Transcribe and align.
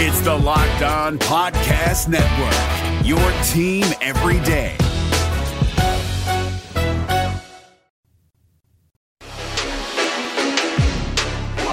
It's 0.00 0.20
the 0.20 0.32
Locked 0.32 0.82
On 0.82 1.18
Podcast 1.18 2.06
Network, 2.06 3.04
your 3.04 3.18
team 3.42 3.84
every 4.00 4.38
day. 4.44 4.76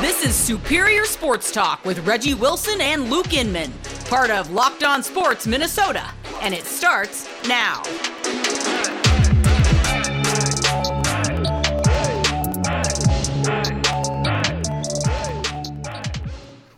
This 0.01 0.25
is 0.25 0.33
Superior 0.33 1.05
Sports 1.05 1.51
Talk 1.51 1.85
with 1.85 1.99
Reggie 2.07 2.33
Wilson 2.33 2.81
and 2.81 3.11
Luke 3.11 3.31
Inman, 3.31 3.71
part 4.05 4.31
of 4.31 4.49
Locked 4.49 4.83
On 4.83 5.03
Sports 5.03 5.45
Minnesota, 5.45 6.09
and 6.41 6.51
it 6.51 6.63
starts 6.63 7.29
now. 7.47 7.83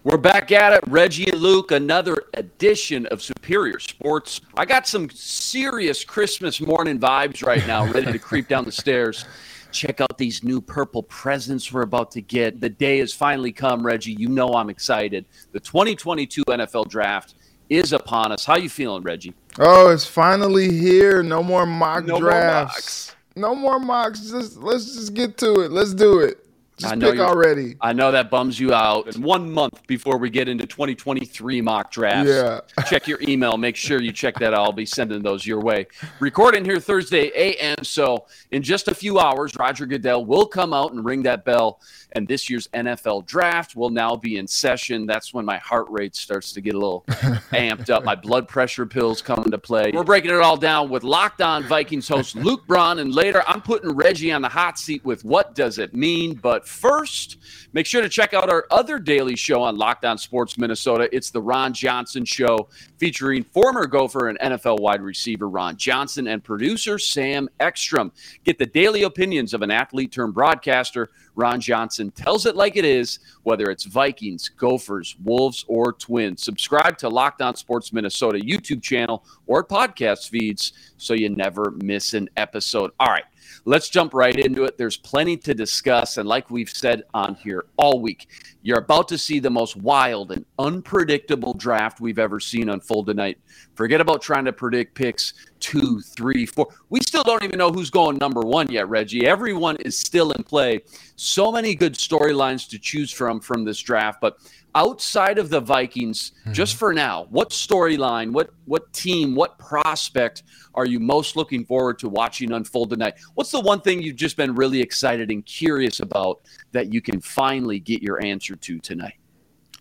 We're 0.08 0.16
back 0.16 0.54
at 0.54 0.72
it. 0.72 0.80
Reggie 0.88 1.30
and 1.30 1.42
Luke, 1.42 1.72
another 1.72 2.24
edition 2.36 3.08
of 3.08 3.22
Superior 3.22 3.78
Sports. 3.78 4.40
I 4.56 4.64
got 4.64 4.88
some 4.88 5.10
serious 5.10 6.06
Christmas 6.06 6.62
morning 6.62 6.98
vibes 6.98 7.46
right 7.46 7.68
now, 7.68 7.86
ready 7.92 8.14
to 8.14 8.18
creep 8.18 8.48
down 8.48 8.64
the 8.64 8.72
stairs. 8.72 9.26
Check 9.74 10.00
out 10.00 10.18
these 10.18 10.46
new 10.46 10.62
purple 10.62 11.04
presents 11.04 11.74
we're 11.74 11.82
about 11.82 12.12
to 12.12 12.22
get. 12.22 12.62
The 12.62 12.70
day 12.70 13.00
has 13.00 13.14
finally 13.14 13.52
come, 13.52 13.86
Reggie. 13.86 14.14
You 14.14 14.30
know 14.30 14.54
I'm 14.54 14.70
excited. 14.70 15.26
The 15.52 15.60
2022 15.60 16.46
NFL 16.46 16.88
Draft 16.88 17.34
is 17.70 17.92
upon 17.92 18.32
us. 18.32 18.46
How 18.46 18.56
you 18.56 18.70
feeling, 18.70 19.04
Reggie? 19.04 19.34
Oh, 19.60 19.90
it's 19.90 20.06
finally 20.06 20.72
here. 20.72 21.22
No 21.22 21.44
more 21.44 21.66
mock 21.66 22.06
No 22.06 22.14
more 22.14 22.22
drafts. 22.22 23.14
no 23.36 23.54
more 23.54 23.78
mocks. 23.78 24.22
Just 24.22 24.56
let's 24.56 24.86
just 24.86 25.14
get 25.14 25.38
to 25.40 25.60
it. 25.66 25.72
Let's 25.72 25.94
do 25.94 26.20
it. 26.20 26.47
Just 26.78 26.92
I 26.92 26.96
know 26.96 27.12
pick 27.12 27.20
already. 27.20 27.76
I 27.82 27.92
know 27.94 28.12
that 28.12 28.30
bums 28.30 28.60
you 28.60 28.72
out. 28.74 29.08
And 29.14 29.24
one 29.24 29.52
month 29.52 29.86
before 29.88 30.18
we 30.18 30.30
get 30.30 30.48
into 30.48 30.68
2023 30.68 31.60
mock 31.62 31.92
drafts, 31.92 32.30
Yeah. 32.30 32.60
check 32.88 33.08
your 33.08 33.20
email. 33.22 33.58
Make 33.58 33.76
sure 33.76 34.00
you 34.00 34.12
check 34.12 34.36
that 34.40 34.54
out. 34.54 34.60
I'll 34.60 34.72
be 34.72 34.86
sending 34.86 35.24
those 35.24 35.46
your 35.46 35.60
way. 35.60 35.88
Recording 36.20 36.64
here 36.64 36.80
Thursday 36.80 37.32
a.m. 37.36 37.84
So 37.84 38.26
in 38.52 38.62
just 38.62 38.88
a 38.90 38.94
few 38.96 39.20
hours, 39.20 39.54
Roger 39.58 39.86
Goodell 39.88 40.24
will 40.26 40.46
come 40.46 40.72
out 40.74 40.92
and 40.94 41.04
ring 41.04 41.24
that 41.24 41.46
bell. 41.46 41.80
And 42.14 42.28
this 42.28 42.50
year's 42.50 42.68
NFL 42.70 43.26
draft 43.26 43.76
will 43.76 43.90
now 43.90 44.16
be 44.16 44.38
in 44.38 44.48
session. 44.48 45.06
That's 45.06 45.34
when 45.34 45.46
my 45.46 45.58
heart 45.58 45.88
rate 45.90 46.16
starts 46.16 46.54
to 46.54 46.62
get 46.62 46.74
a 46.76 46.78
little 46.78 47.04
amped 47.10 47.90
up. 47.90 48.04
My 48.04 48.16
blood 48.16 48.48
pressure 48.48 48.86
pills 48.86 49.22
come 49.22 49.44
into 49.44 49.58
play. 49.58 49.92
We're 49.94 50.04
breaking 50.04 50.32
it 50.32 50.42
all 50.42 50.58
down 50.58 50.90
with 50.90 51.04
Locked 51.04 51.42
On 51.42 51.64
Vikings 51.64 52.08
host 52.08 52.36
Luke 52.36 52.66
Braun. 52.68 53.00
And 53.00 53.14
later, 53.14 53.44
I'm 53.48 53.62
putting 53.62 53.92
Reggie 53.94 54.32
on 54.32 54.42
the 54.42 54.50
hot 54.50 54.80
seat 54.80 55.04
with 55.04 55.26
what 55.26 55.54
does 55.56 55.80
it 55.80 55.94
mean. 55.96 56.36
But 56.36 56.67
first, 56.68 57.38
make 57.74 57.86
sure 57.86 58.02
to 58.02 58.10
check 58.10 58.34
out 58.34 58.50
our 58.50 58.66
other 58.70 59.00
daily 59.00 59.36
show 59.36 59.62
on 59.62 59.78
Locked 59.78 60.06
On 60.06 60.18
Sports 60.18 60.58
Minnesota. 60.58 61.10
It's 61.12 61.32
the 61.32 61.42
Ron 61.42 61.74
Johnson 61.74 62.26
Show 62.26 62.70
featuring 62.98 63.44
former 63.44 63.88
Gopher 63.88 64.30
and 64.30 64.40
NFL 64.40 64.80
wide 64.80 65.02
receiver 65.02 65.50
Ron 65.50 65.78
Johnson 65.78 66.28
and 66.28 66.44
producer 66.44 67.00
Sam 67.00 67.50
Ekstrom. 67.60 68.12
Get 68.44 68.58
the 68.58 68.66
daily 68.66 69.04
opinions 69.04 69.54
of 69.54 69.62
an 69.62 69.72
athlete 69.72 70.12
turned 70.12 70.34
broadcaster. 70.34 71.10
Ron 71.36 71.62
Johnson 71.62 72.10
tells 72.12 72.48
it 72.48 72.56
like 72.56 72.76
it 72.78 72.86
is, 72.86 73.20
whether 73.44 73.70
it's 73.70 73.86
Vikings, 73.86 74.50
Gophers, 74.50 75.16
Wolves, 75.24 75.64
or 75.68 75.94
Twins. 75.94 76.44
Subscribe 76.44 76.98
to 76.98 77.10
Locked 77.10 77.42
On 77.44 77.56
Sports 77.56 77.94
Minnesota 77.94 78.40
YouTube 78.40 78.82
channel 78.82 79.24
or 79.46 79.64
podcast 79.64 80.30
feeds 80.30 80.74
so 80.98 81.14
you 81.14 81.30
never 81.30 81.72
miss 81.84 82.16
an 82.16 82.28
episode. 82.38 82.92
All 83.00 83.12
right, 83.12 83.26
let's 83.66 83.90
jump 83.90 84.14
right 84.14 84.38
into 84.38 84.64
it. 84.64 84.78
There's 84.78 84.98
plenty 84.98 85.38
to 85.38 85.54
discuss. 85.54 86.18
And 86.18 86.28
like 86.28 86.50
we've 86.50 86.70
said 86.70 87.04
on 87.14 87.36
here 87.36 87.66
all 87.78 88.00
week, 88.00 88.28
you're 88.62 88.80
about 88.80 89.08
to 89.10 89.18
see 89.18 89.40
the 89.40 89.50
most 89.50 89.76
wild 89.76 90.32
and 90.32 90.46
unpredictable 90.60 91.54
draft 91.54 92.02
we've 92.02 92.20
ever 92.20 92.40
seen 92.40 92.70
unfold 92.70 93.08
tonight. 93.08 93.40
Forget 93.76 94.02
about 94.02 94.22
trying 94.22 94.46
to 94.46 94.54
predict 94.54 94.96
picks 94.96 95.34
two, 95.68 96.00
three, 96.00 96.46
four. 96.46 96.70
We 96.90 97.02
still 97.02 97.24
don't 97.24 97.44
even 97.44 97.58
know 97.58 97.72
who's 97.72 97.90
going 97.90 98.18
number 98.18 98.40
one 98.40 98.72
yet, 98.72 98.88
Reggie. 98.88 99.28
Everyone 99.28 99.76
is 99.78 100.00
still 100.00 100.32
in 100.32 100.44
play. 100.44 100.82
So 101.18 101.52
many 101.52 101.76
good 101.76 101.94
storylines 101.96 102.70
to 102.70 102.80
choose 102.80 103.12
from 103.12 103.42
from 103.42 103.66
this 103.66 103.78
draft. 103.80 104.22
But 104.22 104.38
outside 104.76 105.38
of 105.38 105.50
the 105.50 105.60
Vikings, 105.60 106.32
hmm. 106.46 106.54
just 106.54 106.78
for 106.78 106.94
now, 106.94 107.28
what 107.32 107.50
storyline, 107.50 108.32
what 108.32 108.52
what 108.64 108.94
team, 108.94 109.36
what 109.36 109.60
prospect 109.60 110.44
are 110.74 110.86
you 110.86 111.02
most 111.02 111.36
looking 111.36 111.66
forward 111.66 112.00
to 112.00 112.08
watching 112.08 112.54
unfold 112.54 112.92
tonight? 112.92 113.16
What's 113.34 113.52
the 113.52 113.60
one 113.60 113.82
thing 113.82 114.02
you've 114.02 114.16
just 114.16 114.38
been 114.38 114.56
really 114.56 114.80
excited 114.80 115.30
and 115.32 115.46
curious 115.46 116.00
about 116.00 116.40
that 116.72 116.94
you 116.94 117.02
can 117.02 117.20
finally 117.20 117.80
get 117.80 118.02
your 118.02 118.24
answer 118.24 118.56
to 118.56 118.80
tonight? 118.80 119.16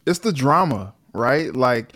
It's 0.04 0.18
the 0.18 0.32
drama, 0.32 0.94
right? 1.12 1.54
Like 1.54 1.92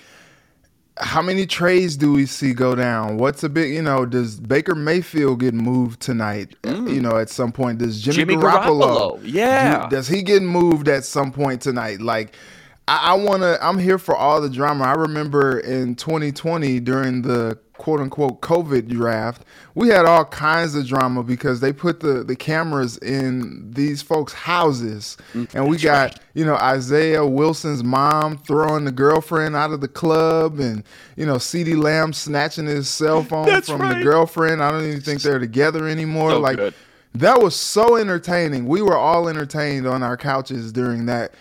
how 1.00 1.22
many 1.22 1.46
trades 1.46 1.96
do 1.96 2.12
we 2.12 2.26
see 2.26 2.52
go 2.52 2.74
down? 2.74 3.16
What's 3.16 3.42
a 3.42 3.48
big, 3.48 3.72
you 3.74 3.82
know, 3.82 4.04
does 4.06 4.38
Baker 4.38 4.74
Mayfield 4.74 5.40
get 5.40 5.54
moved 5.54 6.00
tonight? 6.00 6.54
You 6.64 7.00
know, 7.00 7.16
at 7.16 7.30
some 7.30 7.52
point, 7.52 7.78
does 7.78 8.00
Jimmy, 8.00 8.14
Mm. 8.14 8.16
Jimmy 8.16 8.36
Garoppolo, 8.36 8.80
Garoppolo, 8.82 9.20
yeah. 9.24 9.88
do- 9.88 9.96
does 9.96 10.08
he 10.08 10.22
get 10.22 10.42
moved 10.42 10.88
at 10.88 11.04
some 11.04 11.32
point 11.32 11.62
tonight? 11.62 12.00
Like, 12.00 12.34
I, 12.90 13.12
I 13.12 13.14
want 13.14 13.42
to. 13.42 13.56
I'm 13.64 13.78
here 13.78 13.98
for 13.98 14.16
all 14.16 14.40
the 14.40 14.50
drama. 14.50 14.84
I 14.84 14.94
remember 14.94 15.60
in 15.60 15.94
2020 15.94 16.80
during 16.80 17.22
the 17.22 17.56
quote 17.74 18.00
unquote 18.00 18.40
COVID 18.42 18.88
draft, 18.88 19.44
we 19.76 19.88
had 19.88 20.06
all 20.06 20.24
kinds 20.24 20.74
of 20.74 20.86
drama 20.88 21.22
because 21.22 21.60
they 21.60 21.72
put 21.72 22.00
the 22.00 22.24
the 22.24 22.34
cameras 22.34 22.98
in 22.98 23.70
these 23.70 24.02
folks' 24.02 24.32
houses, 24.32 25.16
Mm, 25.34 25.54
and 25.54 25.68
we 25.68 25.76
got 25.78 26.18
you 26.34 26.44
know 26.44 26.56
Isaiah 26.56 27.24
Wilson's 27.24 27.84
mom 27.84 28.38
throwing 28.38 28.84
the 28.86 28.92
girlfriend 28.92 29.54
out 29.54 29.70
of 29.70 29.80
the 29.80 29.88
club, 29.88 30.58
and 30.58 30.82
you 31.16 31.24
know 31.26 31.36
CeeDee 31.36 31.80
Lamb 31.80 32.12
snatching 32.12 32.66
his 32.66 32.88
cell 32.88 33.22
phone 33.22 33.46
That's 33.46 33.68
from 33.68 33.82
right. 33.82 33.98
the 33.98 34.02
girlfriend. 34.02 34.60
I 34.64 34.72
don't 34.72 34.84
even 34.84 35.00
think 35.00 35.22
they're 35.22 35.38
together 35.38 35.86
anymore. 35.86 36.30
So 36.32 36.40
like 36.40 36.56
good. 36.56 36.74
that 37.14 37.40
was 37.40 37.54
so 37.54 37.94
entertaining. 37.94 38.66
We 38.66 38.82
were 38.82 38.96
all 38.96 39.28
entertained 39.28 39.86
on 39.86 40.02
our 40.02 40.16
couches 40.16 40.72
during 40.72 41.06
that 41.06 41.34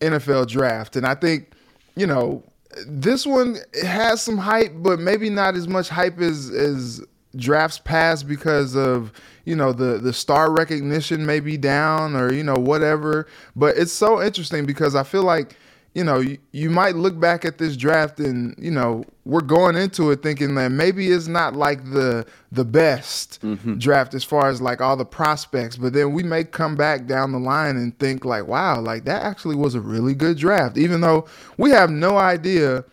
NFL 0.00 0.48
draft. 0.48 0.96
And 0.96 1.06
I 1.06 1.14
think, 1.14 1.52
you 1.94 2.06
know, 2.06 2.42
this 2.86 3.26
one 3.26 3.56
has 3.82 4.22
some 4.22 4.38
hype, 4.38 4.72
but 4.76 4.98
maybe 4.98 5.30
not 5.30 5.54
as 5.54 5.66
much 5.66 5.88
hype 5.88 6.20
as 6.20 6.50
as 6.50 7.02
drafts 7.36 7.78
past 7.78 8.26
because 8.26 8.74
of, 8.74 9.12
you 9.44 9.56
know, 9.56 9.72
the 9.72 9.98
the 9.98 10.12
star 10.12 10.50
recognition 10.50 11.24
may 11.24 11.40
be 11.40 11.56
down 11.56 12.16
or, 12.16 12.32
you 12.32 12.42
know, 12.42 12.56
whatever. 12.56 13.26
But 13.54 13.76
it's 13.76 13.92
so 13.92 14.22
interesting 14.22 14.66
because 14.66 14.94
I 14.94 15.02
feel 15.02 15.22
like 15.22 15.56
you 15.96 16.04
know, 16.04 16.20
you, 16.20 16.36
you 16.52 16.68
might 16.68 16.94
look 16.94 17.18
back 17.18 17.46
at 17.46 17.56
this 17.56 17.74
draft 17.74 18.20
and, 18.20 18.54
you 18.58 18.70
know, 18.70 19.02
we're 19.24 19.40
going 19.40 19.76
into 19.76 20.10
it 20.10 20.22
thinking 20.22 20.54
that 20.56 20.70
maybe 20.70 21.08
it's 21.08 21.26
not 21.26 21.56
like 21.56 21.82
the 21.90 22.26
the 22.52 22.66
best 22.66 23.40
mm-hmm. 23.40 23.78
draft 23.78 24.12
as 24.12 24.22
far 24.22 24.50
as 24.50 24.60
like 24.60 24.82
all 24.82 24.94
the 24.98 25.06
prospects, 25.06 25.78
but 25.78 25.94
then 25.94 26.12
we 26.12 26.22
may 26.22 26.44
come 26.44 26.76
back 26.76 27.06
down 27.06 27.32
the 27.32 27.38
line 27.38 27.78
and 27.78 27.98
think 27.98 28.26
like, 28.26 28.46
wow, 28.46 28.78
like 28.78 29.06
that 29.06 29.22
actually 29.22 29.56
was 29.56 29.74
a 29.74 29.80
really 29.80 30.12
good 30.12 30.36
draft, 30.36 30.76
even 30.76 31.00
though 31.00 31.26
we 31.56 31.70
have 31.70 31.88
no 31.88 32.18
idea 32.18 32.84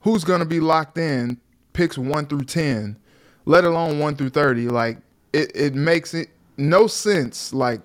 who's 0.00 0.24
going 0.24 0.40
to 0.40 0.44
be 0.44 0.58
locked 0.58 0.98
in 0.98 1.38
picks 1.72 1.96
1 1.96 2.26
through 2.26 2.42
10, 2.42 2.96
let 3.44 3.62
alone 3.62 4.00
1 4.00 4.16
through 4.16 4.30
30. 4.30 4.66
Like 4.70 4.98
it 5.32 5.52
it 5.54 5.74
makes 5.76 6.14
it 6.14 6.30
no 6.56 6.88
sense 6.88 7.54
like 7.54 7.80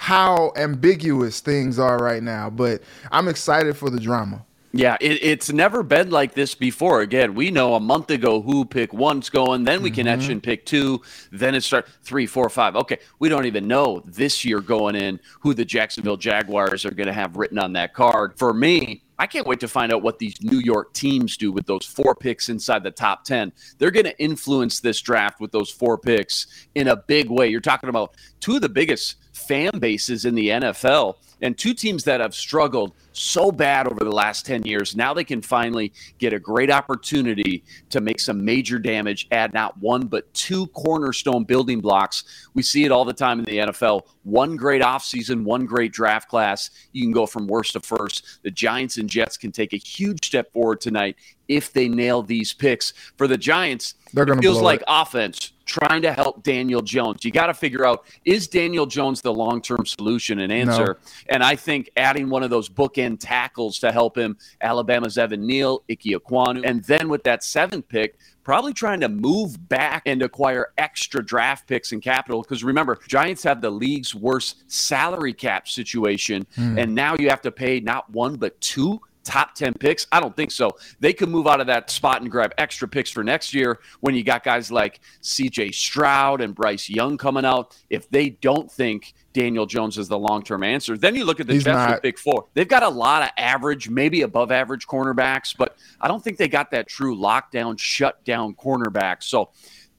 how 0.00 0.50
ambiguous 0.56 1.40
things 1.40 1.78
are 1.78 1.98
right 1.98 2.22
now, 2.22 2.48
but 2.48 2.80
I'm 3.12 3.28
excited 3.28 3.76
for 3.76 3.90
the 3.90 4.00
drama. 4.00 4.46
Yeah, 4.72 4.96
it, 4.98 5.22
it's 5.22 5.52
never 5.52 5.82
been 5.82 6.10
like 6.10 6.32
this 6.32 6.54
before. 6.54 7.02
Again, 7.02 7.34
we 7.34 7.50
know 7.50 7.74
a 7.74 7.80
month 7.80 8.08
ago 8.08 8.40
who 8.40 8.64
pick 8.64 8.94
one's 8.94 9.28
going, 9.28 9.64
then 9.64 9.82
we 9.82 9.90
can 9.90 10.06
mm-hmm. 10.06 10.22
etch 10.22 10.30
and 10.30 10.42
pick 10.42 10.64
two, 10.64 11.02
then 11.32 11.54
it 11.54 11.60
start 11.64 11.86
three, 12.02 12.24
four, 12.24 12.48
five. 12.48 12.76
Okay, 12.76 12.96
we 13.18 13.28
don't 13.28 13.44
even 13.44 13.68
know 13.68 14.02
this 14.06 14.42
year 14.42 14.62
going 14.62 14.96
in 14.96 15.20
who 15.40 15.52
the 15.52 15.66
Jacksonville 15.66 16.16
Jaguars 16.16 16.86
are 16.86 16.92
going 16.92 17.08
to 17.08 17.12
have 17.12 17.36
written 17.36 17.58
on 17.58 17.74
that 17.74 17.92
card. 17.92 18.38
For 18.38 18.54
me, 18.54 19.02
I 19.20 19.26
can't 19.26 19.46
wait 19.46 19.60
to 19.60 19.68
find 19.68 19.92
out 19.92 20.02
what 20.02 20.18
these 20.18 20.40
New 20.40 20.60
York 20.60 20.94
teams 20.94 21.36
do 21.36 21.52
with 21.52 21.66
those 21.66 21.84
four 21.84 22.14
picks 22.14 22.48
inside 22.48 22.82
the 22.82 22.90
top 22.90 23.24
10. 23.24 23.52
They're 23.76 23.90
going 23.90 24.06
to 24.06 24.18
influence 24.18 24.80
this 24.80 24.98
draft 24.98 25.40
with 25.40 25.52
those 25.52 25.68
four 25.68 25.98
picks 25.98 26.46
in 26.74 26.88
a 26.88 26.96
big 26.96 27.28
way. 27.28 27.46
You're 27.48 27.60
talking 27.60 27.90
about 27.90 28.14
two 28.40 28.56
of 28.56 28.62
the 28.62 28.70
biggest 28.70 29.16
fan 29.34 29.78
bases 29.78 30.24
in 30.24 30.34
the 30.34 30.48
NFL 30.48 31.16
and 31.42 31.56
two 31.56 31.74
teams 31.74 32.04
that 32.04 32.20
have 32.20 32.34
struggled 32.34 32.92
so 33.12 33.50
bad 33.50 33.86
over 33.86 34.04
the 34.04 34.10
last 34.10 34.46
10 34.46 34.62
years. 34.64 34.96
Now 34.96 35.12
they 35.12 35.24
can 35.24 35.42
finally 35.42 35.92
get 36.18 36.32
a 36.32 36.38
great 36.38 36.70
opportunity 36.70 37.64
to 37.90 38.00
make 38.00 38.20
some 38.20 38.44
major 38.44 38.78
damage, 38.78 39.26
add 39.30 39.52
not 39.52 39.76
one, 39.78 40.06
but 40.06 40.32
two 40.32 40.66
cornerstone 40.68 41.44
building 41.44 41.80
blocks. 41.80 42.24
We 42.54 42.62
see 42.62 42.84
it 42.84 42.92
all 42.92 43.04
the 43.04 43.12
time 43.12 43.38
in 43.38 43.44
the 43.44 43.58
NFL. 43.58 44.02
One 44.22 44.56
great 44.56 44.82
offseason, 44.82 45.44
one 45.44 45.66
great 45.66 45.92
draft 45.92 46.28
class. 46.28 46.70
You 46.92 47.02
can 47.02 47.12
go 47.12 47.26
from 47.26 47.46
worst 47.46 47.72
to 47.72 47.80
first. 47.80 48.42
The 48.42 48.50
Giants 48.50 48.96
and 48.96 49.08
Jets 49.08 49.36
can 49.36 49.52
take 49.52 49.72
a 49.72 49.76
huge 49.78 50.26
step 50.26 50.52
forward 50.52 50.80
tonight 50.80 51.16
if 51.48 51.72
they 51.72 51.88
nail 51.88 52.22
these 52.22 52.52
picks. 52.52 52.92
For 53.16 53.26
the 53.26 53.38
Giants, 53.38 53.94
They're 54.12 54.24
gonna 54.24 54.38
it 54.38 54.42
feels 54.42 54.60
like 54.60 54.80
it. 54.80 54.86
offense 54.88 55.52
trying 55.70 56.02
to 56.02 56.12
help 56.12 56.42
Daniel 56.42 56.82
Jones. 56.82 57.24
You 57.24 57.30
got 57.30 57.46
to 57.46 57.54
figure 57.54 57.86
out 57.86 58.04
is 58.24 58.48
Daniel 58.48 58.86
Jones 58.86 59.22
the 59.22 59.32
long 59.32 59.62
term 59.62 59.86
solution 59.86 60.40
and 60.40 60.52
answer? 60.52 60.98
And 61.28 61.44
I 61.44 61.54
think 61.54 61.90
adding 61.96 62.28
one 62.28 62.42
of 62.42 62.50
those 62.50 62.68
bookend 62.68 63.18
tackles 63.20 63.78
to 63.78 63.92
help 63.92 64.18
him, 64.18 64.36
Alabama's 64.60 65.16
Evan 65.16 65.46
Neal, 65.46 65.84
Ickey 65.86 66.14
Ekwonu, 66.16 66.62
and 66.64 66.82
then 66.84 67.08
with 67.08 67.22
that 67.22 67.44
seventh 67.44 67.86
pick, 67.88 68.18
probably 68.42 68.72
trying 68.72 68.98
to 69.00 69.08
move 69.08 69.68
back 69.68 70.02
and 70.06 70.22
acquire 70.22 70.72
extra 70.76 71.24
draft 71.24 71.68
picks 71.68 71.92
and 71.92 72.02
capital. 72.02 72.42
Because 72.42 72.64
remember, 72.64 72.98
Giants 73.06 73.44
have 73.44 73.60
the 73.60 73.70
league's 73.70 74.12
worst 74.12 74.64
salary 74.66 75.32
cap 75.32 75.68
situation, 75.68 76.46
hmm. 76.56 76.78
and 76.78 76.94
now 76.94 77.14
you 77.16 77.30
have 77.30 77.42
to 77.42 77.52
pay 77.52 77.78
not 77.78 78.10
one 78.10 78.34
but 78.34 78.60
two 78.60 79.00
top 79.24 79.54
10 79.54 79.74
picks? 79.74 80.06
I 80.12 80.20
don't 80.20 80.34
think 80.34 80.50
so. 80.50 80.70
They 81.00 81.12
could 81.12 81.28
move 81.28 81.46
out 81.46 81.60
of 81.60 81.66
that 81.68 81.90
spot 81.90 82.22
and 82.22 82.30
grab 82.30 82.52
extra 82.58 82.88
picks 82.88 83.10
for 83.10 83.22
next 83.22 83.54
year 83.54 83.80
when 84.00 84.14
you 84.14 84.22
got 84.22 84.44
guys 84.44 84.70
like 84.70 85.00
CJ 85.22 85.74
Stroud 85.74 86.40
and 86.40 86.54
Bryce 86.54 86.88
Young 86.88 87.18
coming 87.18 87.44
out. 87.44 87.76
If 87.90 88.08
they 88.10 88.30
don't 88.30 88.70
think 88.70 89.14
Daniel 89.32 89.66
Jones 89.66 89.98
is 89.98 90.08
the 90.08 90.18
long 90.18 90.42
term 90.42 90.62
answer, 90.62 90.96
then 90.96 91.14
you 91.14 91.24
look 91.24 91.40
at 91.40 91.46
the 91.46 91.54
He's 91.54 91.64
Jets 91.64 91.76
not. 91.76 91.90
with 91.90 92.02
pick 92.02 92.18
four. 92.18 92.46
They've 92.54 92.68
got 92.68 92.82
a 92.82 92.88
lot 92.88 93.22
of 93.22 93.30
average, 93.36 93.88
maybe 93.88 94.22
above 94.22 94.50
average 94.50 94.86
cornerbacks, 94.86 95.54
but 95.56 95.76
I 96.00 96.08
don't 96.08 96.22
think 96.22 96.36
they 96.36 96.48
got 96.48 96.70
that 96.72 96.88
true 96.88 97.16
lockdown, 97.16 97.78
shutdown 97.78 98.54
cornerback. 98.54 99.22
So, 99.22 99.50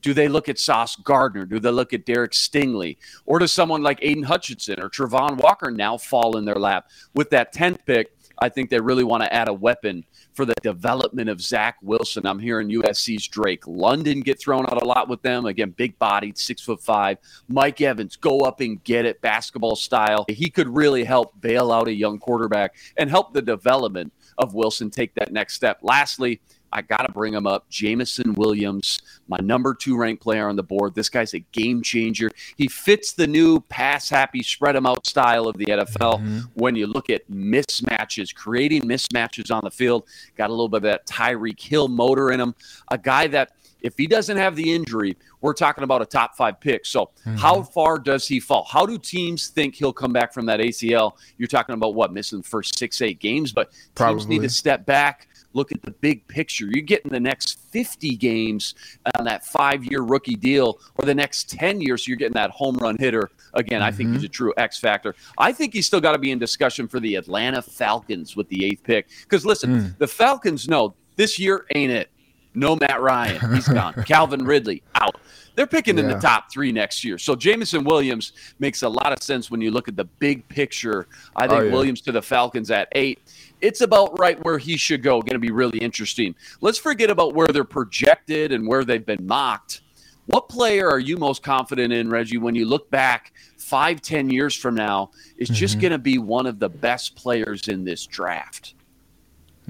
do 0.01 0.13
they 0.13 0.27
look 0.27 0.49
at 0.49 0.57
Sauce 0.57 0.95
Gardner? 0.95 1.45
Do 1.45 1.59
they 1.59 1.69
look 1.69 1.93
at 1.93 2.05
Derek 2.05 2.31
Stingley? 2.31 2.97
Or 3.25 3.39
does 3.39 3.53
someone 3.53 3.83
like 3.83 3.99
Aidan 4.01 4.23
Hutchinson 4.23 4.79
or 4.79 4.89
Travon 4.89 5.37
Walker 5.37 5.69
now 5.69 5.97
fall 5.97 6.37
in 6.37 6.45
their 6.45 6.55
lap? 6.55 6.89
With 7.13 7.29
that 7.29 7.53
10th 7.53 7.85
pick, 7.85 8.11
I 8.41 8.49
think 8.49 8.71
they 8.71 8.79
really 8.79 9.03
want 9.03 9.21
to 9.21 9.31
add 9.31 9.47
a 9.47 9.53
weapon 9.53 10.03
for 10.33 10.45
the 10.45 10.55
development 10.63 11.29
of 11.29 11.39
Zach 11.41 11.77
Wilson. 11.83 12.25
I'm 12.25 12.39
hearing 12.39 12.69
USC's 12.69 13.27
Drake 13.27 13.67
London 13.67 14.21
get 14.21 14.39
thrown 14.39 14.65
out 14.65 14.81
a 14.81 14.85
lot 14.85 15.07
with 15.07 15.21
them. 15.21 15.45
Again, 15.45 15.69
big 15.69 15.97
bodied, 15.99 16.39
six 16.39 16.61
foot 16.63 16.81
five. 16.81 17.19
Mike 17.47 17.79
Evans, 17.81 18.15
go 18.15 18.39
up 18.39 18.59
and 18.59 18.83
get 18.83 19.05
it, 19.05 19.21
basketball 19.21 19.75
style. 19.75 20.25
He 20.27 20.49
could 20.49 20.67
really 20.67 21.03
help 21.03 21.39
bail 21.39 21.71
out 21.71 21.87
a 21.87 21.93
young 21.93 22.17
quarterback 22.17 22.75
and 22.97 23.11
help 23.11 23.31
the 23.33 23.43
development 23.43 24.11
of 24.39 24.55
Wilson 24.55 24.89
take 24.89 25.13
that 25.15 25.31
next 25.31 25.53
step. 25.53 25.77
Lastly, 25.83 26.41
I 26.73 26.81
got 26.81 27.05
to 27.05 27.11
bring 27.11 27.33
him 27.33 27.45
up. 27.47 27.69
Jameson 27.69 28.33
Williams, 28.33 29.01
my 29.27 29.37
number 29.41 29.73
two 29.73 29.97
ranked 29.97 30.23
player 30.23 30.47
on 30.47 30.55
the 30.55 30.63
board. 30.63 30.95
This 30.95 31.09
guy's 31.09 31.33
a 31.33 31.39
game 31.39 31.81
changer. 31.81 32.29
He 32.55 32.67
fits 32.67 33.13
the 33.13 33.27
new 33.27 33.59
pass 33.61 34.09
happy, 34.09 34.43
spread 34.43 34.75
him 34.75 34.85
out 34.85 35.05
style 35.05 35.47
of 35.47 35.57
the 35.57 35.65
NFL. 35.65 36.19
Mm-hmm. 36.19 36.39
When 36.53 36.75
you 36.75 36.87
look 36.87 37.09
at 37.09 37.29
mismatches, 37.29 38.33
creating 38.33 38.83
mismatches 38.83 39.53
on 39.53 39.61
the 39.63 39.71
field, 39.71 40.07
got 40.37 40.49
a 40.49 40.53
little 40.53 40.69
bit 40.69 40.77
of 40.77 40.83
that 40.83 41.05
Tyreek 41.07 41.59
Hill 41.59 41.87
motor 41.87 42.31
in 42.31 42.39
him. 42.39 42.55
A 42.89 42.97
guy 42.97 43.27
that, 43.27 43.51
if 43.81 43.97
he 43.97 44.05
doesn't 44.05 44.37
have 44.37 44.55
the 44.55 44.73
injury, 44.73 45.17
we're 45.41 45.53
talking 45.53 45.83
about 45.83 46.01
a 46.01 46.05
top 46.05 46.35
five 46.35 46.59
pick. 46.59 46.85
So, 46.85 47.05
mm-hmm. 47.05 47.35
how 47.35 47.63
far 47.63 47.97
does 47.97 48.27
he 48.27 48.39
fall? 48.39 48.63
How 48.63 48.85
do 48.85 48.97
teams 48.97 49.47
think 49.47 49.75
he'll 49.75 49.93
come 49.93 50.13
back 50.13 50.33
from 50.33 50.45
that 50.45 50.59
ACL? 50.59 51.13
You're 51.37 51.47
talking 51.47 51.73
about 51.73 51.95
what, 51.95 52.13
missing 52.13 52.41
the 52.41 52.47
first 52.47 52.77
six, 52.77 53.01
eight 53.01 53.19
games, 53.19 53.51
but 53.51 53.71
teams 53.71 53.89
Probably. 53.95 54.25
need 54.27 54.43
to 54.43 54.49
step 54.49 54.85
back, 54.85 55.27
look 55.53 55.71
at 55.71 55.81
the 55.81 55.91
big 55.91 56.27
picture. 56.27 56.65
You're 56.65 56.83
getting 56.83 57.11
the 57.11 57.19
next 57.19 57.59
50 57.71 58.15
games 58.17 58.75
on 59.17 59.25
that 59.25 59.45
five 59.45 59.83
year 59.85 60.01
rookie 60.01 60.35
deal, 60.35 60.79
or 60.95 61.05
the 61.05 61.15
next 61.15 61.49
10 61.49 61.81
years, 61.81 62.07
you're 62.07 62.17
getting 62.17 62.33
that 62.33 62.51
home 62.51 62.75
run 62.77 62.97
hitter. 62.97 63.31
Again, 63.53 63.81
I 63.81 63.91
think 63.91 64.09
he's 64.11 64.19
mm-hmm. 64.19 64.25
a 64.25 64.29
true 64.29 64.53
X 64.57 64.77
factor. 64.77 65.15
I 65.37 65.51
think 65.51 65.73
he's 65.73 65.87
still 65.87 66.01
got 66.01 66.13
to 66.13 66.19
be 66.19 66.31
in 66.31 66.39
discussion 66.39 66.87
for 66.87 66.99
the 66.99 67.15
Atlanta 67.15 67.61
Falcons 67.61 68.35
with 68.35 68.47
the 68.49 68.65
eighth 68.65 68.83
pick. 68.83 69.07
Because 69.23 69.45
listen, 69.45 69.73
mm. 69.73 69.97
the 69.97 70.07
Falcons 70.07 70.67
know 70.67 70.93
this 71.15 71.39
year 71.39 71.65
ain't 71.75 71.91
it. 71.91 72.10
No 72.53 72.75
Matt 72.75 73.01
Ryan, 73.01 73.55
he's 73.55 73.67
gone. 73.67 73.93
Calvin 74.05 74.43
Ridley 74.45 74.83
out. 74.95 75.15
They're 75.55 75.67
picking 75.67 75.97
in 75.97 76.07
the 76.07 76.17
top 76.19 76.51
three 76.51 76.71
next 76.71 77.03
year. 77.03 77.17
So 77.17 77.35
Jameson 77.35 77.83
Williams 77.83 78.31
makes 78.59 78.83
a 78.83 78.89
lot 78.89 79.11
of 79.11 79.21
sense 79.21 79.51
when 79.51 79.59
you 79.61 79.69
look 79.69 79.87
at 79.89 79.95
the 79.97 80.05
big 80.05 80.47
picture. 80.47 81.07
I 81.35 81.45
think 81.47 81.59
Oh, 81.61 81.63
yeah. 81.65 81.71
Williams 81.73 81.99
to 82.01 82.11
the 82.13 82.21
Falcons 82.21 82.71
at 82.71 82.87
eight. 82.93 83.19
It's 83.59 83.81
about 83.81 84.17
right 84.17 84.41
where 84.45 84.57
he 84.57 84.77
should 84.77 85.03
go. 85.03 85.21
Going 85.21 85.33
to 85.33 85.39
be 85.39 85.51
really 85.51 85.77
interesting. 85.79 86.35
Let's 86.61 86.77
forget 86.77 87.09
about 87.09 87.33
where 87.35 87.47
they're 87.47 87.63
projected 87.65 88.53
and 88.53 88.65
where 88.65 88.85
they've 88.85 89.05
been 89.05 89.27
mocked. 89.27 89.81
What 90.27 90.47
player 90.47 90.89
are 90.89 90.99
you 90.99 91.17
most 91.17 91.43
confident 91.43 91.91
in, 91.91 92.09
Reggie, 92.09 92.37
when 92.37 92.55
you 92.55 92.65
look 92.65 92.89
back 92.89 93.33
five, 93.57 94.01
ten 94.01 94.29
years 94.29 94.55
from 94.55 94.75
now, 94.75 95.11
is 95.37 95.49
just 95.49 95.73
Mm-hmm. 95.75 95.81
going 95.81 95.91
to 95.91 95.97
be 95.97 96.17
one 96.17 96.45
of 96.47 96.59
the 96.59 96.69
best 96.69 97.15
players 97.15 97.67
in 97.67 97.83
this 97.83 98.05
draft? 98.05 98.75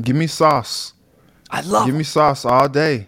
Give 0.02 0.16
me 0.16 0.28
sauce. 0.28 0.94
I 1.52 1.62
love 1.62 1.86
Give 1.86 1.96
me 1.96 2.04
sauce 2.04 2.46
all 2.46 2.70
day. 2.70 3.08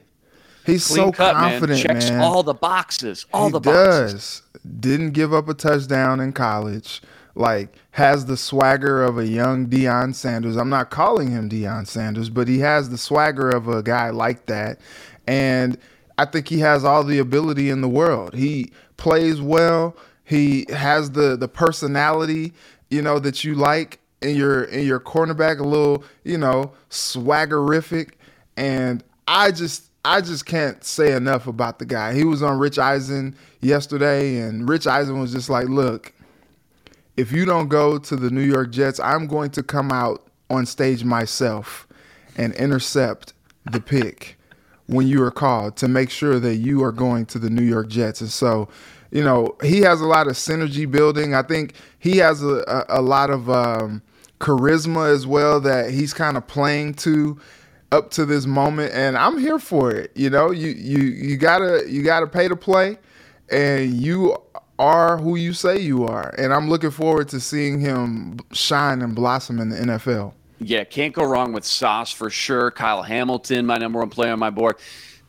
He's 0.65 0.87
clean 0.87 1.07
so 1.07 1.11
cut, 1.11 1.33
confident, 1.33 1.85
man. 1.85 1.95
Checks 1.95 2.09
man. 2.09 2.21
all 2.21 2.43
the 2.43 2.53
boxes. 2.53 3.25
All 3.33 3.47
he 3.47 3.53
the 3.53 3.59
boxes. 3.59 4.41
does. 4.53 4.61
Didn't 4.79 5.11
give 5.11 5.33
up 5.33 5.49
a 5.49 5.53
touchdown 5.53 6.19
in 6.19 6.33
college. 6.33 7.01
Like 7.35 7.75
has 7.91 8.25
the 8.25 8.37
swagger 8.37 9.03
of 9.03 9.17
a 9.17 9.25
young 9.25 9.67
Deion 9.67 10.13
Sanders. 10.13 10.55
I'm 10.55 10.69
not 10.69 10.91
calling 10.91 11.31
him 11.31 11.49
Deion 11.49 11.87
Sanders, 11.87 12.29
but 12.29 12.47
he 12.47 12.59
has 12.59 12.89
the 12.89 12.97
swagger 12.97 13.49
of 13.49 13.67
a 13.67 13.81
guy 13.81 14.11
like 14.11 14.45
that. 14.45 14.79
And 15.25 15.77
I 16.17 16.25
think 16.25 16.47
he 16.47 16.59
has 16.59 16.85
all 16.85 17.03
the 17.03 17.17
ability 17.19 17.69
in 17.69 17.81
the 17.81 17.89
world. 17.89 18.35
He 18.35 18.71
plays 18.97 19.41
well. 19.41 19.95
He 20.23 20.65
has 20.69 21.11
the 21.11 21.35
the 21.35 21.47
personality, 21.47 22.53
you 22.89 23.01
know, 23.01 23.19
that 23.19 23.43
you 23.43 23.55
like 23.55 23.99
in 24.21 24.35
your 24.35 24.63
in 24.63 24.85
your 24.85 24.99
cornerback, 24.99 25.59
a 25.59 25.63
little, 25.63 26.03
you 26.23 26.37
know, 26.37 26.71
swaggerific. 26.89 28.11
And 28.57 29.03
I 29.27 29.51
just 29.51 29.89
I 30.05 30.21
just 30.21 30.45
can't 30.45 30.83
say 30.83 31.13
enough 31.13 31.47
about 31.47 31.79
the 31.79 31.85
guy. 31.85 32.13
He 32.13 32.25
was 32.25 32.43
on 32.43 32.59
Rich 32.59 32.77
Eisen 32.77 33.35
yesterday, 33.61 34.37
and 34.39 34.67
Rich 34.67 34.85
Eisen 34.85 35.19
was 35.19 35.31
just 35.31 35.49
like, 35.49 35.69
"Look, 35.69 36.13
if 37.15 37.31
you 37.31 37.45
don't 37.45 37.69
go 37.69 37.97
to 37.97 38.15
the 38.15 38.29
New 38.29 38.41
York 38.43 38.71
Jets, 38.71 38.99
I'm 38.99 39.27
going 39.27 39.51
to 39.51 39.63
come 39.63 39.91
out 39.91 40.27
on 40.49 40.65
stage 40.65 41.03
myself 41.03 41.87
and 42.37 42.53
intercept 42.55 43.33
the 43.71 43.79
pick 43.79 44.37
when 44.87 45.07
you 45.07 45.23
are 45.23 45.31
called 45.31 45.77
to 45.77 45.87
make 45.87 46.09
sure 46.09 46.37
that 46.39 46.55
you 46.55 46.83
are 46.83 46.91
going 46.91 47.25
to 47.27 47.39
the 47.39 47.49
New 47.49 47.63
York 47.63 47.87
Jets." 47.87 48.19
And 48.19 48.29
so, 48.29 48.67
you 49.09 49.23
know, 49.23 49.55
he 49.63 49.79
has 49.81 50.01
a 50.01 50.05
lot 50.05 50.27
of 50.27 50.33
synergy 50.33 50.89
building. 50.89 51.33
I 51.33 51.43
think 51.43 51.75
he 51.99 52.17
has 52.17 52.43
a, 52.43 52.63
a, 52.67 52.99
a 52.99 53.01
lot 53.01 53.29
of 53.29 53.49
um, 53.49 54.01
charisma 54.41 55.09
as 55.09 55.25
well 55.25 55.61
that 55.61 55.91
he's 55.91 56.13
kind 56.13 56.35
of 56.35 56.45
playing 56.45 56.95
to 56.95 57.39
up 57.93 58.09
to 58.11 58.25
this 58.25 58.45
moment 58.47 58.91
and 58.93 59.15
I'm 59.15 59.37
here 59.37 59.59
for 59.59 59.91
it. 59.91 60.11
You 60.15 60.29
know, 60.29 60.51
you 60.51 60.69
you 60.69 60.99
you 60.99 61.37
gotta 61.37 61.83
you 61.87 62.03
gotta 62.03 62.27
pay 62.27 62.47
to 62.47 62.55
play 62.55 62.97
and 63.51 63.93
you 63.93 64.35
are 64.79 65.17
who 65.17 65.35
you 65.35 65.53
say 65.53 65.79
you 65.79 66.05
are. 66.05 66.33
And 66.37 66.51
I'm 66.53 66.69
looking 66.69 66.91
forward 66.91 67.29
to 67.29 67.39
seeing 67.39 67.79
him 67.79 68.39
shine 68.51 69.01
and 69.01 69.13
blossom 69.13 69.59
in 69.59 69.69
the 69.69 69.77
NFL. 69.77 70.33
Yeah, 70.59 70.83
can't 70.85 71.13
go 71.13 71.23
wrong 71.23 71.53
with 71.53 71.65
Sauce 71.65 72.11
for 72.11 72.29
sure. 72.29 72.71
Kyle 72.71 73.03
Hamilton, 73.03 73.65
my 73.65 73.77
number 73.77 73.99
one 73.99 74.09
player 74.09 74.33
on 74.33 74.39
my 74.39 74.49
board. 74.49 74.77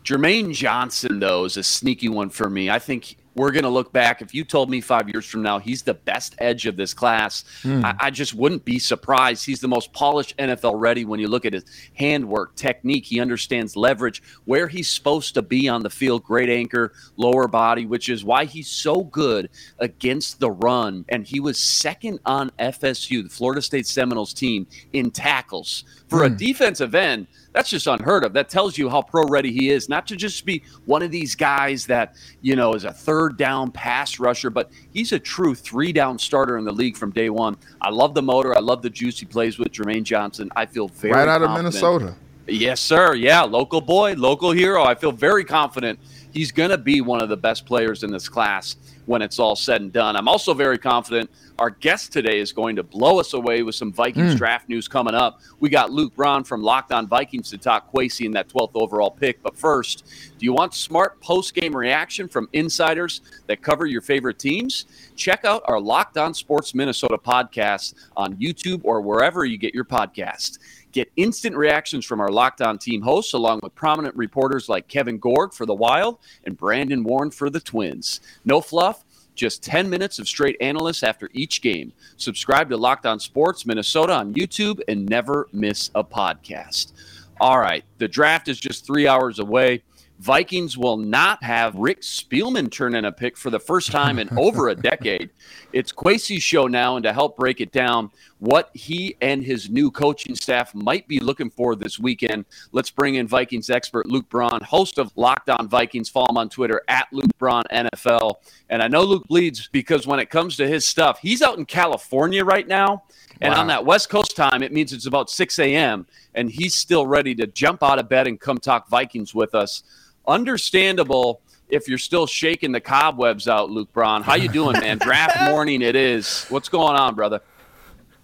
Jermaine 0.05 0.55
Johnson, 0.55 1.19
though, 1.19 1.45
is 1.45 1.57
a 1.57 1.63
sneaky 1.63 2.09
one 2.09 2.31
for 2.31 2.49
me. 2.49 2.71
I 2.71 2.79
think 2.79 3.17
we're 3.35 3.51
going 3.51 3.65
to 3.65 3.71
look 3.71 3.93
back. 3.93 4.23
If 4.23 4.35
you 4.35 4.45
told 4.45 4.71
me 4.71 4.81
five 4.81 5.09
years 5.09 5.27
from 5.27 5.43
now 5.43 5.59
he's 5.59 5.83
the 5.83 5.95
best 5.95 6.35
edge 6.39 6.67
of 6.67 6.77
this 6.77 6.95
class, 6.95 7.45
hmm. 7.63 7.85
I, 7.85 7.95
I 7.99 8.11
just 8.11 8.35
wouldn't 8.35 8.65
be 8.65 8.79
surprised. 8.79 9.45
He's 9.45 9.61
the 9.61 9.69
most 9.69 9.93
polished 9.93 10.37
NFL 10.39 10.75
ready 10.81 11.05
when 11.05 11.21
you 11.21 11.29
look 11.29 11.45
at 11.45 11.53
his 11.53 11.65
handwork, 11.95 12.55
technique. 12.57 13.05
He 13.05 13.21
understands 13.21 13.77
leverage, 13.77 14.23
where 14.45 14.69
he's 14.69 14.89
supposed 14.89 15.35
to 15.35 15.43
be 15.43 15.69
on 15.69 15.83
the 15.83 15.91
field. 15.91 16.25
Great 16.25 16.49
anchor, 16.49 16.93
lower 17.17 17.49
body, 17.49 17.87
which 17.87 18.09
is 18.09 18.25
why 18.25 18.45
he's 18.45 18.69
so 18.69 19.05
good 19.05 19.51
against 19.79 20.41
the 20.41 20.51
run. 20.51 21.05
And 21.09 21.27
he 21.27 21.41
was 21.41 21.59
second 21.59 22.21
on 22.25 22.51
FSU, 22.59 23.25
the 23.25 23.29
Florida 23.29 23.63
State 23.63 23.87
Seminoles 23.87 24.35
team, 24.35 24.67
in 24.93 25.11
tackles. 25.11 25.85
For 26.09 26.25
a 26.25 26.29
hmm. 26.29 26.37
defensive 26.37 26.95
end, 26.95 27.27
that's 27.55 27.71
just 27.71 27.87
unheard 27.87 28.25
of. 28.25 28.33
That 28.33 28.49
tells 28.49 28.77
you 28.77 28.91
how 28.91 29.01
pro 29.01 29.25
ready 29.29 29.53
he 29.53 29.71
is, 29.71 29.89
not 29.89 30.07
to 30.09 30.17
just 30.17 30.45
be 30.45 30.63
one 30.87 31.03
of 31.03 31.11
these 31.11 31.35
guys 31.37 31.87
that, 31.87 32.17
you 32.43 32.57
know, 32.57 32.75
is 32.75 32.85
a 32.85 32.93
third 32.93 33.39
down 33.39 33.71
pass 33.71 34.19
rusher, 34.19 34.51
but 34.51 34.71
he's 34.93 35.13
a 35.13 35.19
true 35.19 35.55
three 35.55 35.93
down 35.93 36.19
starter 36.19 36.59
in 36.59 36.65
the 36.65 36.73
league 36.73 36.97
from 36.97 37.13
day 37.13 37.31
one. 37.31 37.57
I 37.81 37.91
love 37.91 38.13
the 38.13 38.23
motor. 38.23 38.57
I 38.57 38.61
love 38.61 38.83
the 38.83 38.91
juice 38.91 39.21
he 39.21 39.27
plays 39.27 39.57
with 39.57 39.71
Jermaine 39.71 40.03
Johnson. 40.03 40.51
I 40.57 40.67
feel 40.67 40.89
very 40.89 41.15
right 41.15 41.29
out 41.29 41.43
of. 41.43 41.53
Minnesota. 41.53 42.17
Yes, 42.49 42.81
sir. 42.81 43.15
Yeah, 43.15 43.43
local 43.43 43.81
boy, 43.81 44.15
local 44.15 44.51
hero. 44.51 44.83
I 44.83 44.97
feel 44.97 45.13
very 45.13 45.45
confident 45.45 45.99
he's 46.33 46.51
going 46.51 46.71
to 46.71 46.79
be 46.79 47.01
one 47.01 47.23
of 47.23 47.29
the 47.29 47.37
best 47.37 47.65
players 47.65 48.03
in 48.03 48.11
this 48.11 48.29
class 48.29 48.77
when 49.07 49.23
it's 49.23 49.39
all 49.39 49.57
said 49.57 49.81
and 49.81 49.93
done. 49.93 50.17
I'm 50.17 50.29
also 50.29 50.55
very 50.55 50.79
confident 50.79 51.31
our 51.59 51.71
guest 51.71 52.13
today 52.13 52.41
is 52.41 52.53
going 52.53 52.75
to 52.77 52.83
blow 52.83 53.21
us 53.21 53.33
away 53.33 53.63
with 53.63 53.75
some 53.75 53.93
Vikings 53.93 54.35
mm. 54.35 54.39
draft 54.39 54.69
news 54.69 54.89
coming 54.89 55.15
up. 55.15 55.41
We 55.61 55.69
got 55.69 55.91
Luke 55.91 56.15
Braun 56.17 56.43
from 56.43 56.63
Locked 56.63 56.91
On 56.91 57.07
Vikings 57.07 57.51
to 57.51 57.59
talk 57.59 57.93
Kwesi 57.93 58.27
in 58.27 58.33
that 58.33 58.49
12th 58.49 58.73
overall 58.75 59.11
pick. 59.11 59.43
But 59.43 59.57
first, 59.57 60.05
do 60.39 60.45
you 60.45 60.53
want 60.53 60.75
smart 60.75 61.21
post 61.21 61.55
game 61.55 61.77
reaction 61.77 62.29
from 62.29 62.49
insiders 62.53 63.21
that 63.47 63.63
cover 63.63 63.87
your 63.87 64.01
favorite 64.01 64.39
teams? 64.39 64.87
Check 65.15 65.45
out 65.45 65.63
our 65.67 65.81
Locked 65.81 66.19
On 66.19 66.35
Sports 66.35 66.75
Minnesota 66.75 67.19
podcast 67.19 67.95
on 68.17 68.35
YouTube 68.37 68.81
or 68.83 69.01
wherever 69.01 69.45
you 69.45 69.57
get 69.57 69.75
your 69.75 69.85
podcast. 69.85 70.59
Get 70.95 71.11
instant 71.17 71.57
reactions 71.57 72.05
from 72.05 72.21
our 72.21 72.29
Locked 72.29 72.63
On 72.63 72.79
team 72.79 73.03
hosts, 73.03 73.33
along 73.33 73.59
with 73.65 73.75
prominent 73.75 74.15
reporters 74.15 74.69
like 74.69 74.87
Kevin 74.87 75.19
Gorg 75.19 75.53
for 75.53 75.67
the 75.67 75.75
Wild 75.75 76.19
and 76.45 76.57
Brandon 76.57 77.03
Warne 77.03 77.33
for 77.33 77.51
the 77.51 77.59
Twins. 77.59 78.21
No 78.45 78.61
fluff, 78.61 79.05
just 79.35 79.65
10 79.65 79.91
minutes 79.91 80.21
of 80.21 80.29
straight 80.29 80.57
analysis 80.61 81.03
after 81.03 81.29
each 81.33 81.63
game. 81.63 81.93
Subscribe 82.17 82.69
to 82.69 82.77
Locked 82.77 83.07
On 83.07 83.19
Sports 83.19 83.67
Minnesota 83.67 84.13
on 84.13 84.35
YouTube 84.35 84.81
and 84.87 85.05
never 85.05 85.49
miss 85.53 85.91
a 85.97 86.05
podcast. 86.05 86.93
All 87.41 87.59
right, 87.59 87.85
the 87.99 88.07
draft 88.07 88.47
is 88.47 88.61
just 88.61 88.87
three 88.87 89.09
hours 89.09 89.41
away. 89.41 89.83
Vikings 90.21 90.79
will 90.79 90.97
not 90.97 91.43
have 91.43 91.75
Rick 91.75 92.03
Spielman 92.03 92.71
turn 92.71 92.95
in 92.95 93.05
a 93.05 93.13
pick 93.13 93.37
for 93.37 93.51
the 93.51 93.59
first 93.59 93.91
time 93.91 94.19
in 94.19 94.29
over 94.39 94.69
a 94.69 94.75
decade. 94.91 95.31
It's 95.73 95.93
Kwesi's 95.93 96.43
show 96.43 96.67
now, 96.67 96.97
and 96.97 97.03
to 97.03 97.13
help 97.13 97.37
break 97.37 97.61
it 97.61 97.73
down, 97.73 98.11
what 98.45 98.71
he 98.75 99.17
and 99.23 99.43
his 99.43 99.71
new 99.71 99.91
coaching 99.91 100.35
staff 100.35 100.75
might 100.75 101.09
be 101.09 101.19
looking 101.19 101.49
for 101.49 101.75
this 101.75 101.99
weekend, 101.99 102.45
let's 102.73 102.91
bring 102.91 103.15
in 103.15 103.27
Vikings 103.27 103.71
expert 103.71 104.07
Luke 104.07 104.29
Braun, 104.29 104.61
host 104.61 104.99
of 104.99 105.11
Locked 105.17 105.49
On 105.49 105.67
Vikings. 105.67 106.11
Follow 106.11 106.29
him 106.29 106.37
on 106.37 106.51
Twitter 106.51 106.83
at 106.89 107.09
Luke 107.11 107.31
Braun 107.39 107.63
NFL. 107.73 108.35
And 108.69 108.83
I 108.83 108.89
know 108.89 109.03
Luke 109.03 109.27
bleeds 109.29 109.69
because 109.73 110.07
when 110.07 110.21
it 110.21 110.29
comes 110.29 110.59
to 110.59 110.69
his 110.69 110.87
stuff, 110.87 111.21
he's 111.21 111.41
out 111.41 111.57
in 111.57 111.65
California 111.65 112.45
right 112.45 112.69
now. 112.69 113.05
And 113.41 113.55
wow. 113.55 113.61
on 113.61 113.67
that 113.69 113.87
West 113.87 114.11
Coast 114.11 114.37
time, 114.37 114.63
it 114.63 114.73
means 114.73 114.93
it's 114.93 115.07
about 115.07 115.31
6 115.31 115.59
a.m. 115.59 116.07
And 116.35 116.51
he's 116.51 116.75
still 116.75 117.07
ready 117.07 117.35
to 117.37 117.47
jump 117.47 117.83
out 117.83 117.99
of 117.99 118.11
bed 118.11 118.27
and 118.27 118.39
come 118.39 118.59
talk 118.59 118.89
Vikings 118.89 119.35
with 119.35 119.55
us 119.55 119.83
understandable 120.27 121.41
if 121.69 121.89
you're 121.89 121.99
still 121.99 122.27
shaking 122.27 122.73
the 122.73 122.81
cobwebs 122.81 123.49
out, 123.49 123.71
Luke 123.71 123.93
Braun. 123.93 124.23
How 124.23 124.35
you 124.35 124.49
doing, 124.49 124.79
man? 124.79 124.99
Draft 125.03 125.51
morning 125.51 125.83
it 125.83 125.97
is. 125.97 126.45
What's 126.51 126.69
going 126.69 126.97
on, 126.97 127.15
brother? 127.15 127.41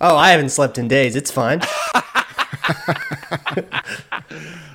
Oh, 0.01 0.17
I 0.17 0.31
haven't 0.31 0.51
slept 0.51 0.79
in 0.79 0.89
days. 0.89 1.15
It's 1.15 1.31
fine. 1.31 1.61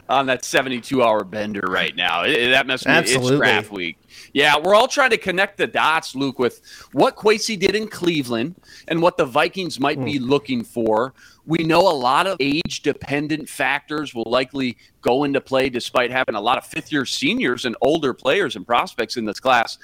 on 0.08 0.27
that 0.27 0.46
72 0.46 1.01
hour 1.01 1.24
bender 1.24 1.63
right 1.67 1.96
now. 1.96 2.24
It, 2.24 2.50
that 2.50 2.67
must 2.67 2.86
be 2.86 2.91
Absolutely. 2.91 3.34
it's 3.34 3.38
draft 3.38 3.72
week. 3.72 3.98
Yeah, 4.34 4.58
we're 4.58 4.75
all 4.75 4.88
trying 4.88 5.10
to 5.12 5.17
connect 5.17 5.58
the 5.58 5.67
dots, 5.67 6.15
Luke, 6.15 6.39
with 6.39 6.62
what 6.91 7.15
Kwesi 7.15 7.58
did 7.58 7.75
in 7.75 7.88
Cleveland 7.88 8.55
and 8.88 9.01
what 9.01 9.17
the 9.17 9.25
Vikings 9.25 9.79
might 9.79 9.98
mm. 9.98 10.05
be 10.05 10.17
hmm. 10.17 10.25
looking 10.25 10.63
for. 10.63 11.13
We 11.46 11.60
know 11.60 11.82
a 11.82 11.94
lot 11.94 12.27
of 12.27 12.38
age 12.39 12.82
dependent 12.82 13.50
factors 13.50 14.13
will 14.13 14.25
likely 14.27 14.77
go 15.01 15.24
into 15.24 15.41
play 15.41 15.70
despite 15.70 16.12
having 16.12 16.36
a 16.36 16.41
lot 16.41 16.58
of 16.58 16.65
fifth 16.65 16.91
year 16.91 17.05
seniors 17.05 17.65
and 17.65 17.75
older 17.82 18.13
players 18.13 18.55
and 18.55 18.65
prospects 18.65 19.17
in 19.17 19.25
this 19.25 19.39
class. 19.39 19.77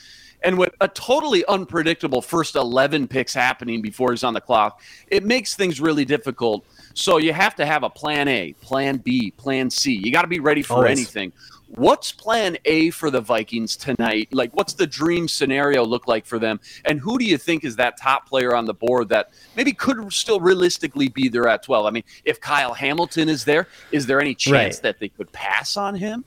And 0.43 0.57
with 0.57 0.73
a 0.81 0.87
totally 0.87 1.45
unpredictable 1.45 2.21
first 2.21 2.55
11 2.55 3.07
picks 3.07 3.33
happening 3.33 3.81
before 3.81 4.11
he's 4.11 4.23
on 4.23 4.33
the 4.33 4.41
clock, 4.41 4.81
it 5.07 5.23
makes 5.23 5.55
things 5.55 5.79
really 5.79 6.05
difficult. 6.05 6.65
So 6.93 7.17
you 7.17 7.33
have 7.33 7.55
to 7.55 7.65
have 7.65 7.83
a 7.83 7.89
plan 7.89 8.27
A, 8.27 8.53
plan 8.53 8.97
B, 8.97 9.31
plan 9.31 9.69
C. 9.69 9.93
You 9.93 10.11
got 10.11 10.23
to 10.23 10.27
be 10.27 10.39
ready 10.39 10.61
for 10.61 10.75
Always. 10.75 10.99
anything. 10.99 11.31
What's 11.75 12.11
plan 12.11 12.57
A 12.65 12.89
for 12.89 13.09
the 13.09 13.21
Vikings 13.21 13.77
tonight? 13.77 14.27
Like, 14.33 14.53
what's 14.53 14.73
the 14.73 14.85
dream 14.85 15.29
scenario 15.29 15.85
look 15.85 16.05
like 16.05 16.25
for 16.25 16.37
them? 16.37 16.59
And 16.83 16.99
who 16.99 17.17
do 17.17 17.23
you 17.23 17.37
think 17.37 17.63
is 17.63 17.77
that 17.77 17.97
top 17.97 18.27
player 18.27 18.53
on 18.53 18.65
the 18.65 18.73
board 18.73 19.07
that 19.09 19.29
maybe 19.55 19.71
could 19.71 20.11
still 20.11 20.41
realistically 20.41 21.07
be 21.07 21.29
there 21.29 21.47
at 21.47 21.63
12? 21.63 21.85
I 21.85 21.91
mean, 21.91 22.03
if 22.25 22.41
Kyle 22.41 22.73
Hamilton 22.73 23.29
is 23.29 23.45
there, 23.45 23.67
is 23.91 24.05
there 24.05 24.19
any 24.19 24.35
chance 24.35 24.75
right. 24.77 24.83
that 24.83 24.99
they 24.99 25.07
could 25.07 25.31
pass 25.31 25.77
on 25.77 25.95
him? 25.95 26.25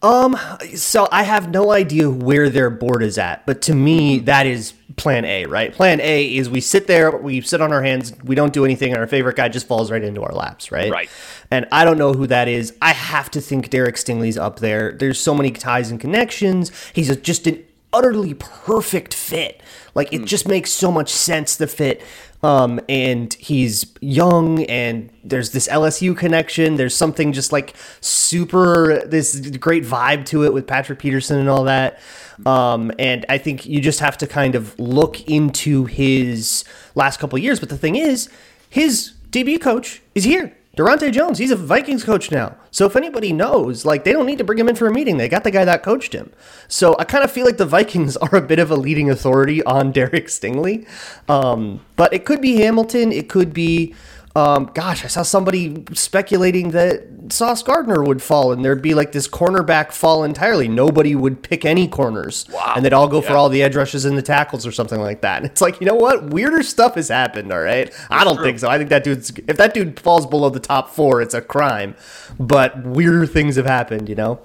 Um, 0.00 0.36
so 0.76 1.08
I 1.10 1.24
have 1.24 1.50
no 1.50 1.72
idea 1.72 2.08
where 2.08 2.48
their 2.48 2.70
board 2.70 3.02
is 3.02 3.18
at, 3.18 3.44
but 3.46 3.60
to 3.62 3.74
me, 3.74 4.20
that 4.20 4.46
is 4.46 4.74
plan 4.96 5.24
A, 5.24 5.46
right? 5.46 5.72
Plan 5.72 6.00
A 6.00 6.36
is 6.36 6.48
we 6.48 6.60
sit 6.60 6.86
there, 6.86 7.16
we 7.16 7.40
sit 7.40 7.60
on 7.60 7.72
our 7.72 7.82
hands, 7.82 8.12
we 8.22 8.34
don't 8.34 8.52
do 8.52 8.64
anything, 8.64 8.92
and 8.92 9.00
our 9.00 9.06
favorite 9.06 9.36
guy 9.36 9.48
just 9.48 9.66
falls 9.66 9.90
right 9.90 10.02
into 10.02 10.22
our 10.22 10.32
laps, 10.32 10.70
right? 10.70 10.90
Right. 10.90 11.10
And 11.50 11.66
I 11.72 11.84
don't 11.84 11.98
know 11.98 12.12
who 12.12 12.26
that 12.28 12.46
is. 12.46 12.76
I 12.80 12.92
have 12.92 13.30
to 13.32 13.40
think 13.40 13.70
Derek 13.70 13.96
Stingley's 13.96 14.36
up 14.38 14.60
there. 14.60 14.92
There's 14.92 15.18
so 15.18 15.34
many 15.34 15.50
ties 15.50 15.90
and 15.90 15.98
connections. 16.00 16.70
He's 16.92 17.10
a, 17.10 17.16
just 17.16 17.46
an 17.46 17.64
utterly 17.92 18.34
perfect 18.34 19.14
fit. 19.14 19.62
Like 19.94 20.12
it 20.12 20.22
mm. 20.22 20.26
just 20.26 20.46
makes 20.46 20.70
so 20.70 20.92
much 20.92 21.10
sense 21.10 21.56
the 21.56 21.66
fit. 21.66 22.02
Um, 22.40 22.80
and 22.88 23.34
he's 23.34 23.92
young, 24.00 24.62
and 24.66 25.10
there's 25.24 25.50
this 25.50 25.66
LSU 25.66 26.16
connection. 26.16 26.76
There's 26.76 26.94
something 26.94 27.32
just 27.32 27.50
like 27.50 27.74
super, 28.00 29.02
this 29.04 29.40
great 29.58 29.82
vibe 29.82 30.24
to 30.26 30.44
it 30.44 30.52
with 30.52 30.64
Patrick 30.64 31.00
Peterson 31.00 31.38
and 31.40 31.48
all 31.48 31.64
that. 31.64 31.98
Um, 32.46 32.92
and 32.96 33.26
I 33.28 33.38
think 33.38 33.66
you 33.66 33.80
just 33.80 33.98
have 33.98 34.16
to 34.18 34.28
kind 34.28 34.54
of 34.54 34.78
look 34.78 35.28
into 35.28 35.86
his 35.86 36.64
last 36.94 37.18
couple 37.18 37.36
years. 37.40 37.58
But 37.58 37.70
the 37.70 37.78
thing 37.78 37.96
is, 37.96 38.28
his 38.70 39.14
DB 39.30 39.60
coach 39.60 40.00
is 40.14 40.22
here. 40.22 40.56
Daronte 40.78 41.10
Jones, 41.10 41.38
he's 41.38 41.50
a 41.50 41.56
Vikings 41.56 42.04
coach 42.04 42.30
now. 42.30 42.56
So 42.70 42.86
if 42.86 42.94
anybody 42.94 43.32
knows, 43.32 43.84
like 43.84 44.04
they 44.04 44.12
don't 44.12 44.26
need 44.26 44.38
to 44.38 44.44
bring 44.44 44.60
him 44.60 44.68
in 44.68 44.76
for 44.76 44.86
a 44.86 44.92
meeting. 44.92 45.16
They 45.16 45.28
got 45.28 45.42
the 45.42 45.50
guy 45.50 45.64
that 45.64 45.82
coached 45.82 46.12
him. 46.12 46.30
So 46.68 46.94
I 47.00 47.04
kind 47.04 47.24
of 47.24 47.32
feel 47.32 47.44
like 47.44 47.56
the 47.56 47.66
Vikings 47.66 48.16
are 48.18 48.36
a 48.36 48.40
bit 48.40 48.60
of 48.60 48.70
a 48.70 48.76
leading 48.76 49.10
authority 49.10 49.60
on 49.64 49.90
Derek 49.90 50.26
Stingley. 50.28 50.86
Um, 51.28 51.84
but 51.96 52.14
it 52.14 52.24
could 52.24 52.40
be 52.40 52.58
Hamilton. 52.58 53.10
It 53.10 53.28
could 53.28 53.52
be 53.52 53.92
um, 54.36 54.70
gosh, 54.74 55.04
I 55.04 55.08
saw 55.08 55.22
somebody 55.22 55.84
speculating 55.94 56.70
that 56.70 57.32
Sauce 57.32 57.62
Gardner 57.62 58.02
would 58.02 58.22
fall 58.22 58.52
and 58.52 58.64
there'd 58.64 58.82
be 58.82 58.94
like 58.94 59.12
this 59.12 59.26
cornerback 59.26 59.92
fall 59.92 60.22
entirely. 60.22 60.68
Nobody 60.68 61.14
would 61.14 61.42
pick 61.42 61.64
any 61.64 61.88
corners. 61.88 62.46
Wow. 62.52 62.74
And 62.76 62.84
they'd 62.84 62.92
all 62.92 63.08
go 63.08 63.20
yeah. 63.20 63.28
for 63.28 63.36
all 63.36 63.48
the 63.48 63.62
edge 63.62 63.74
rushes 63.74 64.04
and 64.04 64.16
the 64.16 64.22
tackles 64.22 64.66
or 64.66 64.72
something 64.72 65.00
like 65.00 65.22
that. 65.22 65.38
And 65.38 65.46
it's 65.46 65.60
like, 65.60 65.80
you 65.80 65.86
know 65.86 65.94
what? 65.94 66.26
Weirder 66.26 66.62
stuff 66.62 66.94
has 66.94 67.08
happened, 67.08 67.52
all 67.52 67.60
right? 67.60 67.86
That's 67.86 68.06
I 68.10 68.24
don't 68.24 68.36
true. 68.36 68.44
think 68.44 68.58
so. 68.58 68.68
I 68.68 68.78
think 68.78 68.90
that 68.90 69.04
dude's, 69.04 69.32
if 69.48 69.56
that 69.56 69.74
dude 69.74 69.98
falls 69.98 70.26
below 70.26 70.50
the 70.50 70.60
top 70.60 70.90
four, 70.90 71.20
it's 71.20 71.34
a 71.34 71.40
crime. 71.40 71.96
But 72.38 72.84
weirder 72.84 73.26
things 73.26 73.56
have 73.56 73.66
happened, 73.66 74.08
you 74.08 74.14
know? 74.14 74.40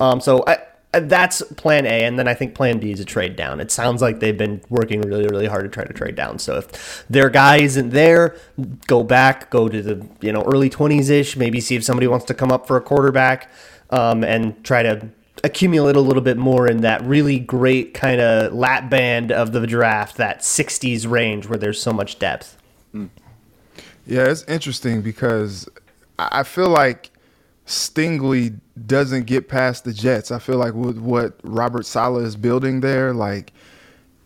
Um, 0.00 0.20
so 0.20 0.44
I, 0.46 0.58
that's 1.00 1.42
plan 1.56 1.86
A, 1.86 2.04
and 2.04 2.18
then 2.18 2.28
I 2.28 2.34
think 2.34 2.54
plan 2.54 2.78
B 2.78 2.92
is 2.92 3.00
a 3.00 3.04
trade 3.04 3.36
down. 3.36 3.60
It 3.60 3.70
sounds 3.70 4.02
like 4.02 4.20
they've 4.20 4.36
been 4.36 4.60
working 4.68 5.00
really, 5.00 5.26
really 5.26 5.46
hard 5.46 5.64
to 5.64 5.68
try 5.68 5.84
to 5.84 5.92
trade 5.92 6.14
down. 6.14 6.38
So 6.38 6.58
if 6.58 7.06
their 7.08 7.30
guy 7.30 7.58
isn't 7.58 7.90
there, 7.90 8.36
go 8.86 9.02
back, 9.02 9.50
go 9.50 9.68
to 9.68 9.82
the 9.82 10.06
you 10.20 10.32
know 10.32 10.42
early 10.42 10.70
twenties 10.70 11.10
ish, 11.10 11.36
maybe 11.36 11.60
see 11.60 11.76
if 11.76 11.84
somebody 11.84 12.06
wants 12.06 12.24
to 12.26 12.34
come 12.34 12.52
up 12.52 12.66
for 12.66 12.76
a 12.76 12.80
quarterback, 12.80 13.50
um, 13.90 14.24
and 14.24 14.62
try 14.64 14.82
to 14.82 15.08
accumulate 15.44 15.96
a 15.96 16.00
little 16.00 16.22
bit 16.22 16.36
more 16.36 16.66
in 16.66 16.80
that 16.80 17.02
really 17.04 17.38
great 17.38 17.94
kind 17.94 18.20
of 18.20 18.52
lap 18.52 18.90
band 18.90 19.30
of 19.30 19.52
the 19.52 19.66
draft, 19.66 20.16
that 20.16 20.40
'60s 20.40 21.08
range 21.08 21.46
where 21.46 21.58
there's 21.58 21.80
so 21.80 21.92
much 21.92 22.18
depth. 22.18 22.56
Yeah, 24.06 24.28
it's 24.28 24.44
interesting 24.44 25.02
because 25.02 25.68
I 26.18 26.44
feel 26.44 26.68
like 26.68 27.10
Stingley 27.66 28.60
doesn't 28.86 29.26
get 29.26 29.48
past 29.48 29.84
the 29.84 29.92
Jets. 29.92 30.30
I 30.30 30.38
feel 30.38 30.56
like 30.56 30.74
with 30.74 30.98
what 30.98 31.38
Robert 31.42 31.84
Saleh 31.84 32.24
is 32.24 32.36
building 32.36 32.80
there, 32.80 33.12
like 33.12 33.52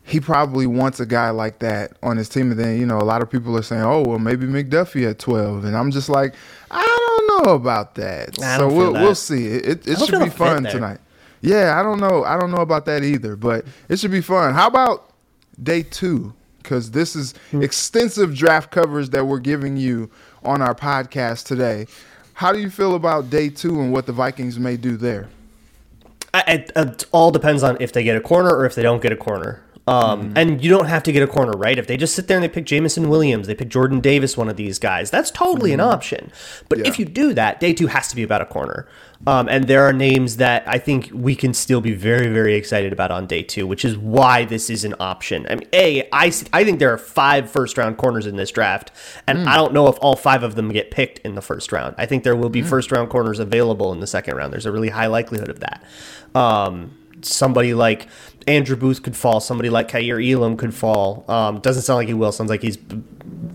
he 0.05 0.21
probably 0.21 0.67
wants 0.67 1.01
a 1.01 1.07
guy 1.07 1.31
like 1.31 1.61
that 1.61 1.97
on 2.03 2.17
his 2.17 2.29
team. 2.29 2.51
And 2.51 2.61
then, 2.61 2.79
you 2.79 2.85
know, 2.85 2.99
a 2.99 3.05
lot 3.05 3.23
of 3.23 3.31
people 3.31 3.57
are 3.57 3.63
saying, 3.63 3.83
oh, 3.83 4.03
well, 4.03 4.19
maybe 4.19 4.47
McDuffie 4.47 5.09
at 5.09 5.19
12. 5.19 5.65
And 5.65 5.77
I'm 5.77 5.91
just 5.91 6.09
like, 6.09 6.35
I 6.71 6.85
don't 6.85 7.47
know 7.47 7.55
about 7.55 7.95
that. 7.95 8.35
so 8.37 8.69
we'll, 8.69 8.93
that. 8.93 9.03
we'll 9.03 9.15
see. 9.15 9.47
It, 9.47 9.87
it 9.87 9.99
should 9.99 10.19
be 10.19 10.31
fun 10.31 10.65
tonight. 10.65 10.99
Yeah, 11.43 11.79
I 11.81 11.83
don't 11.83 12.01
know. 12.01 12.25
I 12.25 12.39
don't 12.39 12.51
know 12.51 12.61
about 12.61 12.85
that 12.87 13.05
either, 13.05 13.37
but 13.37 13.65
it 13.89 13.99
should 13.99 14.11
be 14.11 14.21
fun. 14.21 14.53
How 14.53 14.67
about 14.67 15.15
day 15.63 15.83
two? 15.83 16.35
Because 16.59 16.91
this 16.91 17.17
is 17.17 17.33
hmm. 17.51 17.63
extensive 17.63 18.35
draft 18.35 18.71
coverage 18.71 19.09
that 19.11 19.27
we're 19.27 19.39
giving 19.39 19.79
you 19.79 20.11
on 20.45 20.61
our 20.61 20.75
podcast 20.75 21.47
today. 21.47 21.87
How 22.41 22.55
do 22.55 22.59
you 22.59 22.71
feel 22.71 22.95
about 22.95 23.29
day 23.29 23.51
two 23.51 23.83
and 23.83 23.93
what 23.93 24.07
the 24.07 24.15
Vikings 24.15 24.59
may 24.59 24.79
do 24.79 24.97
there? 24.97 25.29
It, 26.33 26.73
it, 26.75 27.05
all 27.13 27.31
depends 27.31 27.63
on 27.63 27.77
if 27.81 27.93
they 27.93 28.03
get 28.03 28.17
a 28.17 28.21
corner 28.23 28.49
or 28.49 28.65
if 28.65 28.75
they 28.75 28.81
don't 28.81 29.03
get 29.03 29.13
a 29.13 29.17
corner. 29.17 29.63
Um, 29.87 30.33
And 30.37 30.63
you 30.63 30.71
don't 30.71 30.87
have 30.87 31.03
to 31.05 31.13
get 31.13 31.23
a 31.23 31.27
corner, 31.27 31.53
right? 31.53 31.77
If 31.77 31.87
they 31.87 31.97
just 31.97 32.15
sit 32.15 32.29
there 32.29 32.37
and 32.37 32.45
they 32.45 32.49
pick 32.49 32.65
Jameson 32.65 33.09
Williams, 33.09 33.47
they 33.47 33.55
pick 33.55 33.69
Jordan 33.69 34.01
Davis, 34.01 34.37
one 34.37 34.49
of 34.49 34.57
these 34.57 34.79
guys, 34.79 35.11
that's 35.11 35.31
totally 35.31 35.73
an 35.73 35.81
option. 35.81 36.31
But 36.69 36.87
if 36.87 36.99
you 36.99 37.05
do 37.05 37.35
that, 37.35 37.59
day 37.59 37.73
two 37.73 37.89
has 37.89 38.09
to 38.09 38.17
be 38.17 38.23
about 38.23 38.41
a 38.41 38.47
corner. 38.47 38.87
Um, 39.27 39.49
and 39.49 39.67
there 39.67 39.85
are 39.85 39.93
names 39.93 40.37
that 40.37 40.63
I 40.67 40.79
think 40.79 41.11
we 41.13 41.35
can 41.35 41.53
still 41.53 41.81
be 41.83 41.93
very, 41.93 42.29
very 42.29 42.55
excited 42.55 42.91
about 42.93 43.11
on 43.11 43.27
day 43.27 43.43
two, 43.43 43.67
which 43.67 43.85
is 43.85 43.99
why 43.99 44.45
this 44.47 44.71
is 44.71 44.85
an 44.85 44.95
option. 44.99 45.47
I 45.51 45.57
mean, 45.57 45.69
A, 45.75 46.09
I, 46.13 46.33
I 46.53 46.65
think 46.65 46.79
there 46.79 46.93
are 46.93 46.99
five 46.99 47.51
first 47.51 47.77
round 47.77 47.99
corners 47.99 48.27
in 48.27 48.37
this 48.37 48.51
draft, 48.51 48.93
and 49.27 49.49
I 49.49 49.57
don't 49.57 49.75
know 49.75 49.89
if 49.89 49.97
all 50.01 50.17
five 50.17 50.43
of 50.43 50.55
them 50.55 50.71
get 50.71 50.91
picked 50.91 51.19
in 51.19 51.35
the 51.35 51.43
first 51.43 51.71
round. 51.71 51.97
I 51.99 52.07
think 52.07 52.25
there 52.25 52.37
will 52.37 52.49
be 52.49 52.63
first 52.63 52.93
round 52.93 53.11
corners 53.11 53.39
available 53.39 53.93
in 53.93 54.01
the 54.01 54.07
second 54.07 54.37
round. 54.37 54.53
There's 54.53 54.67
a 54.67 54.73
really 54.73 54.91
high 54.91 55.09
likelihood 55.09 55.49
of 55.51 55.61
that. 55.61 55.83
Um, 56.35 56.97
somebody 57.23 57.75
like 57.75 58.09
Andrew 58.47 58.77
Booth 58.77 59.03
could 59.03 59.17
fall. 59.17 59.41
Somebody 59.41 59.71
like 59.71 59.89
Kaiir 59.89 60.21
Elam 60.21 60.57
could 60.57 60.75
fall. 60.75 61.25
Um, 61.29 61.61
doesn't 61.61 61.83
sound 61.83 61.99
like 61.99 62.09
he 62.09 62.15
will. 62.15 62.33
Sounds 62.33 62.51
like 62.51 62.63
he's 62.63 62.79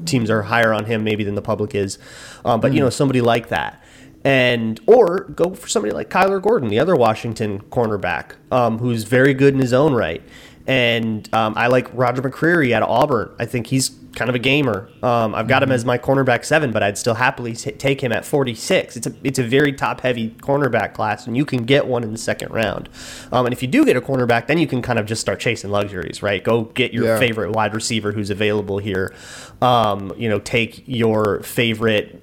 teams 0.05 0.29
are 0.29 0.43
higher 0.43 0.73
on 0.73 0.85
him 0.85 1.03
maybe 1.03 1.23
than 1.23 1.35
the 1.35 1.41
public 1.41 1.75
is. 1.75 1.97
Um, 2.43 2.61
but 2.61 2.73
you 2.73 2.79
know, 2.79 2.89
somebody 2.89 3.21
like 3.21 3.49
that. 3.49 3.81
And 4.23 4.79
or 4.87 5.25
go 5.35 5.53
for 5.53 5.67
somebody 5.67 5.93
like 5.93 6.09
Kyler 6.09 6.41
Gordon, 6.41 6.69
the 6.69 6.79
other 6.79 6.95
Washington 6.95 7.59
cornerback, 7.69 8.31
um, 8.51 8.79
who's 8.79 9.03
very 9.03 9.35
good 9.35 9.53
in 9.53 9.59
his 9.59 9.73
own 9.73 9.93
right. 9.93 10.23
And 10.65 11.31
um, 11.33 11.53
I 11.55 11.67
like 11.67 11.87
Roger 11.93 12.23
McCreary 12.23 12.71
out 12.71 12.81
of 12.81 12.89
Auburn. 12.89 13.35
I 13.37 13.45
think 13.45 13.67
he's 13.67 13.89
kind 14.15 14.29
of 14.29 14.35
a 14.35 14.39
gamer. 14.39 14.89
Um, 15.03 15.35
I've 15.35 15.47
got 15.47 15.61
him 15.61 15.71
as 15.71 15.85
my 15.85 15.97
cornerback 15.97 16.45
seven, 16.45 16.71
but 16.71 16.81
I'd 16.81 16.97
still 16.97 17.15
happily 17.15 17.53
take 17.55 18.01
him 18.01 18.11
at 18.11 18.25
46. 18.25 18.97
It's 18.97 19.07
a 19.07 19.13
it's 19.23 19.39
a 19.39 19.43
very 19.43 19.73
top 19.73 20.01
heavy 20.01 20.31
cornerback 20.31 20.93
class, 20.93 21.27
and 21.27 21.35
you 21.37 21.45
can 21.45 21.65
get 21.65 21.85
one 21.87 22.03
in 22.03 22.11
the 22.11 22.17
second 22.17 22.51
round. 22.51 22.89
Um, 23.31 23.45
and 23.45 23.53
if 23.53 23.61
you 23.61 23.67
do 23.67 23.85
get 23.85 23.95
a 23.97 24.01
cornerback, 24.01 24.47
then 24.47 24.57
you 24.57 24.67
can 24.67 24.81
kind 24.81 24.97
of 24.97 25.05
just 25.05 25.21
start 25.21 25.39
chasing 25.39 25.69
luxuries, 25.69 26.23
right? 26.23 26.43
Go 26.43 26.63
get 26.63 26.93
your 26.93 27.05
Yeah. 27.05 27.19
favorite 27.19 27.51
wide 27.51 27.73
receiver 27.75 28.11
who's 28.13 28.29
available 28.29 28.77
here. 28.79 29.13
Um, 29.61 30.13
you 30.17 30.29
know, 30.29 30.39
take 30.39 30.83
your 30.87 31.41
favorite 31.43 32.21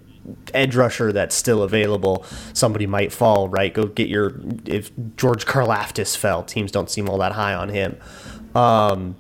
edge 0.55 0.77
rusher 0.77 1.13
that's 1.13 1.35
still 1.35 1.63
available. 1.63 2.25
Somebody 2.53 2.87
might 2.87 3.13
fall, 3.13 3.49
right? 3.49 3.75
Go 3.75 3.87
get 3.87 4.09
your 4.09 4.35
if 4.67 4.91
George 5.17 5.47
Karlaftis 5.47 6.17
fell. 6.17 6.43
Teams 6.43 6.71
don't 6.71 6.89
seem 6.89 7.09
all 7.09 7.19
that 7.19 7.33
high 7.33 7.55
on 7.55 7.69
him. 7.71 7.97
Um, 8.55 9.17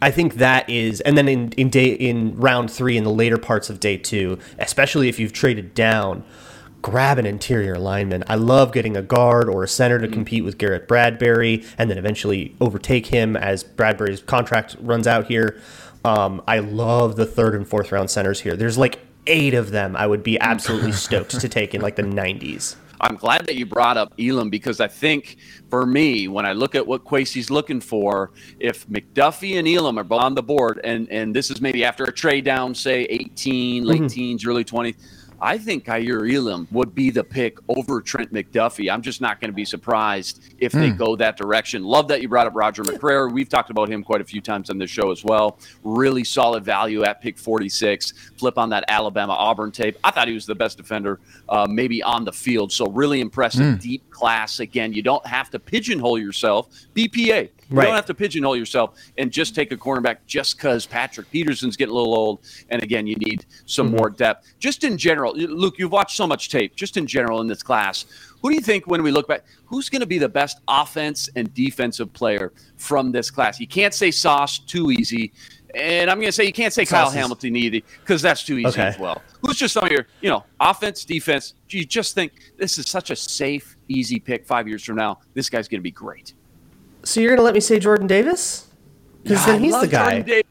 I 0.00 0.10
think 0.10 0.34
that 0.34 0.68
is, 0.68 1.00
and 1.00 1.18
then 1.18 1.28
in 1.28 1.52
in 1.52 1.70
day 1.70 1.86
in 1.92 2.36
round 2.36 2.70
three, 2.70 2.96
in 2.96 3.04
the 3.04 3.10
later 3.10 3.38
parts 3.38 3.70
of 3.70 3.80
day 3.80 3.96
two, 3.96 4.38
especially 4.58 5.08
if 5.08 5.18
you've 5.18 5.32
traded 5.32 5.74
down, 5.74 6.24
grab 6.82 7.18
an 7.18 7.26
interior 7.26 7.78
lineman. 7.78 8.24
I 8.28 8.36
love 8.36 8.72
getting 8.72 8.96
a 8.96 9.02
guard 9.02 9.48
or 9.48 9.64
a 9.64 9.68
center 9.68 9.98
to 9.98 10.08
compete 10.08 10.44
with 10.44 10.58
Garrett 10.58 10.86
Bradbury, 10.86 11.64
and 11.76 11.90
then 11.90 11.98
eventually 11.98 12.54
overtake 12.60 13.06
him 13.06 13.36
as 13.36 13.64
Bradbury's 13.64 14.22
contract 14.22 14.76
runs 14.80 15.06
out 15.06 15.26
here. 15.26 15.60
Um, 16.04 16.42
I 16.46 16.60
love 16.60 17.16
the 17.16 17.26
third 17.26 17.54
and 17.54 17.66
fourth 17.66 17.90
round 17.92 18.10
centers 18.10 18.40
here. 18.40 18.56
There's 18.56 18.78
like 18.78 19.00
eight 19.26 19.54
of 19.54 19.70
them. 19.70 19.96
I 19.96 20.06
would 20.06 20.22
be 20.22 20.38
absolutely 20.38 20.92
stoked 21.06 21.38
to 21.40 21.48
take 21.48 21.74
in 21.74 21.80
like 21.80 21.96
the 21.96 22.02
90s. 22.02 22.76
I'm 23.00 23.16
glad 23.16 23.46
that 23.46 23.56
you 23.56 23.66
brought 23.66 23.96
up 23.96 24.12
Elam 24.18 24.50
because 24.50 24.80
I 24.80 24.88
think 24.88 25.36
for 25.70 25.86
me, 25.86 26.28
when 26.28 26.46
I 26.46 26.52
look 26.52 26.74
at 26.74 26.86
what 26.86 27.04
Kwesi's 27.04 27.50
looking 27.50 27.80
for, 27.80 28.32
if 28.58 28.86
McDuffie 28.88 29.58
and 29.58 29.68
Elam 29.68 29.98
are 29.98 30.06
on 30.14 30.34
the 30.34 30.42
board, 30.42 30.80
and 30.84 31.08
and 31.10 31.34
this 31.34 31.50
is 31.50 31.60
maybe 31.60 31.84
after 31.84 32.04
a 32.04 32.12
trade 32.12 32.44
down, 32.44 32.74
say 32.74 33.04
18, 33.04 33.84
late 33.84 33.98
mm-hmm. 33.98 34.06
teens, 34.06 34.46
early 34.46 34.64
20s, 34.64 34.96
I 35.40 35.58
think 35.58 35.84
Kaiir 35.84 36.26
Elam 36.26 36.66
would 36.70 36.94
be 36.94 37.10
the 37.10 37.22
pick 37.22 37.58
over 37.68 38.00
Trent 38.00 38.32
McDuffie. 38.32 38.92
I'm 38.92 39.02
just 39.02 39.20
not 39.20 39.40
going 39.40 39.50
to 39.50 39.54
be 39.54 39.64
surprised 39.64 40.54
if 40.58 40.72
they 40.72 40.90
go 40.90 41.14
that 41.16 41.36
direction. 41.36 41.84
Love 41.84 42.08
that 42.08 42.22
you 42.22 42.28
brought 42.28 42.46
up 42.46 42.54
Roger 42.56 42.82
McCreary. 42.82 43.32
We've 43.32 43.48
talked 43.48 43.70
about 43.70 43.88
him 43.88 44.02
quite 44.02 44.20
a 44.20 44.24
few 44.24 44.40
times 44.40 44.68
on 44.70 44.78
this 44.78 44.90
show 44.90 45.10
as 45.10 45.24
well. 45.24 45.58
Really 45.84 46.24
solid 46.24 46.64
value 46.64 47.04
at 47.04 47.20
pick 47.20 47.38
46. 47.38 48.32
Flip 48.36 48.58
on 48.58 48.68
that 48.70 48.84
Alabama 48.88 49.34
Auburn 49.34 49.70
tape. 49.70 49.96
I 50.02 50.10
thought 50.10 50.28
he 50.28 50.34
was 50.34 50.46
the 50.46 50.54
best 50.54 50.76
defender, 50.76 51.20
uh, 51.48 51.66
maybe 51.68 52.02
on 52.02 52.24
the 52.24 52.32
field. 52.32 52.72
So 52.72 52.86
really 52.86 53.20
impressive, 53.20 53.80
deep 53.80 54.10
class. 54.10 54.60
Again, 54.60 54.92
you 54.92 55.02
don't 55.02 55.24
have 55.26 55.50
to 55.50 55.58
pigeonhole 55.58 56.18
yourself. 56.18 56.68
BPA. 56.94 57.50
You 57.70 57.76
Right. 57.76 57.84
don't 57.84 57.94
have 57.94 58.06
to 58.06 58.14
pigeonhole 58.14 58.56
yourself 58.56 58.98
and 59.18 59.30
just 59.30 59.54
take 59.54 59.72
a 59.72 59.76
cornerback 59.76 60.18
just 60.26 60.56
because 60.56 60.86
Patrick 60.86 61.30
Peterson's 61.30 61.76
getting 61.76 61.92
a 61.92 61.96
little 61.96 62.16
old. 62.16 62.40
And 62.70 62.82
again, 62.82 63.06
you 63.06 63.16
need 63.16 63.44
some 63.66 63.88
mm-hmm. 63.88 63.96
more 63.96 64.10
depth. 64.10 64.54
Just 64.58 64.84
in 64.84 64.96
general, 64.96 65.34
Luke, 65.34 65.74
you've 65.78 65.92
watched 65.92 66.16
so 66.16 66.26
much 66.26 66.48
tape. 66.48 66.76
Just 66.76 66.96
in 66.96 67.06
general 67.06 67.42
in 67.42 67.46
this 67.46 67.62
class, 67.62 68.06
who 68.40 68.48
do 68.50 68.54
you 68.54 68.62
think 68.62 68.86
when 68.86 69.02
we 69.02 69.10
look 69.10 69.28
back, 69.28 69.44
who's 69.66 69.90
going 69.90 70.00
to 70.00 70.06
be 70.06 70.18
the 70.18 70.28
best 70.28 70.60
offense 70.66 71.28
and 71.36 71.52
defensive 71.52 72.10
player 72.12 72.52
from 72.76 73.12
this 73.12 73.30
class? 73.30 73.60
You 73.60 73.68
can't 73.68 73.92
say 73.92 74.10
Sauce 74.10 74.58
too 74.60 74.90
easy. 74.90 75.32
And 75.74 76.10
I'm 76.10 76.16
going 76.16 76.28
to 76.28 76.32
say 76.32 76.44
you 76.44 76.52
can't 76.52 76.72
say 76.72 76.86
Kyle 76.86 77.10
Hamilton 77.10 77.54
either 77.54 77.80
because 78.00 78.22
that's 78.22 78.42
too 78.42 78.56
easy 78.56 78.68
Okay. 78.68 78.86
as 78.86 78.98
well. 78.98 79.20
Who's 79.42 79.56
just 79.56 79.74
some 79.74 79.84
of 79.84 79.92
your, 79.92 80.06
you 80.22 80.30
know, 80.30 80.44
offense, 80.58 81.04
defense? 81.04 81.54
You 81.68 81.84
just 81.84 82.14
think 82.14 82.32
this 82.56 82.78
is 82.78 82.88
such 82.88 83.10
a 83.10 83.16
safe, 83.16 83.76
easy 83.88 84.18
pick 84.18 84.46
five 84.46 84.66
years 84.66 84.82
from 84.82 84.96
now. 84.96 85.18
This 85.34 85.50
guy's 85.50 85.68
going 85.68 85.80
to 85.80 85.82
be 85.82 85.90
great. 85.90 86.32
So 87.04 87.20
you're 87.20 87.30
gonna 87.30 87.42
let 87.44 87.54
me 87.54 87.60
say 87.60 87.78
Jordan 87.78 88.06
Davis? 88.06 88.66
Because 89.22 89.46
I 89.46 89.52
then 89.52 89.64
he's 89.64 89.80
the 89.80 89.86
guy. 89.88 90.42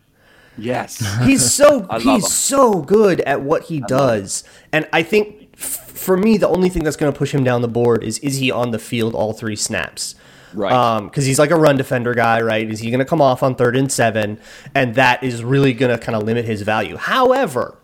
Yes. 0.57 0.97
he's 1.23 1.51
so 1.53 1.87
he's 1.99 2.31
so 2.33 2.81
good 2.81 3.21
at 3.21 3.41
what 3.41 3.63
he 3.65 3.79
does 3.81 4.43
and 4.73 4.87
i 4.91 5.03
think 5.03 5.49
f- 5.53 5.59
for 5.91 6.17
me 6.17 6.35
the 6.37 6.47
only 6.47 6.67
thing 6.69 6.83
that's 6.83 6.95
going 6.97 7.11
to 7.13 7.17
push 7.17 7.31
him 7.31 7.43
down 7.43 7.61
the 7.61 7.67
board 7.67 8.03
is 8.03 8.17
is 8.19 8.37
he 8.37 8.49
on 8.49 8.71
the 8.71 8.79
field 8.79 9.13
all 9.13 9.33
three 9.33 9.55
snaps 9.55 10.15
Right. 10.55 10.71
um 10.71 11.05
because 11.07 11.25
he's 11.25 11.37
like 11.37 11.51
a 11.51 11.55
run 11.55 11.77
defender 11.77 12.15
guy 12.15 12.41
right 12.41 12.67
is 12.67 12.79
he 12.79 12.89
going 12.89 12.97
to 12.99 13.05
come 13.05 13.21
off 13.21 13.43
on 13.43 13.53
third 13.53 13.75
and 13.75 13.91
seven 13.91 14.39
and 14.73 14.95
that 14.95 15.21
is 15.23 15.43
really 15.43 15.73
going 15.73 15.91
to 15.95 16.03
kind 16.03 16.15
of 16.15 16.23
limit 16.23 16.45
his 16.45 16.63
value 16.63 16.95
however 16.97 17.77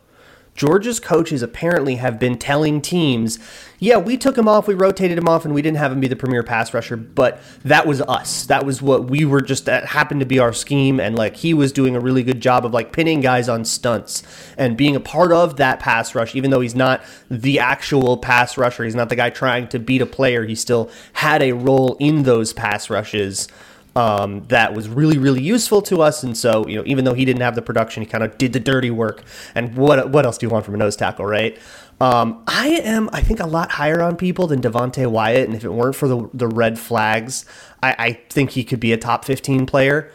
Georgia's 0.56 1.00
coaches 1.00 1.42
apparently 1.42 1.96
have 1.96 2.20
been 2.20 2.38
telling 2.38 2.82
teams, 2.82 3.40
yeah, 3.80 3.98
we 3.98 4.18
took 4.18 4.38
him 4.38 4.48
off, 4.48 4.68
we 4.68 4.76
rotated 4.76 5.18
him 5.18 5.28
off, 5.28 5.46
and 5.46 5.54
we 5.54 5.62
didn't 5.62 5.78
have 5.78 5.92
him 5.92 6.00
be 6.00 6.08
the 6.08 6.16
premier 6.16 6.44
pass 6.44 6.74
rusher, 6.74 6.96
but 6.96 7.42
that 7.64 7.88
was 7.88 8.02
us. 8.02 8.46
That 8.46 8.66
was 8.66 8.82
what 8.82 9.10
we 9.10 9.26
were 9.26 9.42
just, 9.42 9.66
that 9.66 9.88
happened 9.88 10.20
to 10.20 10.26
be 10.26 10.40
our 10.40 10.54
scheme. 10.54 11.00
And 11.00 11.16
like 11.18 11.38
he 11.38 11.54
was 11.54 11.72
doing 11.72 11.96
a 11.96 12.00
really 12.00 12.24
good 12.24 12.40
job 12.40 12.66
of 12.66 12.74
like 12.74 12.94
pinning 12.94 13.20
guys 13.20 13.50
on 13.50 13.66
stunts 13.66 14.24
and 14.58 14.78
being 14.78 14.96
a 14.96 15.00
part 15.00 15.32
of 15.32 15.58
that 15.58 15.80
pass 15.80 16.14
rush, 16.14 16.36
even 16.36 16.52
though 16.52 16.62
he's 16.62 16.76
not 16.76 17.04
the 17.30 17.60
actual 17.60 18.18
pass 18.18 18.58
rusher. 18.58 18.84
He's 18.84 18.96
not 18.96 19.10
the 19.10 19.16
guy 19.16 19.32
trying 19.32 19.68
to 19.70 19.80
beat 19.80 20.02
a 20.02 20.06
player. 20.06 20.46
He 20.46 20.56
still 20.56 20.90
had 21.14 21.42
a 21.42 21.54
role 21.54 21.98
in 22.00 22.24
those 22.24 22.54
pass 22.54 22.90
rushes 22.90 23.48
um, 23.96 24.44
that 24.48 24.74
was 24.74 24.90
really 24.90 25.18
really 25.18 25.42
useful 25.42 25.82
to 25.84 26.02
us. 26.02 26.24
And 26.24 26.36
so 26.38 26.68
you 26.68 26.78
know, 26.78 26.84
even 26.86 27.06
though 27.06 27.14
he 27.14 27.26
didn't 27.26 27.42
have 27.42 27.56
the 27.56 27.62
production, 27.62 28.02
he 28.04 28.08
kind 28.08 28.24
of 28.24 28.38
did 28.38 28.54
the 28.54 28.60
dirty 28.60 28.90
work. 28.92 29.24
And 29.56 29.76
what 29.76 30.10
what 30.10 30.26
else 30.26 30.38
do 30.38 30.46
you 30.46 30.50
want 30.50 30.66
from 30.66 30.74
a 30.76 30.78
nose 30.78 30.96
tackle, 30.96 31.26
right? 31.26 31.58
Um, 32.02 32.44
I 32.48 32.70
am 32.84 33.10
I 33.14 33.22
think 33.22 33.40
a 33.40 33.46
lot 33.46 33.72
higher 33.72 34.02
on 34.02 34.16
people 34.18 34.48
than 34.48 34.62
Devonte 34.62 35.06
Wyatt, 35.10 35.48
and 35.48 35.56
if 35.56 35.64
it 35.64 35.72
weren't 35.72 35.96
for 35.96 36.08
the 36.08 36.30
the 36.34 36.48
red 36.48 36.80
flags, 36.80 37.46
I, 37.84 37.96
I 38.00 38.14
think 38.30 38.52
he 38.52 38.64
could 38.64 38.80
be 38.80 38.94
a 38.94 38.98
top 38.98 39.26
fifteen 39.26 39.66
player. 39.66 40.12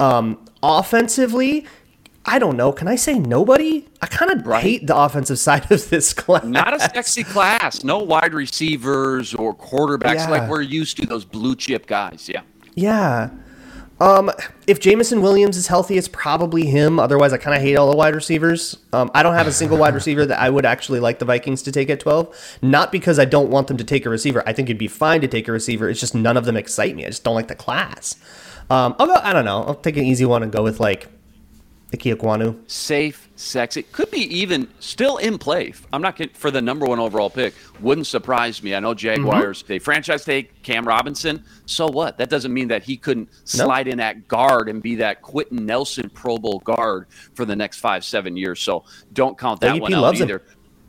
Um, 0.00 0.44
offensively. 0.62 1.66
I 2.26 2.38
don't 2.38 2.56
know. 2.58 2.70
Can 2.70 2.86
I 2.86 2.96
say 2.96 3.18
nobody? 3.18 3.88
I 4.02 4.06
kind 4.06 4.30
of 4.30 4.46
Right. 4.46 4.62
hate 4.62 4.86
the 4.86 4.94
offensive 4.96 5.38
side 5.46 5.70
of 5.72 5.88
this 5.88 6.12
class. 6.12 6.44
Not 6.44 6.74
a 6.74 6.78
sexy 6.80 7.24
class. 7.24 7.82
No 7.82 7.98
wide 7.98 8.34
receivers 8.34 9.34
or 9.34 9.54
quarterbacks 9.54 10.16
Yeah. 10.16 10.28
like 10.30 10.48
we're 10.50 10.60
used 10.60 10.98
to, 10.98 11.06
those 11.06 11.24
blue 11.24 11.56
chip 11.56 11.86
guys. 11.86 12.28
Yeah. 12.32 12.42
Yeah. 12.74 13.30
Um, 14.00 14.30
if 14.66 14.80
Jameson 14.80 15.20
Williams 15.20 15.58
is 15.58 15.66
healthy, 15.66 15.98
it's 15.98 16.08
probably 16.08 16.64
him. 16.64 16.98
Otherwise, 16.98 17.34
I 17.34 17.36
kind 17.36 17.54
of 17.54 17.62
hate 17.62 17.76
all 17.76 17.90
the 17.90 17.96
wide 17.96 18.14
receivers. 18.14 18.78
Um, 18.94 19.10
I 19.14 19.22
don't 19.22 19.34
have 19.34 19.46
a 19.46 19.52
single 19.52 19.76
wide 19.76 19.94
receiver 19.94 20.24
that 20.24 20.40
I 20.40 20.48
would 20.48 20.64
actually 20.64 21.00
like 21.00 21.18
the 21.18 21.26
Vikings 21.26 21.60
to 21.62 21.72
take 21.72 21.90
at 21.90 22.00
12. 22.00 22.58
Not 22.62 22.92
because 22.92 23.18
I 23.18 23.26
don't 23.26 23.50
want 23.50 23.68
them 23.68 23.76
to 23.76 23.84
take 23.84 24.06
a 24.06 24.10
receiver. 24.10 24.42
I 24.46 24.54
think 24.54 24.68
it'd 24.70 24.78
be 24.78 24.88
fine 24.88 25.20
to 25.20 25.28
take 25.28 25.48
a 25.48 25.52
receiver. 25.52 25.90
It's 25.90 26.00
just 26.00 26.14
none 26.14 26.38
of 26.38 26.46
them 26.46 26.56
excite 26.56 26.96
me. 26.96 27.04
I 27.04 27.08
just 27.08 27.24
don't 27.24 27.34
like 27.34 27.48
the 27.48 27.54
class. 27.54 28.16
Um, 28.70 28.94
go, 28.98 29.20
I 29.22 29.34
don't 29.34 29.44
know. 29.44 29.64
I'll 29.64 29.74
take 29.74 29.98
an 29.98 30.04
easy 30.04 30.24
one 30.24 30.42
and 30.42 30.50
go 30.50 30.62
with 30.62 30.80
like 30.80 31.08
Ickey 31.92 32.14
Ekwonu. 32.14 32.56
Safe, 32.70 33.28
sexy. 33.34 33.82
Could 33.82 34.10
be 34.10 34.20
even 34.38 34.68
still 34.78 35.16
in 35.16 35.38
play. 35.38 35.72
I'm 35.92 36.02
not 36.02 36.16
kidding, 36.16 36.34
for 36.34 36.50
the 36.50 36.62
number 36.62 36.86
one 36.86 37.00
overall 37.00 37.30
pick. 37.30 37.54
Wouldn't 37.80 38.06
surprise 38.06 38.62
me. 38.62 38.74
I 38.74 38.80
know 38.80 38.94
Jaguars, 38.94 39.58
mm-hmm. 39.58 39.68
they 39.68 39.78
franchise 39.78 40.24
take 40.24 40.62
Cam 40.62 40.86
Robinson. 40.86 41.44
So 41.66 41.88
what? 41.88 42.18
That 42.18 42.30
doesn't 42.30 42.52
mean 42.52 42.68
that 42.68 42.84
he 42.84 42.96
couldn't 42.96 43.28
slide 43.44 43.88
in 43.88 43.98
at 43.98 44.28
guard 44.28 44.68
and 44.68 44.82
be 44.82 44.94
that 44.96 45.22
Quenton 45.22 45.66
Nelson 45.66 46.10
Pro 46.10 46.38
Bowl 46.38 46.60
guard 46.60 47.06
for 47.34 47.44
the 47.44 47.56
next 47.56 47.78
five, 47.78 48.04
seven 48.04 48.36
years. 48.36 48.60
So 48.60 48.84
don't 49.12 49.36
count 49.36 49.60
that 49.60 49.76
AEP 49.76 49.80
one 49.80 49.94
out 49.94 50.02
loves 50.02 50.20
him. 50.20 50.40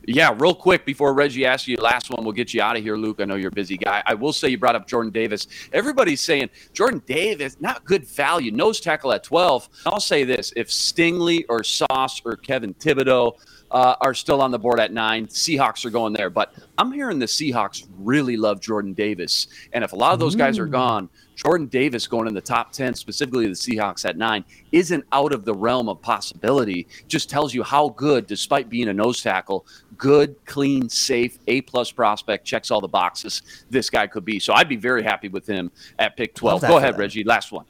Yeah, 0.06 0.34
real 0.36 0.54
quick 0.54 0.84
before 0.84 1.14
Reggie 1.14 1.46
asks 1.46 1.68
you 1.68 1.76
last 1.76 2.10
one, 2.10 2.24
we'll 2.24 2.32
get 2.32 2.52
you 2.52 2.60
out 2.60 2.76
of 2.76 2.82
here, 2.82 2.96
Luke. 2.96 3.20
I 3.20 3.24
know 3.24 3.36
you're 3.36 3.48
a 3.48 3.52
busy 3.52 3.76
guy. 3.76 4.02
I 4.04 4.14
will 4.14 4.32
say 4.32 4.48
you 4.48 4.58
brought 4.58 4.74
up 4.74 4.88
Jordan 4.88 5.12
Davis. 5.12 5.46
Everybody's 5.72 6.20
saying 6.20 6.50
Jordan 6.72 7.02
Davis, 7.06 7.56
not 7.60 7.84
good 7.84 8.04
value, 8.06 8.50
nose 8.50 8.80
tackle 8.80 9.12
at 9.12 9.22
12. 9.22 9.68
I'll 9.86 10.00
say 10.00 10.24
this 10.24 10.52
if 10.56 10.68
Stingley 10.68 11.44
or 11.48 11.62
Sauce 11.62 12.20
or 12.24 12.36
Kayvon 12.36 12.74
Thibodeaux 12.76 13.34
uh, 13.72 13.96
are 14.00 14.14
still 14.14 14.42
on 14.42 14.50
the 14.50 14.58
board 14.58 14.78
at 14.78 14.92
nine. 14.92 15.26
Seahawks 15.26 15.84
are 15.84 15.90
going 15.90 16.12
there, 16.12 16.30
but 16.30 16.54
I'm 16.78 16.92
hearing 16.92 17.18
the 17.18 17.26
Seahawks 17.26 17.86
really 17.98 18.36
love 18.36 18.60
Jordan 18.60 18.92
Davis, 18.92 19.46
and 19.72 19.82
if 19.82 19.92
a 19.92 19.96
lot 19.96 20.12
of 20.12 20.20
those 20.20 20.34
guys 20.34 20.58
are 20.58 20.66
gone, 20.66 21.08
Jordan 21.34 21.66
Davis 21.66 22.06
going 22.06 22.28
in 22.28 22.34
the 22.34 22.40
top 22.40 22.72
10, 22.72 22.94
specifically 22.94 23.46
the 23.46 23.52
Seahawks 23.52 24.04
at 24.04 24.16
nine, 24.16 24.44
isn't 24.70 25.04
out 25.12 25.32
of 25.32 25.44
the 25.44 25.54
realm 25.54 25.88
of 25.88 26.00
possibility. 26.02 26.86
Just 27.08 27.30
tells 27.30 27.54
you 27.54 27.62
how 27.62 27.88
good, 27.90 28.26
despite 28.26 28.68
being 28.68 28.88
a 28.88 28.92
nose 28.92 29.22
tackle, 29.22 29.66
good, 30.02 30.34
clean, 30.46 30.88
safe, 30.88 31.38
A 31.46 31.60
plus 31.60 31.92
prospect, 31.92 32.44
checks 32.44 32.72
all 32.72 32.80
the 32.80 32.88
boxes 32.88 33.42
this 33.70 33.88
guy 33.88 34.08
could 34.08 34.24
be. 34.24 34.40
So 34.40 34.52
I'd 34.52 34.68
be 34.68 34.74
very 34.74 35.04
happy 35.04 35.28
with 35.28 35.46
him 35.46 35.70
at 36.00 36.16
pick 36.16 36.34
12. 36.34 36.62
Go 36.62 36.76
ahead. 36.78 36.98
Reggie. 36.98 37.22
Last 37.22 37.52
one. 37.52 37.64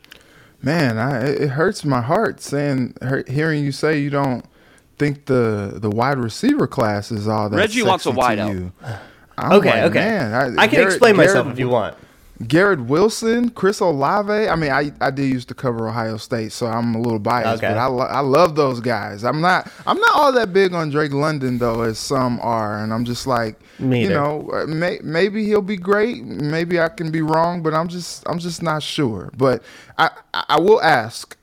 Man, 0.62 0.97
I, 0.97 1.27
it 1.27 1.51
hurts 1.51 1.85
my 1.85 2.01
heart 2.01 2.40
saying 2.40 2.95
hearing 3.29 3.62
you 3.62 3.71
say 3.71 3.99
you 3.99 4.09
don't 4.09 4.47
think 4.97 5.27
the 5.27 5.73
the 5.77 5.90
wide 5.90 6.16
receiver 6.18 6.66
class 6.66 7.12
is 7.12 7.29
all 7.29 7.51
that. 7.51 7.57
Reggie 7.57 7.83
wants 7.83 8.07
a 8.07 8.14
sexy 8.14 8.37
to 8.37 8.42
wideout. 8.42 8.73
I'm 9.38 9.53
Okay, 9.53 9.71
like, 9.83 9.90
okay. 9.90 9.99
Man, 9.99 10.35
I, 10.59 10.66
can 10.66 10.71
Garrett- 10.71 10.88
explain 10.95 11.16
myself 11.16 11.35
Garrett- 11.45 11.53
if 11.53 11.59
you 11.59 11.68
want. 11.68 11.97
Garrett 12.48 12.81
Wilson, 12.81 13.50
Chris 13.50 13.81
Olave. 13.81 14.33
I 14.48 14.57
mean, 14.57 14.70
I, 14.70 14.92
I 15.00 15.11
did 15.11 15.26
used 15.31 15.48
to 15.48 15.55
cover 15.55 15.88
Ohio 15.88 16.16
State, 16.16 16.52
so 16.52 16.66
I'm 16.66 16.94
a 16.94 17.00
little 17.00 17.18
biased, 17.18 17.62
Okay. 17.62 17.72
but 17.72 17.78
I, 17.78 17.87
lo- 17.87 18.07
I 18.07 18.20
love 18.20 18.57
those 18.57 18.81
guys. 18.81 19.22
I'm 19.24 19.40
not 19.40 19.70
I'm 19.87 19.98
not 19.98 20.11
all 20.14 20.33
that 20.33 20.52
big 20.52 20.72
on 20.74 20.90
Drake 20.90 21.12
London 21.12 21.59
though, 21.59 21.83
as 21.83 21.98
some 21.98 22.40
are, 22.40 22.83
and 22.83 22.92
I'm 22.92 23.05
just 23.05 23.26
like, 23.26 23.61
Me 23.78 24.02
you 24.02 24.09
know, 24.09 24.48
uh, 24.52 24.66
may, 24.66 24.98
maybe 25.02 25.44
he'll 25.44 25.61
be 25.62 25.76
great, 25.76 26.24
maybe 26.24 26.81
I 26.81 26.88
can 26.88 27.11
be 27.11 27.22
wrong, 27.22 27.62
but 27.62 27.74
I'm 27.74 27.88
just 27.88 28.24
I'm 28.28 28.38
just 28.38 28.62
not 28.62 28.83
sure. 28.83 29.31
But 29.37 29.62
I 29.98 30.11
I 30.35 30.44
I 30.50 30.61
will 30.61 30.81
ask. 30.83 31.37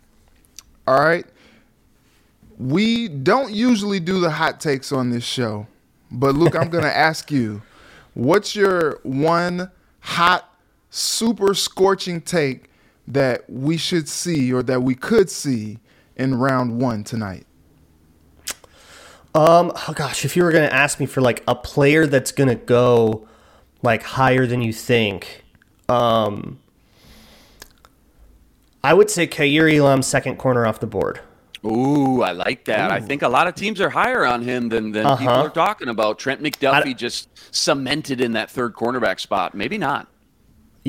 All 0.87 0.99
right, 0.99 1.25
we 2.57 3.07
don't 3.07 3.53
usually 3.53 3.99
do 3.99 4.19
the 4.19 4.31
hot 4.31 4.59
takes 4.59 4.91
on 4.91 5.11
this 5.11 5.23
show, 5.23 5.67
but 6.11 6.35
Luke, 6.35 6.55
I'm 6.55 6.69
going 6.69 6.83
to 6.93 6.97
ask 6.97 7.31
you, 7.31 7.61
what's 8.15 8.55
your 8.55 8.99
one 9.03 9.69
hot, 9.99 10.48
super 10.89 11.53
scorching 11.53 12.21
take 12.21 12.69
that 13.07 13.49
we 13.49 13.77
should 13.77 14.07
see 14.07 14.51
or 14.53 14.61
that 14.63 14.81
we 14.83 14.95
could 14.95 15.29
see 15.29 15.79
in 16.15 16.35
round 16.35 16.79
one 16.81 17.03
tonight? 17.03 17.45
Um, 19.35 19.71
oh 19.87 19.93
gosh, 19.95 20.25
if 20.25 20.35
you 20.35 20.43
were 20.43 20.51
gonna 20.51 20.65
ask 20.65 20.99
me 20.99 21.05
for 21.05 21.21
like 21.21 21.43
a 21.47 21.55
player 21.55 22.07
that's 22.07 22.31
gonna 22.31 22.55
go 22.55 23.27
like 23.83 24.01
higher 24.03 24.45
than 24.47 24.61
you 24.61 24.73
think, 24.73 25.43
um, 25.87 26.59
I 28.83 28.93
would 28.93 29.09
say 29.09 29.27
Kaiir 29.27 29.69
Elam 29.77 30.01
second 30.01 30.37
corner 30.37 30.65
off 30.65 30.79
the 30.79 30.87
board. 30.87 31.19
Ooh, 31.65 32.21
I 32.23 32.31
like 32.31 32.65
that. 32.65 32.89
I 32.89 33.01
think 33.01 33.21
a 33.21 33.27
lot 33.27 33.47
of 33.47 33.53
teams 33.53 33.81
are 33.81 33.89
higher 33.89 34.25
on 34.25 34.41
him 34.41 34.69
than, 34.69 34.93
than 34.93 35.05
people 35.17 35.33
Uh-huh. 35.33 35.43
are 35.47 35.49
talking 35.49 35.89
about. 35.89 36.17
Trent 36.17 36.41
McDuffie 36.41 36.95
just 36.95 37.27
cemented 37.53 38.21
in 38.21 38.31
that 38.31 38.49
third 38.49 38.73
cornerback 38.73 39.19
spot. 39.19 39.53
Maybe 39.53 39.77
not. 39.77 40.07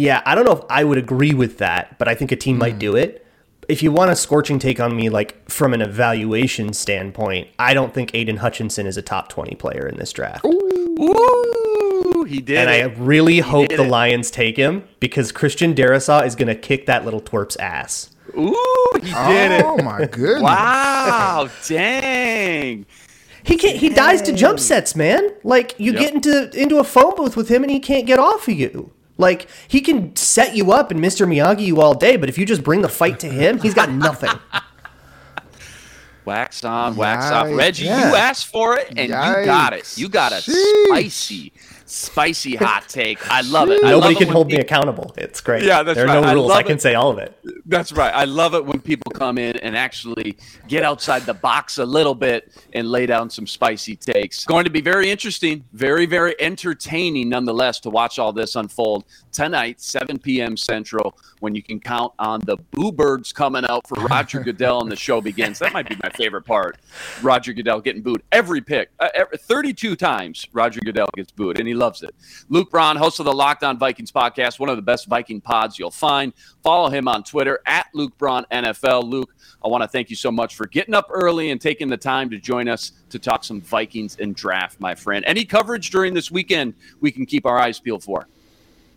Yeah, 0.01 0.23
I 0.25 0.35
don't 0.35 0.45
know 0.45 0.53
if 0.53 0.65
I 0.71 0.85
would 0.85 0.99
agree 0.99 1.35
with 1.35 1.59
that, 1.59 1.99
but 1.99 2.09
I 2.09 2.15
think 2.15 2.33
a 2.33 2.37
team 2.37 2.59
might 2.59 2.75
hmm. 2.75 2.79
do 2.79 2.97
it. 2.97 3.27
If 3.69 3.83
you 3.83 3.93
want 3.93 4.11
a 4.11 4.17
scorching 4.17 4.59
take 4.59 4.81
on 4.81 4.97
me, 4.97 5.11
like 5.11 5.49
from 5.49 5.75
an 5.75 5.83
evaluation 5.83 6.73
standpoint, 6.73 7.49
I 7.59 7.75
don't 7.75 7.95
think 7.95 8.15
Aidan 8.15 8.39
Hutchinson 8.39 8.87
is 8.87 8.97
a 8.97 9.03
top 9.03 9.29
20 9.29 9.55
player 9.57 9.87
in 9.87 9.97
this 9.97 10.13
draft. 10.13 10.45
Ooh, 10.45 12.25
he 12.25 12.41
did. 12.41 12.59
and 12.59 12.71
I 12.71 12.77
it. 12.77 12.99
really 12.99 13.39
hope 13.39 13.69
the 13.69 13.85
it. 13.85 13.89
Lions 13.89 14.31
take 14.31 14.57
him 14.57 14.89
because 14.99 15.31
Christian 15.31 15.75
Darrisaw 15.75 16.27
is 16.27 16.35
going 16.35 16.49
to 16.49 16.57
kick 16.57 16.87
that 16.87 17.05
little 17.05 17.21
twerp's 17.21 17.57
ass. 17.57 18.11
Ooh, 18.37 18.91
he 18.95 19.01
did 19.01 19.13
oh 19.13 19.55
it. 19.55 19.65
Oh, 19.65 19.77
my 19.83 20.07
goodness! 20.07 20.43
Wow, 20.43 21.49
dang. 21.67 22.87
He 23.43 23.57
can't. 23.57 23.77
He 23.77 23.89
dies 23.89 24.23
to 24.23 24.33
jump 24.33 24.59
sets, 24.61 24.95
man. 24.97 25.31
Like 25.45 25.75
you 25.79 25.93
Yep. 25.93 26.01
get 26.01 26.15
into 26.15 26.61
into 26.61 26.79
a 26.79 26.85
phone 26.85 27.15
booth 27.17 27.37
with 27.37 27.49
him, 27.49 27.63
and 27.63 27.71
he 27.71 27.81
can't 27.81 28.07
get 28.07 28.19
off 28.19 28.49
of 28.49 28.55
you. 28.55 28.93
Like 29.21 29.47
he 29.69 29.81
can 29.81 30.17
set 30.17 30.57
you 30.57 30.73
up 30.73 30.91
and 30.91 30.99
Mr. 31.01 31.29
Miyagi 31.29 31.65
you 31.67 31.81
all 31.81 31.95
day, 31.95 32.17
but 32.17 32.29
if 32.29 32.37
you 32.39 32.45
just 32.47 32.65
bring 32.65 32.81
the 32.83 32.89
fight 32.89 33.21
to 33.21 33.29
him, 33.29 33.59
he's 33.61 33.75
got 33.75 33.91
nothing. 33.91 34.31
Wax 36.25 36.65
on, 36.65 36.97
wax 36.97 37.25
off. 37.31 37.49
Reggie, 37.51 37.87
Yeah. 37.87 38.11
you 38.11 38.15
asked 38.17 38.47
for 38.47 38.77
it 38.79 38.89
and 38.91 38.99
you 39.09 39.09
got 39.47 39.73
it. 39.73 39.97
You 39.97 40.09
got 40.09 40.33
a 40.33 40.37
Sheesh. 40.37 40.87
spicy, 40.87 41.53
spicy 41.91 42.57
hot 42.57 42.89
take. 42.89 43.19
I 43.31 43.41
love 43.43 43.71
it. 43.71 43.83
I 43.85 43.91
Nobody 43.91 44.15
love 44.15 44.19
can 44.19 44.29
when 44.29 44.35
hold 44.35 44.47
me 44.47 44.53
people- 44.53 44.65
accountable. 44.65 45.15
It's 45.19 45.41
great. 45.41 45.65
Yeah, 45.65 45.83
that's 45.83 45.97
there 45.97 46.09
are 46.09 46.21
right. 46.21 46.27
no 46.27 46.35
rules. 46.35 46.51
I, 46.53 46.63
can 46.63 46.77
it. 46.77 46.83
say 46.83 46.95
all 46.95 47.11
of 47.11 47.19
it. 47.19 47.37
That's 47.67 47.93
right. 47.93 48.13
I 48.15 48.25
love 48.25 48.55
it 48.55 48.65
when 48.65 48.81
people 48.81 49.11
come 49.13 49.39
in 49.39 49.57
and 49.59 49.77
actually 49.77 50.37
get 50.69 50.83
outside 50.83 51.23
the 51.23 51.35
box 51.35 51.79
a 51.79 51.85
little 51.85 52.15
bit 52.15 52.53
and 52.73 52.91
lay 52.91 53.07
down 53.07 53.29
some 53.31 53.47
spicy 53.47 53.97
takes. 53.97 54.45
Going 54.45 54.65
to 54.65 54.71
be 54.71 54.81
very 54.81 55.11
interesting, 55.11 55.65
very, 55.73 56.07
very 56.07 56.35
entertaining 56.41 57.29
nonetheless 57.29 57.81
to 57.81 57.91
watch 57.91 58.19
all 58.19 58.33
this 58.33 58.57
unfold 58.57 59.05
tonight, 59.33 59.81
7 59.81 60.19
p.m. 60.19 60.57
Central, 60.57 61.17
when 61.41 61.55
you 61.55 61.63
can 61.63 61.81
count 61.81 62.13
on 62.19 62.41
the 62.45 62.57
Boo 62.73 62.93
Birds 62.93 63.33
coming 63.33 63.65
out 63.69 63.87
for 63.87 63.97
Roger 64.05 64.41
Goodell 64.45 64.81
and 64.83 64.91
the 64.91 64.97
show 64.97 65.21
begins. 65.21 65.59
That 65.59 65.73
might 65.73 65.89
be 65.89 65.97
my 66.03 66.11
favorite 66.11 66.43
part. 66.43 66.79
Roger 67.23 67.53
Goodell 67.53 67.81
getting 67.81 68.03
booed 68.03 68.23
every 68.33 68.61
pick. 68.61 68.91
Uh, 68.99 69.09
every, 69.15 69.39
32 69.39 69.97
times 69.97 70.47
Roger 70.53 70.81
Goodell 70.81 71.09
gets 71.15 71.33
booed, 71.33 71.59
and 71.59 71.67
he 71.69 71.75
loves 71.81 72.05
it. 72.05 72.15
Luke 72.49 72.71
Braun, 72.71 72.95
host 72.95 73.19
of 73.19 73.25
the 73.25 73.33
Locked 73.33 73.65
On 73.65 73.77
Vikings 73.77 74.13
podcast, 74.13 74.61
one 74.61 74.69
of 74.69 74.77
the 74.77 74.83
best 74.83 75.09
Viking 75.09 75.41
pods 75.41 75.79
you'll 75.79 75.91
find. 75.91 76.33
Follow 76.63 76.91
him 76.91 77.09
on 77.09 77.25
Twitter 77.25 77.59
at 77.67 77.87
Luke 77.95 78.17
Braun 78.19 78.47
NFL. 78.53 79.03
Luke, 79.11 79.35
I 79.65 79.69
want 79.69 79.83
to 79.83 79.89
thank 79.89 80.11
you 80.11 80.17
so 80.17 80.31
much 80.31 80.55
for 80.55 80.67
getting 80.67 80.95
up 80.95 81.09
early 81.11 81.51
and 81.51 81.61
taking 81.61 81.89
the 81.89 81.97
time 81.97 82.31
to 82.31 82.39
join 82.39 82.69
us 82.69 82.93
to 83.09 83.19
talk 83.19 83.43
some 83.43 83.61
Vikings 83.61 84.17
and 84.21 84.37
draft, 84.37 84.79
my 84.79 84.95
friend. 84.95 85.25
Any 85.27 85.45
coverage 85.45 85.91
during 85.91 86.15
this 86.15 86.31
weekend 86.31 86.75
we 87.01 87.11
can 87.11 87.27
keep 87.27 87.47
our 87.47 87.59
eyes 87.59 87.81
peeled 87.81 88.05
for? 88.05 88.29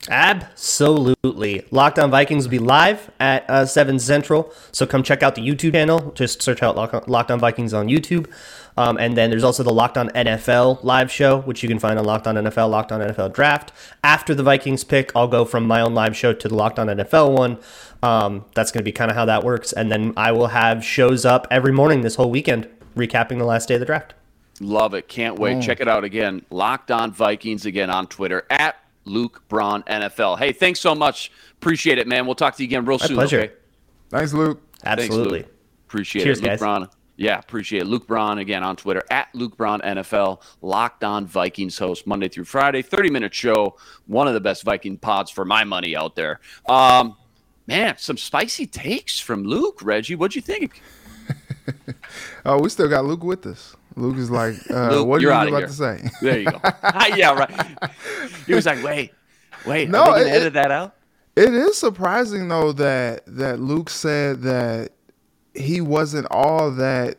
Absolutely. 0.09 1.65
Locked 1.71 1.97
On 1.97 2.11
Vikings 2.11 2.45
will 2.45 2.51
be 2.51 2.59
live 2.59 3.09
at 3.19 3.49
uh, 3.49 3.65
7 3.65 3.99
Central. 3.99 4.51
So 4.73 4.85
come 4.85 5.01
check 5.01 5.23
out 5.23 5.35
the 5.35 5.41
YouTube 5.41 5.71
channel. 5.71 6.11
Just 6.13 6.41
search 6.41 6.61
out 6.61 6.75
Lock- 6.75 7.07
Locked 7.07 7.31
On 7.31 7.39
Vikings 7.39 7.73
on 7.73 7.87
YouTube. 7.87 8.29
Um, 8.77 8.97
and 8.97 9.15
then 9.15 9.29
there's 9.29 9.43
also 9.43 9.63
the 9.63 9.73
Locked 9.73 9.97
On 9.97 10.09
NFL 10.09 10.83
live 10.83 11.11
show, 11.11 11.41
which 11.41 11.61
you 11.61 11.69
can 11.69 11.79
find 11.79 11.99
on 11.99 12.05
Locked 12.05 12.27
On 12.27 12.35
NFL, 12.35 12.69
Locked 12.69 12.91
On 12.91 12.99
NFL 12.99 13.33
Draft. 13.33 13.71
After 14.03 14.33
the 14.33 14.43
Vikings 14.43 14.83
pick, 14.83 15.11
I'll 15.15 15.27
go 15.27 15.45
from 15.45 15.65
my 15.65 15.81
own 15.81 15.93
live 15.93 16.15
show 16.15 16.33
to 16.33 16.47
the 16.47 16.55
Locked 16.55 16.79
On 16.79 16.87
NFL 16.87 17.37
one. 17.37 17.59
Um, 18.01 18.45
that's 18.55 18.71
going 18.71 18.81
to 18.81 18.85
be 18.85 18.91
kind 18.91 19.11
of 19.11 19.15
how 19.17 19.25
that 19.25 19.43
works. 19.43 19.73
And 19.73 19.91
then 19.91 20.13
I 20.17 20.31
will 20.31 20.47
have 20.47 20.83
shows 20.83 21.25
up 21.25 21.47
every 21.51 21.71
morning 21.71 22.01
this 22.01 22.15
whole 22.15 22.31
weekend, 22.31 22.67
recapping 22.95 23.37
the 23.37 23.45
last 23.45 23.67
day 23.67 23.75
of 23.75 23.79
the 23.79 23.85
draft. 23.85 24.13
Love 24.59 24.93
it. 24.93 25.07
Can't 25.07 25.39
wait. 25.39 25.61
Check 25.63 25.79
it 25.79 25.87
out 25.87 26.03
again. 26.03 26.45
Locked 26.49 26.91
on 26.91 27.11
Vikings 27.11 27.65
again 27.65 27.89
on 27.89 28.07
Twitter 28.07 28.45
at 28.49 28.75
Luke 29.05 29.43
Braun 29.49 29.83
NFL. 29.83 30.37
Hey, 30.37 30.51
thanks 30.51 30.79
so 30.79 30.95
much. 30.95 31.31
Appreciate 31.53 31.97
it, 31.97 32.07
man. 32.07 32.25
We'll 32.25 32.35
talk 32.35 32.55
to 32.57 32.63
you 32.63 32.67
again 32.67 32.85
real 32.85 32.99
My 32.99 33.07
soon. 33.07 33.15
pleasure. 33.15 33.41
Okay? 33.41 33.53
Thanks, 34.09 34.33
Luke. 34.33 34.61
Thanks, 34.79 35.03
Absolutely. 35.03 35.39
Luke. 35.39 35.53
Appreciate 35.87 36.23
Cheers, 36.23 36.39
it. 36.39 36.41
Luke 36.41 36.51
guys. 36.51 36.59
Braun. 36.59 36.89
Yeah, 37.15 37.37
appreciate 37.37 37.83
it. 37.83 37.85
Luke 37.85 38.07
Braun 38.07 38.39
again 38.39 38.63
on 38.63 38.75
Twitter 38.75 39.03
at 39.11 39.27
Luke 39.35 39.55
Braun 39.55 39.81
NFL. 39.81 40.41
Locked 40.61 41.03
on 41.03 41.27
Vikings 41.27 41.77
host 41.77 42.07
Monday 42.07 42.27
through 42.27 42.45
Friday. 42.45 42.81
30 42.81 43.11
minute 43.11 43.33
show. 43.33 43.77
One 44.07 44.27
of 44.27 44.33
the 44.33 44.41
best 44.41 44.63
Viking 44.63 44.97
pods 44.97 45.29
for 45.29 45.45
my 45.45 45.63
money 45.63 45.95
out 45.95 46.15
there. 46.15 46.39
Um, 46.67 47.15
man, 47.67 47.95
some 47.99 48.17
spicy 48.17 48.65
takes 48.65 49.19
from 49.19 49.43
Luke. 49.43 49.81
Reggie, 49.83 50.15
what'd 50.15 50.35
you 50.35 50.41
think? 50.41 50.81
Oh, 52.45 52.59
we 52.59 52.67
still 52.67 52.89
got 52.89 53.05
Luke 53.05 53.23
with 53.23 53.45
us. 53.45 53.75
Luke 53.95 54.17
is 54.17 54.29
like, 54.29 54.55
uh, 54.69 54.89
Luke, 54.91 55.07
what 55.07 55.19
are 55.19 55.21
you 55.21 55.29
about 55.29 55.47
here. 55.49 55.67
to 55.67 55.71
say? 55.71 56.09
There 56.21 56.39
you 56.39 56.45
go. 56.51 56.59
yeah, 57.15 57.33
right. 57.33 57.91
He 58.45 58.53
was 58.53 58.65
like, 58.65 58.83
wait, 58.83 59.11
wait. 59.65 59.89
No, 59.89 60.01
are 60.03 60.13
they 60.19 60.25
gonna 60.25 60.35
it- 60.35 60.41
edit 60.41 60.53
that 60.53 60.71
out? 60.71 60.95
It 61.37 61.53
is 61.53 61.77
surprising 61.77 62.47
though 62.49 62.73
that 62.73 63.23
that 63.27 63.59
Luke 63.59 63.89
said 63.89 64.41
that 64.41 64.89
he 65.53 65.81
wasn't 65.81 66.27
all 66.31 66.71
that 66.71 67.17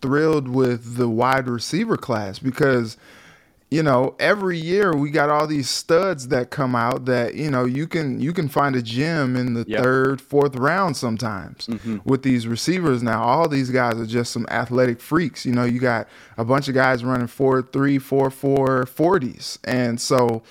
thrilled 0.00 0.48
with 0.48 0.96
the 0.96 1.08
wide 1.08 1.48
receiver 1.48 1.96
class 1.96 2.38
because 2.38 2.96
you 3.70 3.82
know 3.82 4.14
every 4.20 4.58
year 4.58 4.94
we 4.94 5.10
got 5.10 5.30
all 5.30 5.46
these 5.46 5.68
studs 5.68 6.28
that 6.28 6.50
come 6.50 6.74
out 6.74 7.06
that 7.06 7.34
you 7.34 7.50
know 7.50 7.64
you 7.64 7.86
can 7.86 8.20
you 8.20 8.32
can 8.32 8.48
find 8.48 8.76
a 8.76 8.82
gem 8.82 9.36
in 9.36 9.54
the 9.54 9.64
Yep. 9.66 9.82
third 9.82 10.20
fourth 10.20 10.54
round 10.54 10.96
sometimes 10.96 11.66
mm-hmm. 11.66 11.98
with 12.04 12.22
these 12.22 12.46
receivers 12.46 13.02
now 13.02 13.22
all 13.22 13.48
these 13.48 13.70
guys 13.70 13.94
are 13.94 14.06
just 14.06 14.32
some 14.32 14.46
athletic 14.50 15.00
freaks 15.00 15.44
you 15.44 15.52
know 15.52 15.64
you 15.64 15.80
got 15.80 16.06
a 16.36 16.44
bunch 16.44 16.68
of 16.68 16.74
guys 16.74 17.02
running 17.02 17.26
four 17.26 17.62
three 17.62 17.98
four 17.98 18.30
four 18.30 18.84
40s 18.84 19.58
and 19.64 20.00
so 20.00 20.42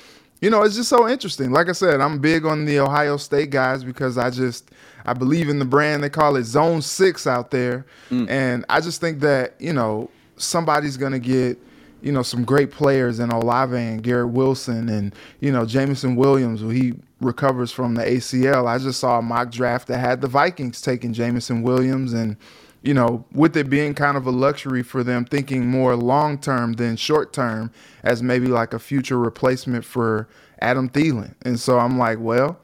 you 0.41 0.50
know, 0.52 0.62
it's 0.63 0.76
just 0.76 0.89
so 0.89 1.10
interesting. 1.10 1.52
Like 1.52 1.69
I 1.69 1.71
said, 1.71 2.02
I'm 2.02 2.19
big 2.19 2.45
on 2.45 2.65
the 2.65 2.80
Ohio 2.80 3.17
State 3.17 3.50
guys 3.50 3.84
because 3.84 4.17
I 4.17 4.30
just 4.30 4.69
I 5.06 5.13
believe 5.13 5.50
in 5.50 5.60
the 5.60 5.65
brand. 5.65 6.04
They 6.04 6.10
call 6.10 6.36
it 6.36 6.44
Zone 6.44 6.82
Six 6.82 7.28
out 7.28 7.52
there, 7.52 7.86
mm. 8.10 8.30
and 8.30 8.65
I 8.70 8.82
just 8.82 9.02
think 9.02 9.20
that 9.22 9.56
you 9.60 9.74
know 9.74 10.10
somebody's 10.38 10.98
gonna 10.98 11.20
get 11.20 11.58
you 12.02 12.12
know 12.12 12.24
some 12.24 12.44
great 12.44 12.72
players 12.72 13.20
in 13.20 13.32
Olave 13.32 13.76
and 13.76 14.04
Garrett 14.04 14.30
Wilson 14.30 14.89
and 14.89 15.13
you 15.39 15.52
know 15.52 15.65
Jameson 15.65 16.15
Williams 16.15 16.63
when 16.63 16.76
he 16.76 16.94
recovers 17.22 17.72
from 17.72 17.96
the 17.96 18.04
ACL. 18.04 18.68
I 18.68 18.78
just 18.78 19.00
saw 19.00 19.20
a 19.20 19.22
mock 19.22 19.52
draft 19.52 19.88
that 19.88 20.00
had 20.00 20.22
the 20.22 20.28
Vikings 20.28 20.82
taking 20.82 21.13
Jameson 21.13 21.63
Williams 21.63 22.13
and 22.13 22.38
you 22.86 22.94
know, 22.94 23.26
with 23.32 23.58
it 23.58 23.68
being 23.68 23.96
kind 23.96 24.15
of 24.15 24.28
a 24.28 24.32
luxury 24.32 24.84
for 24.84 25.04
them 25.04 25.26
thinking 25.26 25.65
more 25.65 25.96
long 25.96 26.38
term 26.38 26.74
than 26.74 26.96
short 26.96 27.34
term 27.34 27.72
as 28.04 28.22
maybe 28.22 28.46
like 28.46 28.76
a 28.76 28.80
future 28.80 29.18
replacement 29.18 29.84
for 29.84 30.30
Adam 30.60 30.88
Thielen. 30.88 31.34
And 31.41 31.60
so 31.60 31.80
I'm 31.80 31.98
like, 31.98 32.20
well, 32.20 32.60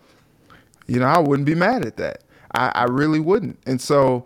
you 0.86 1.00
know, 1.00 1.08
I 1.08 1.18
wouldn't 1.18 1.48
be 1.48 1.56
mad 1.56 1.86
at 1.86 1.98
that. 1.98 2.24
I, 2.54 2.72
I 2.74 2.84
really 2.86 3.20
wouldn't. 3.20 3.60
And 3.66 3.80
so, 3.80 4.26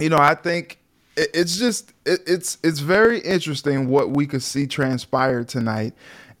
you 0.00 0.08
know, 0.08 0.18
I 0.18 0.34
think 0.34 0.78
it, 1.16 1.30
it's 1.34 1.56
just 1.56 1.92
it, 2.04 2.20
it's 2.26 2.58
it's 2.62 2.80
very 2.80 3.20
interesting 3.20 3.88
what 3.88 4.10
we 4.10 4.26
could 4.26 4.42
see 4.42 4.66
transpire 4.66 5.44
tonight, 5.44 5.94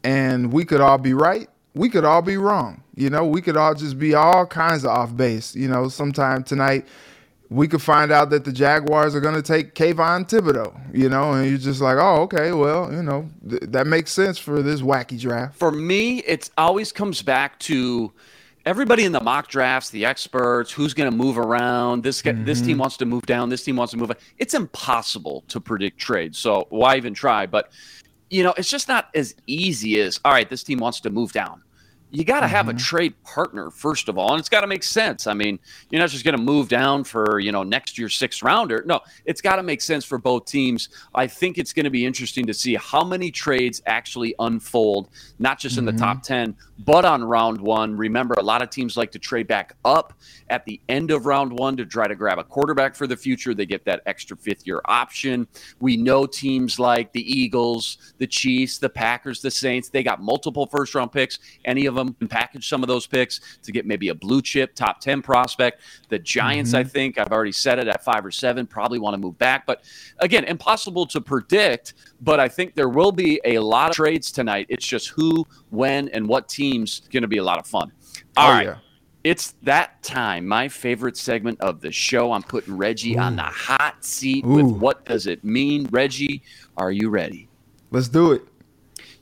and 0.04 0.52
we 0.52 0.64
could 0.64 0.80
all 0.80 0.98
be 0.98 1.14
right. 1.14 1.48
We 1.74 1.88
could 1.90 2.04
all 2.04 2.22
be 2.22 2.36
wrong. 2.36 2.82
You 2.94 3.10
know, 3.10 3.26
we 3.26 3.42
could 3.42 3.56
all 3.56 3.74
just 3.74 3.98
be 3.98 4.14
all 4.14 4.46
kinds 4.46 4.84
of 4.84 4.90
off 4.90 5.16
base. 5.16 5.54
You 5.54 5.68
know, 5.68 5.88
sometime 5.88 6.42
tonight 6.42 6.86
we 7.48 7.68
could 7.68 7.82
find 7.82 8.10
out 8.10 8.30
that 8.30 8.44
the 8.44 8.52
Jaguars 8.52 9.14
are 9.14 9.20
going 9.20 9.34
to 9.34 9.42
take 9.42 9.74
Kayvon 9.74 10.28
Thibodeaux, 10.28 10.74
you 10.92 11.08
know, 11.08 11.32
and 11.32 11.48
you're 11.48 11.58
just 11.58 11.80
like, 11.80 11.96
oh, 11.96 12.22
okay, 12.22 12.52
well, 12.52 12.92
you 12.92 13.02
know, 13.02 13.28
th- 13.48 13.62
that 13.68 13.86
makes 13.86 14.12
sense 14.12 14.38
for 14.38 14.62
this 14.62 14.80
wacky 14.80 15.20
draft. 15.20 15.56
For 15.56 15.70
me, 15.70 16.18
it 16.20 16.50
always 16.58 16.92
comes 16.92 17.22
back 17.22 17.58
to 17.60 18.12
everybody 18.66 19.04
in 19.04 19.12
the 19.12 19.20
mock 19.20 19.48
drafts, 19.48 19.90
the 19.90 20.04
experts, 20.04 20.72
who's 20.72 20.92
going 20.92 21.10
to 21.10 21.16
move 21.16 21.38
around. 21.38 22.02
This 22.02 22.20
mm-hmm. 22.20 22.44
this 22.44 22.60
team 22.60 22.70
mm-hmm. 22.70 22.80
wants 22.80 22.96
to 22.98 23.06
move 23.06 23.24
down. 23.24 23.48
This 23.48 23.64
team 23.64 23.76
wants 23.76 23.92
to 23.92 23.96
move. 23.96 24.10
Up. 24.10 24.18
It's 24.38 24.52
impossible 24.52 25.44
to 25.48 25.60
predict 25.60 25.98
trades. 25.98 26.36
So 26.36 26.66
why 26.68 26.96
even 26.96 27.14
try? 27.14 27.46
But 27.46 27.70
you 28.28 28.42
know, 28.42 28.52
it's 28.58 28.68
just 28.68 28.88
not 28.88 29.08
as 29.14 29.34
easy 29.46 30.00
as 30.00 30.20
all 30.24 30.32
right. 30.32 30.50
This 30.50 30.64
team 30.64 30.78
wants 30.78 31.00
to 31.00 31.10
move 31.10 31.32
down 31.32 31.62
you 32.10 32.24
got 32.24 32.40
to 32.40 32.48
have 32.48 32.66
mm-hmm. 32.66 32.76
a 32.76 32.80
trade 32.80 33.22
partner 33.24 33.70
first 33.70 34.08
of 34.08 34.16
all, 34.16 34.32
and 34.32 34.40
it's 34.40 34.48
got 34.48 34.60
to 34.60 34.66
make 34.66 34.82
sense. 34.82 35.26
I 35.26 35.34
mean, 35.34 35.58
you're 35.90 36.00
not 36.00 36.10
just 36.10 36.24
going 36.24 36.36
to 36.36 36.42
move 36.42 36.68
down 36.68 37.04
for 37.04 37.40
you 37.40 37.52
know 37.52 37.62
next 37.62 37.98
year's 37.98 38.14
sixth 38.14 38.42
rounder. 38.42 38.84
No, 38.86 39.00
it's 39.24 39.40
got 39.40 39.56
to 39.56 39.62
make 39.62 39.82
sense 39.82 40.04
for 40.04 40.18
both 40.18 40.46
teams. 40.46 40.88
I 41.14 41.26
think 41.26 41.58
it's 41.58 41.72
going 41.72 41.84
to 41.84 41.90
be 41.90 42.06
interesting 42.06 42.46
to 42.46 42.54
see 42.54 42.76
how 42.76 43.04
many 43.04 43.30
trades 43.30 43.82
actually 43.86 44.34
unfold, 44.38 45.08
not 45.38 45.58
just 45.58 45.76
mm-hmm. 45.76 45.88
in 45.88 45.94
the 45.96 46.00
top 46.00 46.18
mm-hmm. 46.18 46.32
ten, 46.34 46.56
but 46.78 47.04
on 47.04 47.24
round 47.24 47.60
one. 47.60 47.96
Remember, 47.96 48.34
a 48.34 48.42
lot 48.42 48.62
of 48.62 48.70
teams 48.70 48.96
like 48.96 49.10
to 49.12 49.18
trade 49.18 49.48
back 49.48 49.74
up 49.84 50.12
at 50.48 50.64
the 50.64 50.80
end 50.88 51.10
of 51.10 51.26
round 51.26 51.52
one 51.52 51.76
to 51.76 51.84
try 51.84 52.06
to 52.06 52.14
grab 52.14 52.38
a 52.38 52.44
quarterback 52.44 52.94
for 52.94 53.06
the 53.06 53.16
future. 53.16 53.52
They 53.52 53.66
get 53.66 53.84
that 53.84 54.02
extra 54.06 54.36
fifth 54.36 54.66
year 54.66 54.80
option. 54.84 55.48
We 55.80 55.96
know 55.96 56.24
teams 56.24 56.78
like 56.78 57.12
the 57.12 57.38
Eagles, 57.38 57.98
the 58.18 58.26
Chiefs, 58.26 58.78
the 58.78 58.88
Packers, 58.88 59.42
the 59.42 59.50
Saints. 59.50 59.88
They 59.88 60.04
got 60.04 60.22
multiple 60.22 60.66
first 60.66 60.94
round 60.94 61.10
picks. 61.10 61.40
Any 61.64 61.86
of 61.86 61.95
them 61.96 62.14
and 62.20 62.30
package 62.30 62.68
some 62.68 62.82
of 62.82 62.88
those 62.88 63.06
picks 63.06 63.58
to 63.62 63.72
get 63.72 63.86
maybe 63.86 64.08
a 64.08 64.14
blue 64.14 64.42
chip 64.42 64.74
top 64.74 65.00
10 65.00 65.22
prospect. 65.22 65.80
The 66.08 66.18
Giants, 66.18 66.70
mm-hmm. 66.70 66.78
I 66.78 66.84
think, 66.84 67.18
I've 67.18 67.32
already 67.32 67.52
said 67.52 67.78
it 67.78 67.88
at 67.88 68.04
five 68.04 68.24
or 68.24 68.30
seven, 68.30 68.66
probably 68.66 68.98
want 68.98 69.14
to 69.14 69.18
move 69.18 69.36
back. 69.38 69.66
But 69.66 69.84
again, 70.18 70.44
impossible 70.44 71.06
to 71.06 71.20
predict. 71.20 71.94
But 72.20 72.40
I 72.40 72.48
think 72.48 72.74
there 72.74 72.88
will 72.88 73.12
be 73.12 73.40
a 73.44 73.58
lot 73.58 73.90
of 73.90 73.96
trades 73.96 74.30
tonight. 74.30 74.66
It's 74.68 74.86
just 74.86 75.08
who, 75.08 75.46
when, 75.70 76.08
and 76.10 76.28
what 76.28 76.48
teams 76.48 77.02
going 77.10 77.22
to 77.22 77.28
be 77.28 77.38
a 77.38 77.44
lot 77.44 77.58
of 77.58 77.66
fun. 77.66 77.92
All 78.36 78.50
oh, 78.50 78.52
right. 78.52 78.66
Yeah. 78.66 78.78
It's 79.24 79.56
that 79.62 80.02
time. 80.04 80.46
My 80.46 80.68
favorite 80.68 81.16
segment 81.16 81.60
of 81.60 81.80
the 81.80 81.90
show. 81.90 82.30
I'm 82.30 82.44
putting 82.44 82.76
Reggie 82.76 83.16
Ooh. 83.16 83.20
on 83.20 83.34
the 83.34 83.42
hot 83.42 84.04
seat 84.04 84.44
Ooh. 84.44 84.50
with 84.50 84.66
what 84.66 85.04
does 85.04 85.26
it 85.26 85.42
mean? 85.42 85.88
Reggie, 85.90 86.42
are 86.76 86.92
you 86.92 87.10
ready? 87.10 87.48
Let's 87.90 88.06
do 88.06 88.30
it. 88.32 88.42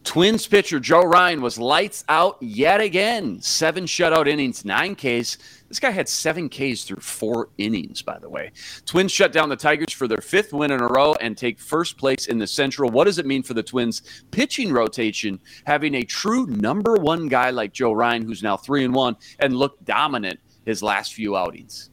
Twins 0.05 0.47
pitcher 0.47 0.79
Joe 0.79 1.03
Ryan 1.03 1.41
was 1.41 1.59
lights 1.59 2.05
out 2.11 2.37
yet 2.41 2.81
again. 2.81 3.41
Seven 3.41 3.85
shutout 3.85 4.29
innings, 4.29 4.65
nine 4.65 4.95
Ks. 4.95 5.39
This 5.69 5.81
guy 5.81 5.91
had 5.91 6.09
seven 6.09 6.49
Ks 6.51 6.85
through 6.85 7.01
four 7.01 7.49
innings, 7.57 8.03
by 8.03 8.19
the 8.19 8.29
way. 8.29 8.53
Twins 8.85 9.11
shut 9.11 9.33
down 9.33 9.49
the 9.49 9.57
Tigers 9.57 9.93
for 9.95 10.07
their 10.07 10.21
fifth 10.21 10.53
win 10.53 10.71
in 10.71 10.81
a 10.81 10.87
row 10.87 11.15
and 11.21 11.37
take 11.37 11.59
first 11.59 11.97
place 11.97 12.27
in 12.27 12.39
the 12.39 12.47
Central. 12.47 12.91
What 12.91 13.05
does 13.05 13.19
it 13.19 13.27
mean 13.27 13.43
for 13.43 13.55
the 13.55 13.63
Twins 13.63 14.03
pitching 14.31 14.73
rotation, 14.73 15.41
having 15.65 15.95
a 15.95 16.03
true 16.03 16.47
number 16.47 16.95
one 16.95 17.27
guy 17.27 17.51
like 17.51 17.73
Joe 17.73 17.93
Ryan, 17.93 18.27
who's 18.27 18.43
now 18.43 18.59
three 18.59 18.85
and 18.85 18.95
one, 18.95 19.17
and 19.39 19.57
looked 19.57 19.85
dominant 19.87 20.39
his 20.67 20.83
last 20.83 21.15
few 21.15 21.35
outings? 21.35 21.91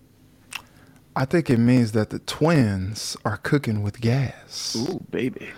I 1.15 1.25
think 1.25 1.49
it 1.49 1.59
means 1.59 1.93
that 1.93 2.09
the 2.09 2.19
Twins 2.19 3.15
are 3.23 3.37
cooking 3.37 3.83
with 3.83 4.01
gas. 4.01 4.75
Ooh, 4.77 5.05
baby. 5.09 5.49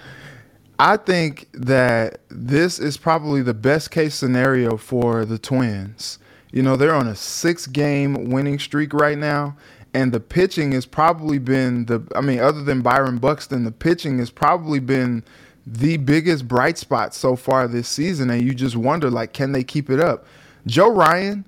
I 0.80 0.98
think 0.98 1.48
that 1.54 2.22
this 2.30 2.80
is 2.80 2.98
probably 2.98 3.42
the 3.42 3.54
best 3.54 3.92
case 3.92 4.16
scenario 4.16 4.78
for 4.78 5.26
the 5.26 5.38
Twins. 5.38 6.20
You 6.52 6.64
know, 6.64 6.76
they're 6.76 6.96
on 6.96 7.08
a 7.08 7.16
six 7.16 7.68
game 7.68 8.30
winning 8.30 8.60
streak 8.60 8.94
right 8.94 9.18
now, 9.18 9.56
and 9.94 10.12
the 10.12 10.20
pitching 10.20 10.72
has 10.72 10.86
probably 10.86 11.38
been 11.38 11.86
the, 11.86 12.04
I 12.16 12.22
mean, 12.22 12.40
other 12.40 12.64
than 12.64 12.82
Byron 12.82 13.18
Buxton, 13.18 13.64
the 13.64 13.72
pitching 13.72 14.20
has 14.20 14.30
probably 14.30 14.80
been 14.80 15.24
the 15.66 15.98
biggest 15.98 16.48
bright 16.48 16.78
spot 16.78 17.14
so 17.14 17.36
far 17.36 17.68
this 17.68 17.88
season. 17.88 18.30
And 18.30 18.42
you 18.42 18.54
just 18.54 18.76
wonder, 18.76 19.10
like, 19.10 19.34
can 19.34 19.52
they 19.52 19.64
keep 19.64 19.90
it 19.90 20.00
up? 20.00 20.26
Joe 20.66 20.92
Ryan 20.92 21.46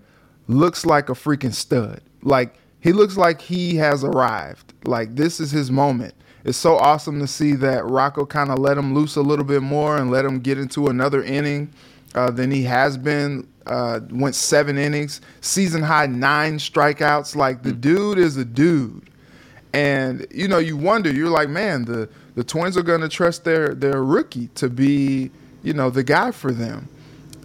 looks 0.48 0.86
like 0.86 1.10
a 1.10 1.14
freaking 1.14 1.54
stud. 1.54 2.02
Like, 2.22 2.56
he 2.80 2.92
looks 2.92 3.18
like 3.18 3.42
he 3.42 3.76
has 3.78 4.04
arrived. 4.04 4.74
Like, 4.86 5.16
this 5.16 5.40
is 5.40 5.52
his 5.52 5.72
moment 5.72 6.14
it's 6.46 6.60
so 6.60 6.78
awesome 6.78 7.20
to 7.20 7.28
see 7.28 7.54
that 7.54 7.84
Rocco 7.86 8.24
kind 8.24 8.52
of 8.52 8.60
let 8.60 8.78
him 8.78 8.94
loose 8.94 9.16
a 9.16 9.22
little 9.22 9.44
bit 9.44 9.64
more 9.64 9.98
and 9.98 10.12
let 10.12 10.24
him 10.24 10.40
get 10.40 10.60
into 10.60 10.88
another 10.88 11.24
inning 11.24 11.74
uh, 12.14 12.30
than 12.30 12.52
he 12.52 12.64
has 12.64 12.98
been. 12.98 13.48
Uh, 13.66 14.00
went 14.12 14.36
seven 14.36 14.78
innings, 14.78 15.22
season 15.42 15.82
high 15.82 16.06
nine 16.06 16.60
strikeouts. 16.60 17.36
Like 17.36 17.64
the 17.64 17.72
dude 17.74 18.20
is 18.20 18.38
a 18.38 18.46
dude, 18.46 19.10
and 19.74 20.28
you 20.30 20.48
know 20.48 20.60
you 20.60 20.78
wonder. 20.78 21.12
You're 21.12 21.32
like, 21.32 21.50
man, 21.50 21.84
the 21.86 22.08
the 22.36 22.44
Twins 22.44 22.78
are 22.78 22.84
going 22.84 23.02
to 23.02 23.10
trust 23.10 23.44
their 23.44 23.74
their 23.74 24.04
rookie 24.04 24.50
to 24.50 24.70
be, 24.70 25.32
you 25.64 25.74
know, 25.74 25.90
the 25.90 26.04
guy 26.04 26.32
for 26.32 26.52
them. 26.52 26.88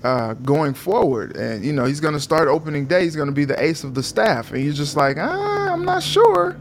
Uh, 0.02 0.32
going 0.32 0.72
forward. 0.72 1.36
And, 1.36 1.62
you 1.62 1.74
know, 1.74 1.84
he's 1.84 2.00
going 2.00 2.14
to 2.14 2.20
start 2.20 2.48
opening 2.48 2.86
day. 2.86 3.02
He's 3.04 3.14
going 3.14 3.28
to 3.28 3.34
be 3.34 3.44
the 3.44 3.62
ace 3.62 3.84
of 3.84 3.94
the 3.94 4.02
staff. 4.02 4.50
And 4.50 4.64
you're 4.64 4.72
just 4.72 4.96
like, 4.96 5.18
ah, 5.18 5.70
I'm 5.70 5.84
not 5.84 6.02
sure. 6.02 6.56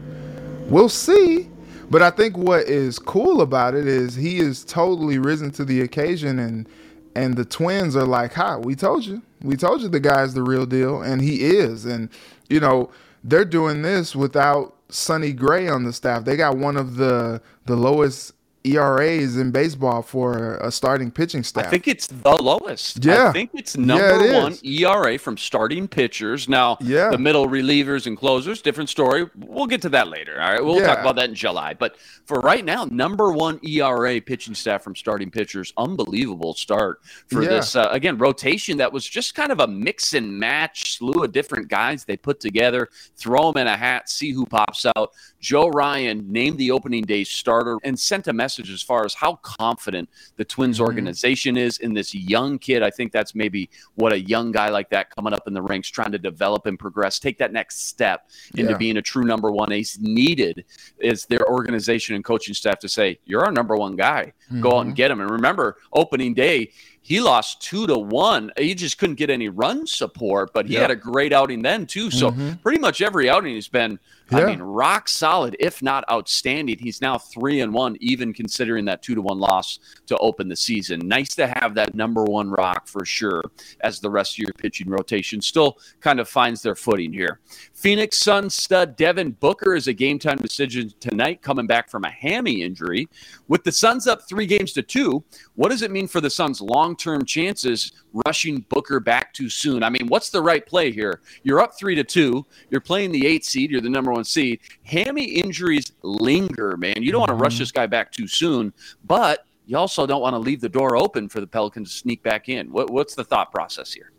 We'll 0.66 0.90
see. 0.90 1.48
But 1.90 2.02
I 2.02 2.10
think 2.10 2.38
what 2.38 2.68
is 2.68 2.98
cool 2.98 3.40
about 3.40 3.74
it 3.74 3.86
is 3.86 4.14
he 4.14 4.38
is 4.38 4.64
totally 4.64 5.18
risen 5.18 5.50
to 5.52 5.64
the 5.64 5.80
occasion 5.80 6.38
and 6.38 6.68
and 7.16 7.36
the 7.36 7.44
twins 7.44 7.96
are 7.96 8.06
like, 8.06 8.34
"Hi, 8.34 8.56
we 8.56 8.76
told 8.76 9.04
you. 9.04 9.20
We 9.42 9.56
told 9.56 9.82
you 9.82 9.88
the 9.88 9.98
guy's 9.98 10.34
the 10.34 10.44
real 10.44 10.64
deal." 10.64 11.02
And 11.02 11.20
he 11.20 11.42
is. 11.42 11.84
And 11.84 12.08
you 12.48 12.60
know, 12.60 12.90
they're 13.24 13.44
doing 13.44 13.82
this 13.82 14.14
without 14.14 14.76
Sonny 14.88 15.32
Gray 15.32 15.68
on 15.68 15.82
the 15.82 15.92
staff. 15.92 16.24
They 16.24 16.36
got 16.36 16.56
one 16.56 16.76
of 16.76 16.96
the 16.96 17.42
the 17.66 17.76
lowest 17.76 18.34
ERAs 18.64 19.38
in 19.38 19.50
baseball 19.50 20.02
for 20.02 20.56
a 20.56 20.70
starting 20.70 21.10
pitching 21.10 21.42
staff. 21.42 21.66
I 21.66 21.70
think 21.70 21.88
it's 21.88 22.06
the 22.06 22.36
lowest. 22.42 23.02
Yeah. 23.02 23.28
I 23.28 23.32
think 23.32 23.50
it's 23.54 23.76
number 23.76 24.24
yeah, 24.24 24.38
it 24.38 24.42
one 24.42 24.58
ERA 24.62 25.18
from 25.18 25.38
starting 25.38 25.88
pitchers. 25.88 26.46
Now, 26.46 26.76
yeah. 26.80 27.08
the 27.08 27.16
middle 27.16 27.46
relievers 27.46 28.06
and 28.06 28.18
closers, 28.18 28.60
different 28.60 28.90
story. 28.90 29.26
We'll 29.34 29.66
get 29.66 29.80
to 29.82 29.88
that 29.90 30.08
later. 30.08 30.38
All 30.40 30.52
right. 30.52 30.62
We'll 30.62 30.76
yeah. 30.76 30.88
talk 30.88 30.98
about 30.98 31.16
that 31.16 31.30
in 31.30 31.34
July. 31.34 31.72
But 31.72 31.96
for 32.26 32.40
right 32.40 32.64
now, 32.64 32.84
number 32.84 33.32
one 33.32 33.58
ERA 33.66 34.20
pitching 34.20 34.54
staff 34.54 34.82
from 34.82 34.94
starting 34.94 35.30
pitchers. 35.30 35.72
Unbelievable 35.78 36.52
start 36.52 37.00
for 37.28 37.42
yeah. 37.42 37.48
this, 37.48 37.76
uh, 37.76 37.88
again, 37.92 38.18
rotation 38.18 38.76
that 38.76 38.92
was 38.92 39.06
just 39.06 39.34
kind 39.34 39.52
of 39.52 39.60
a 39.60 39.66
mix 39.66 40.12
and 40.12 40.38
match, 40.38 40.98
slew 40.98 41.24
of 41.24 41.32
different 41.32 41.68
guys 41.68 42.04
they 42.04 42.16
put 42.16 42.40
together, 42.40 42.90
throw 43.16 43.52
them 43.52 43.62
in 43.62 43.66
a 43.68 43.76
hat, 43.76 44.10
see 44.10 44.32
who 44.32 44.44
pops 44.44 44.84
out. 44.96 45.12
Joe 45.40 45.68
Ryan 45.68 46.30
named 46.30 46.58
the 46.58 46.70
opening 46.70 47.04
day 47.04 47.24
starter 47.24 47.78
and 47.84 47.98
sent 47.98 48.28
a 48.28 48.32
message 48.34 48.49
as 48.58 48.82
far 48.82 49.04
as 49.04 49.14
how 49.14 49.36
confident 49.36 50.08
the 50.36 50.44
Twins 50.44 50.76
mm-hmm. 50.76 50.86
organization 50.86 51.56
is 51.56 51.78
in 51.78 51.94
this 51.94 52.14
young 52.14 52.58
kid. 52.58 52.82
I 52.82 52.90
think 52.90 53.12
that's 53.12 53.34
maybe 53.34 53.70
what 53.94 54.12
a 54.12 54.20
young 54.20 54.50
guy 54.50 54.70
like 54.70 54.90
that 54.90 55.14
coming 55.14 55.32
up 55.32 55.46
in 55.46 55.54
the 55.54 55.62
ranks, 55.62 55.88
trying 55.88 56.12
to 56.12 56.18
develop 56.18 56.66
and 56.66 56.78
progress, 56.78 57.18
take 57.18 57.38
that 57.38 57.52
next 57.52 57.88
step 57.88 58.30
into 58.56 58.72
yeah. 58.72 58.76
being 58.76 58.96
a 58.96 59.02
true 59.02 59.24
number 59.24 59.50
one 59.50 59.72
ace 59.72 59.98
needed 59.98 60.64
is 60.98 61.26
their 61.26 61.46
organization 61.48 62.14
and 62.14 62.24
coaching 62.24 62.54
staff 62.54 62.78
to 62.80 62.88
say, 62.88 63.18
You're 63.24 63.44
our 63.44 63.52
number 63.52 63.76
one 63.76 63.96
guy. 63.96 64.32
Mm-hmm. 64.46 64.60
Go 64.60 64.70
out 64.70 64.80
and 64.80 64.88
mm-hmm. 64.88 64.94
get 64.94 65.10
him. 65.10 65.20
And 65.20 65.30
remember, 65.30 65.76
opening 65.92 66.34
day, 66.34 66.70
he 67.02 67.20
lost 67.20 67.62
two 67.62 67.86
to 67.86 67.98
one. 67.98 68.52
He 68.56 68.74
just 68.74 68.98
couldn't 68.98 69.16
get 69.16 69.30
any 69.30 69.48
run 69.48 69.86
support, 69.86 70.52
but 70.52 70.66
he 70.66 70.74
yep. 70.74 70.82
had 70.82 70.90
a 70.90 70.96
great 70.96 71.32
outing 71.32 71.62
then 71.62 71.86
too. 71.86 72.10
So 72.10 72.30
mm-hmm. 72.30 72.54
pretty 72.62 72.78
much 72.78 73.00
every 73.00 73.28
outing 73.30 73.54
he's 73.54 73.68
been 73.68 73.98
yeah. 74.30 74.38
I 74.38 74.46
mean, 74.46 74.60
rock 74.60 75.08
solid, 75.08 75.56
if 75.58 75.82
not 75.82 76.04
outstanding. 76.10 76.78
He's 76.78 77.00
now 77.00 77.18
three 77.18 77.60
and 77.60 77.72
one, 77.72 77.96
even 78.00 78.32
considering 78.32 78.84
that 78.86 79.02
two 79.02 79.14
to 79.14 79.22
one 79.22 79.38
loss 79.38 79.78
to 80.06 80.16
open 80.18 80.48
the 80.48 80.56
season. 80.56 81.00
Nice 81.06 81.34
to 81.36 81.46
have 81.46 81.74
that 81.74 81.94
number 81.94 82.24
one 82.24 82.50
rock 82.50 82.86
for 82.86 83.04
sure 83.04 83.42
as 83.80 84.00
the 84.00 84.10
rest 84.10 84.34
of 84.34 84.38
your 84.38 84.52
pitching 84.52 84.88
rotation 84.88 85.40
still 85.40 85.78
kind 86.00 86.20
of 86.20 86.28
finds 86.28 86.62
their 86.62 86.74
footing 86.74 87.12
here. 87.12 87.40
Phoenix 87.74 88.18
Sun 88.18 88.50
stud 88.50 88.96
Devin 88.96 89.32
Booker 89.32 89.74
is 89.74 89.88
a 89.88 89.92
game 89.92 90.18
time 90.18 90.38
decision 90.38 90.92
tonight, 91.00 91.42
coming 91.42 91.66
back 91.66 91.90
from 91.90 92.04
a 92.04 92.10
hammy 92.10 92.62
injury. 92.62 93.08
With 93.48 93.64
the 93.64 93.72
Suns 93.72 94.06
up 94.06 94.28
three 94.28 94.46
games 94.46 94.72
to 94.74 94.82
two, 94.82 95.24
what 95.54 95.70
does 95.70 95.82
it 95.82 95.90
mean 95.90 96.06
for 96.06 96.20
the 96.20 96.30
Suns' 96.30 96.60
long 96.60 96.96
term 96.96 97.24
chances 97.24 97.92
rushing 98.26 98.64
Booker 98.68 99.00
back 99.00 99.32
too 99.32 99.48
soon? 99.48 99.82
I 99.82 99.90
mean, 99.90 100.06
what's 100.08 100.30
the 100.30 100.42
right 100.42 100.64
play 100.64 100.92
here? 100.92 101.20
You're 101.42 101.60
up 101.60 101.78
three 101.78 101.94
to 101.94 102.04
two. 102.04 102.46
You're 102.70 102.80
playing 102.80 103.12
the 103.12 103.26
eight 103.26 103.44
seed. 103.44 103.70
You're 103.70 103.80
the 103.80 103.90
number 103.90 104.12
one 104.12 104.19
seed. 104.24 104.60
Hammy 104.84 105.24
injuries 105.24 105.92
linger, 106.02 106.76
man. 106.76 106.94
You 107.02 107.12
don't 107.12 107.20
want 107.20 107.30
to 107.30 107.36
rush 107.36 107.58
this 107.58 107.72
guy 107.72 107.86
back 107.86 108.12
too 108.12 108.26
soon, 108.26 108.72
but 109.04 109.46
you 109.66 109.76
also 109.76 110.06
don't 110.06 110.20
want 110.22 110.34
to 110.34 110.38
leave 110.38 110.60
the 110.60 110.68
door 110.68 110.96
open 110.96 111.28
for 111.28 111.40
the 111.40 111.46
Pelicans 111.46 111.90
to 111.92 111.96
sneak 111.98 112.22
back 112.22 112.48
in. 112.48 112.72
What, 112.72 112.90
what's 112.90 113.14
the 113.14 113.24
thought 113.24 113.52
process 113.52 113.92
here? 113.92 114.10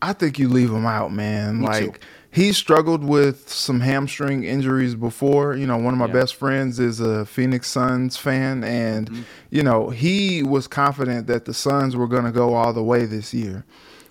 I 0.00 0.12
think 0.12 0.38
you 0.38 0.48
leave 0.48 0.70
him 0.70 0.86
out, 0.86 1.12
man. 1.12 1.58
Me 1.60 1.66
like 1.66 2.00
too. 2.00 2.06
he 2.30 2.52
struggled 2.52 3.02
with 3.02 3.48
some 3.48 3.80
hamstring 3.80 4.44
injuries 4.44 4.94
before. 4.94 5.56
You 5.56 5.66
know, 5.66 5.76
one 5.76 5.92
of 5.92 5.98
my 5.98 6.06
Yeah. 6.06 6.12
best 6.12 6.36
friends 6.36 6.78
is 6.78 7.00
a 7.00 7.26
Phoenix 7.26 7.66
Suns 7.68 8.16
fan, 8.16 8.62
and 8.62 9.10
Mm-hmm. 9.10 9.22
you 9.50 9.64
know 9.64 9.90
he 9.90 10.44
was 10.44 10.68
confident 10.68 11.26
that 11.26 11.46
the 11.46 11.54
Suns 11.54 11.96
were 11.96 12.06
going 12.06 12.24
to 12.26 12.30
go 12.30 12.54
all 12.54 12.72
the 12.72 12.82
way 12.84 13.06
this 13.06 13.34
year. 13.34 13.64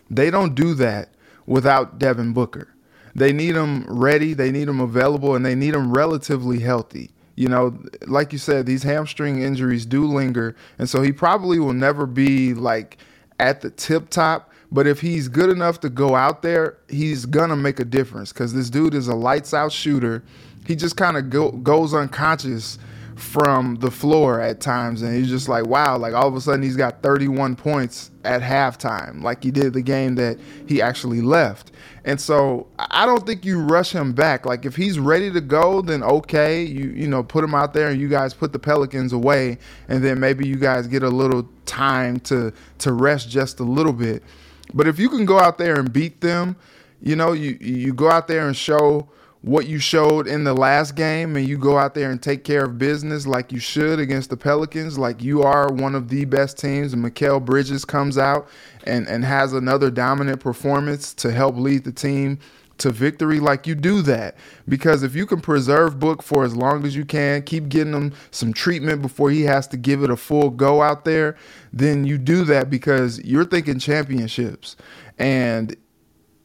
They 0.09 0.29
don't 0.29 0.55
do 0.55 0.73
that 0.73 1.13
without 1.45 1.97
Devin 1.99 2.33
Booker. 2.33 2.67
They 3.17 3.33
need 3.33 3.55
him 3.55 3.83
ready, 3.87 4.35
they 4.35 4.51
need 4.51 4.67
him 4.67 4.79
available, 4.79 5.35
and 5.35 5.43
they 5.43 5.55
need 5.55 5.73
him 5.73 5.91
relatively 5.91 6.59
healthy. 6.59 7.09
You 7.35 7.47
know, 7.47 7.75
like 8.05 8.31
you 8.31 8.37
said, 8.37 8.67
these 8.67 8.83
hamstring 8.83 9.41
injuries 9.41 9.87
do 9.87 10.05
linger, 10.05 10.55
and 10.77 10.87
so 10.87 11.01
he 11.01 11.11
probably 11.11 11.57
will 11.57 11.73
never 11.73 12.05
be 12.05 12.53
like 12.53 12.99
at 13.39 13.61
the 13.61 13.71
tip 13.71 14.11
top. 14.11 14.51
But 14.71 14.85
if 14.85 15.01
he's 15.01 15.29
good 15.29 15.49
enough 15.49 15.79
to 15.79 15.89
go 15.89 16.15
out 16.15 16.43
there, 16.43 16.77
he's 16.89 17.25
gonna 17.25 17.55
make 17.55 17.79
a 17.79 17.85
difference 17.85 18.31
because 18.31 18.53
this 18.53 18.69
dude 18.69 18.93
is 18.93 19.07
a 19.07 19.15
lights 19.15 19.51
out 19.51 19.71
shooter. 19.71 20.23
He 20.67 20.75
just 20.75 20.95
kind 20.95 21.17
of 21.17 21.31
go, 21.31 21.51
goes 21.51 21.95
unconscious 21.95 22.77
from 23.17 23.75
the 23.75 23.89
floor 23.89 24.39
at 24.39 24.61
times, 24.61 25.01
and 25.01 25.15
he's 25.15 25.29
just 25.29 25.49
like, 25.49 25.65
wow, 25.65 25.97
like 25.97 26.13
all 26.13 26.27
of 26.27 26.35
a 26.35 26.41
sudden 26.41 26.61
he's 26.61 26.77
got 26.77 27.01
31 27.01 27.55
points 27.55 28.11
at 28.23 28.41
halftime, 28.41 29.23
like 29.23 29.43
he 29.43 29.51
did 29.51 29.73
the 29.73 29.81
game 29.81 30.15
that 30.15 30.39
he 30.67 30.81
actually 30.81 31.21
left. 31.21 31.71
And 32.05 32.21
so 32.21 32.67
I 32.77 33.05
don't 33.05 33.25
think 33.25 33.43
you 33.43 33.59
rush 33.59 33.91
him 33.91 34.13
back. 34.13 34.45
Like 34.45 34.65
if 34.65 34.75
he's 34.75 34.99
ready 34.99 35.31
to 35.31 35.41
go, 35.41 35.81
then 35.81 36.03
okay, 36.03 36.63
you 36.63 36.89
you 36.91 37.07
know 37.07 37.23
put 37.23 37.43
him 37.43 37.55
out 37.55 37.73
there 37.73 37.89
and 37.89 37.99
you 37.99 38.07
guys 38.07 38.33
put 38.33 38.53
the 38.53 38.59
Pelicans 38.59 39.13
away, 39.13 39.57
and 39.89 40.03
then 40.03 40.19
maybe 40.19 40.47
you 40.47 40.55
guys 40.55 40.87
get 40.87 41.03
a 41.03 41.09
little 41.09 41.49
time 41.65 42.19
to 42.21 42.53
to 42.79 42.93
rest 42.93 43.29
just 43.29 43.59
a 43.59 43.63
little 43.63 43.93
bit. 43.93 44.23
But 44.73 44.87
if 44.87 44.99
you 44.99 45.09
can 45.09 45.25
go 45.25 45.39
out 45.39 45.57
there 45.57 45.79
and 45.79 45.91
beat 45.91 46.21
them, 46.21 46.55
you 47.01 47.15
know 47.15 47.33
you 47.33 47.57
you 47.59 47.93
go 47.93 48.09
out 48.09 48.27
there 48.27 48.47
and 48.47 48.55
show 48.55 49.09
what 49.47 49.65
you 49.65 49.79
showed 49.79 50.27
in 50.27 50.43
the 50.43 50.53
last 50.53 50.95
game 50.95 51.37
and 51.37 51.47
you 51.47 51.57
go 51.57 51.77
out 51.77 51.93
there 51.93 52.11
and 52.11 52.21
take 52.21 52.43
care 52.43 52.65
of 52.65 52.77
business 52.77 53.25
like 53.25 53.49
you 53.49 53.59
should 53.59 53.97
against 53.97 54.29
the 54.29 54.35
Pelicans, 54.35 54.97
like 54.97 55.23
you 55.23 55.41
are 55.41 55.71
one 55.71 55.95
of 55.95 56.09
the 56.09 56.25
best 56.25 56.57
teams, 56.57 56.91
and 56.91 57.03
Mikal 57.03 57.43
Bridges 57.43 57.85
comes 57.85 58.17
out 58.17 58.49
and, 58.83 59.07
and 59.07 59.23
has 59.23 59.53
another 59.53 59.89
dominant 59.89 60.41
performance 60.41 61.13
to 61.13 61.31
help 61.31 61.55
lead 61.55 61.85
the 61.85 61.93
team 61.93 62.39
to 62.79 62.91
victory, 62.91 63.39
like 63.39 63.65
you 63.65 63.73
do 63.73 64.01
that. 64.01 64.35
Because 64.67 65.01
if 65.01 65.15
you 65.15 65.25
can 65.25 65.39
preserve 65.39 65.97
Book 65.97 66.21
for 66.21 66.43
as 66.43 66.53
long 66.53 66.85
as 66.85 66.93
you 66.93 67.05
can, 67.05 67.41
keep 67.41 67.69
getting 67.69 67.93
him 67.93 68.13
some 68.31 68.51
treatment 68.51 69.01
before 69.01 69.31
he 69.31 69.43
has 69.43 69.65
to 69.69 69.77
give 69.77 70.03
it 70.03 70.09
a 70.09 70.17
full 70.17 70.49
go 70.49 70.81
out 70.81 71.05
there, 71.05 71.37
then 71.71 72.03
you 72.03 72.17
do 72.17 72.43
that 72.43 72.69
because 72.69 73.23
you're 73.23 73.45
thinking 73.45 73.79
championships. 73.79 74.75
And 75.17 75.73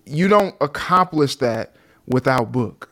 you 0.06 0.28
don't 0.28 0.54
accomplish 0.60 1.36
that 1.36 1.74
without 2.06 2.52
Book. 2.52 2.91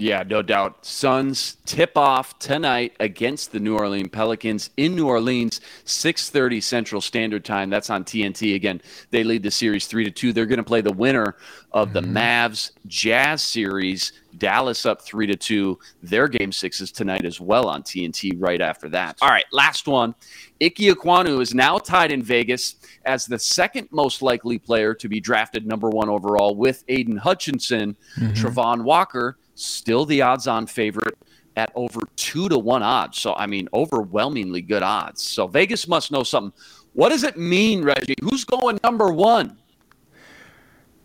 Yeah, 0.00 0.22
no 0.26 0.40
doubt. 0.40 0.86
Suns 0.86 1.58
tip 1.66 1.94
off 1.94 2.38
tonight 2.38 2.94
against 3.00 3.52
the 3.52 3.60
New 3.60 3.76
Orleans 3.76 4.08
Pelicans 4.10 4.70
in 4.78 4.96
New 4.96 5.06
Orleans, 5.06 5.60
6:30 5.84 6.62
Central 6.62 7.02
Standard 7.02 7.44
Time. 7.44 7.68
That's 7.68 7.90
on 7.90 8.04
TNT. 8.04 8.54
Again, 8.54 8.80
they 9.10 9.24
lead 9.24 9.42
the 9.42 9.50
series 9.50 9.86
3 9.86 10.04
to 10.04 10.10
2. 10.10 10.32
They're 10.32 10.46
going 10.46 10.56
to 10.56 10.64
play 10.64 10.80
the 10.80 10.92
winner 10.92 11.36
of 11.72 11.92
the 11.92 12.00
mm-hmm. 12.00 12.16
Mavs 12.16 12.70
Jazz 12.86 13.42
series. 13.42 14.12
Dallas 14.38 14.86
up 14.86 15.02
3 15.02 15.26
to 15.26 15.36
2. 15.36 15.78
Their 16.02 16.28
game 16.28 16.50
6 16.50 16.80
is 16.80 16.90
tonight 16.90 17.26
as 17.26 17.38
well 17.38 17.68
on 17.68 17.82
TNT 17.82 18.32
right 18.38 18.62
after 18.62 18.88
that. 18.88 19.18
All 19.20 19.28
right, 19.28 19.44
last 19.52 19.86
one. 19.86 20.14
Ickey 20.60 20.90
Ekwonu 20.90 21.42
is 21.42 21.52
now 21.52 21.76
tied 21.76 22.10
in 22.10 22.22
Vegas 22.22 22.76
as 23.04 23.26
the 23.26 23.38
second 23.38 23.88
most 23.90 24.22
likely 24.22 24.58
player 24.58 24.94
to 24.94 25.08
be 25.10 25.20
drafted 25.20 25.66
number 25.66 25.90
1 25.90 26.08
overall 26.08 26.54
with 26.54 26.84
Aidan 26.88 27.18
Hutchinson, 27.18 27.96
mm-hmm. 28.16 28.32
Travon 28.32 28.82
Walker 28.82 29.36
still 29.60 30.04
the 30.04 30.22
odds 30.22 30.46
on 30.46 30.66
favorite 30.66 31.16
at 31.56 31.70
over 31.74 32.00
two 32.16 32.48
to 32.48 32.58
one 32.58 32.82
odds. 32.82 33.18
So, 33.18 33.34
I 33.34 33.46
mean, 33.46 33.68
overwhelmingly 33.74 34.62
good 34.62 34.82
odds. 34.82 35.22
So, 35.22 35.46
Vegas 35.46 35.86
must 35.88 36.10
know 36.10 36.22
something. 36.22 36.52
What 36.92 37.10
does 37.10 37.22
it 37.22 37.36
mean, 37.36 37.84
Reggie? 37.84 38.14
Who's 38.22 38.44
going 38.44 38.78
number 38.82 39.12
one? 39.12 39.56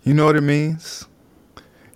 You 0.04 0.14
know 0.14 0.26
what 0.26 0.36
it 0.36 0.42
means? 0.42 1.06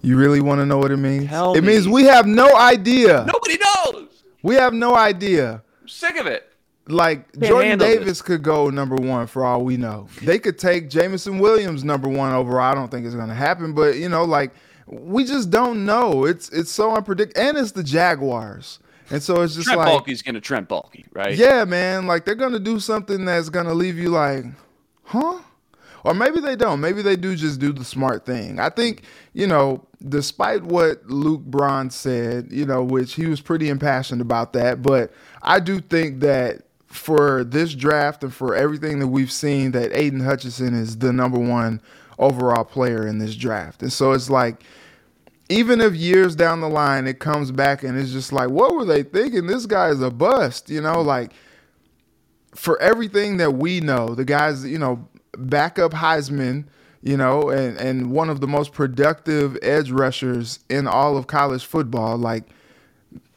You 0.01 0.17
really 0.17 0.41
want 0.41 0.59
to 0.59 0.65
know 0.65 0.77
what 0.77 0.91
it 0.91 0.97
means? 0.97 1.27
Tell 1.27 1.53
it 1.53 1.61
me. 1.61 1.73
means 1.73 1.87
we 1.87 2.03
have 2.05 2.25
no 2.25 2.55
idea. 2.55 3.25
Nobody 3.31 3.57
knows. 3.57 4.23
We 4.41 4.55
have 4.55 4.73
no 4.73 4.95
idea. 4.95 5.61
I'm 5.81 5.87
sick 5.87 6.17
of 6.17 6.25
it. 6.25 6.45
Like 6.87 7.31
Can't 7.33 7.45
Jordan 7.45 7.77
Davis 7.79 8.05
this. 8.05 8.21
could 8.21 8.41
go 8.41 8.69
number 8.69 8.95
one 8.95 9.27
for 9.27 9.45
all 9.45 9.63
we 9.63 9.77
know. 9.77 10.07
They 10.23 10.39
could 10.39 10.57
take 10.57 10.89
Jameson 10.89 11.37
Williams 11.37 11.83
number 11.83 12.09
one 12.09 12.33
overall. 12.33 12.71
I 12.71 12.73
don't 12.73 12.89
think 12.89 13.05
it's 13.05 13.13
gonna 13.13 13.35
happen, 13.35 13.73
but 13.73 13.97
you 13.97 14.09
know, 14.09 14.23
like 14.23 14.51
we 14.89 15.23
just 15.23 15.49
don't 15.49 15.85
know. 15.85 16.25
It's 16.25 16.49
it's 16.49 16.71
so 16.71 16.95
unpredictable, 16.95 17.47
and 17.47 17.57
it's 17.57 17.71
the 17.71 17.83
Jaguars, 17.83 18.79
and 19.09 19.21
so 19.21 19.41
it's 19.41 19.55
just 19.55 19.67
Trent 19.67 19.79
like 19.79 20.05
Baalke's 20.05 20.21
going 20.21 20.35
to 20.35 20.41
Trent 20.41 20.67
Baalke, 20.67 21.05
right? 21.13 21.35
Yeah, 21.35 21.65
man. 21.65 22.07
Like 22.07 22.25
they're 22.25 22.35
gonna 22.35 22.59
do 22.59 22.79
something 22.79 23.25
that's 23.25 23.49
gonna 23.49 23.73
leave 23.73 23.97
you 23.97 24.09
like, 24.09 24.45
huh? 25.03 25.39
Or 26.03 26.13
maybe 26.13 26.39
they 26.39 26.55
don't. 26.55 26.79
Maybe 26.79 27.01
they 27.01 27.15
do 27.15 27.35
just 27.35 27.59
do 27.59 27.73
the 27.73 27.83
smart 27.83 28.25
thing. 28.25 28.59
I 28.59 28.69
think, 28.69 29.03
you 29.33 29.47
know, 29.47 29.85
despite 30.07 30.63
what 30.63 31.05
Luke 31.07 31.41
Braun 31.41 31.89
said, 31.89 32.47
you 32.51 32.65
know, 32.65 32.83
which 32.83 33.15
he 33.15 33.25
was 33.25 33.41
pretty 33.41 33.67
impassioned 33.67 34.21
about 34.21 34.53
that, 34.53 34.81
but 34.81 35.11
I 35.41 35.59
do 35.59 35.81
think 35.81 36.21
that 36.21 36.61
for 36.87 37.43
this 37.43 37.75
draft 37.75 38.23
and 38.23 38.33
for 38.33 38.55
everything 38.55 38.99
that 38.99 39.07
we've 39.07 39.31
seen, 39.31 39.71
that 39.71 39.91
Aidan 39.93 40.21
Hutchinson 40.21 40.73
is 40.73 40.99
the 40.99 41.11
number 41.11 41.37
one 41.37 41.81
overall 42.17 42.63
player 42.63 43.05
in 43.05 43.19
this 43.19 43.35
draft. 43.35 43.81
And 43.81 43.91
so 43.91 44.13
it's 44.13 44.29
like, 44.29 44.63
even 45.49 45.81
if 45.81 45.95
years 45.95 46.35
down 46.35 46.61
the 46.61 46.69
line 46.69 47.07
it 47.07 47.19
comes 47.19 47.51
back 47.51 47.83
and 47.83 47.97
it's 47.97 48.11
just 48.11 48.31
like, 48.31 48.49
what 48.49 48.75
were 48.75 48.85
they 48.85 49.03
thinking? 49.03 49.47
This 49.47 49.65
guy 49.65 49.89
is 49.89 50.01
a 50.01 50.11
bust, 50.11 50.69
you 50.69 50.79
know, 50.79 51.01
like 51.01 51.33
for 52.55 52.79
everything 52.79 53.37
that 53.37 53.51
we 53.51 53.79
know, 53.79 54.13
the 54.15 54.25
guys, 54.25 54.65
you 54.65 54.77
know, 54.77 55.07
backup 55.37 55.91
Heisman, 55.91 56.65
you 57.01 57.17
know, 57.17 57.49
and, 57.49 57.77
and 57.77 58.11
one 58.11 58.29
of 58.29 58.41
the 58.41 58.47
most 58.47 58.73
productive 58.73 59.57
edge 59.61 59.89
rushers 59.91 60.59
in 60.69 60.87
all 60.87 61.17
of 61.17 61.27
college 61.27 61.65
football, 61.65 62.17
like 62.17 62.43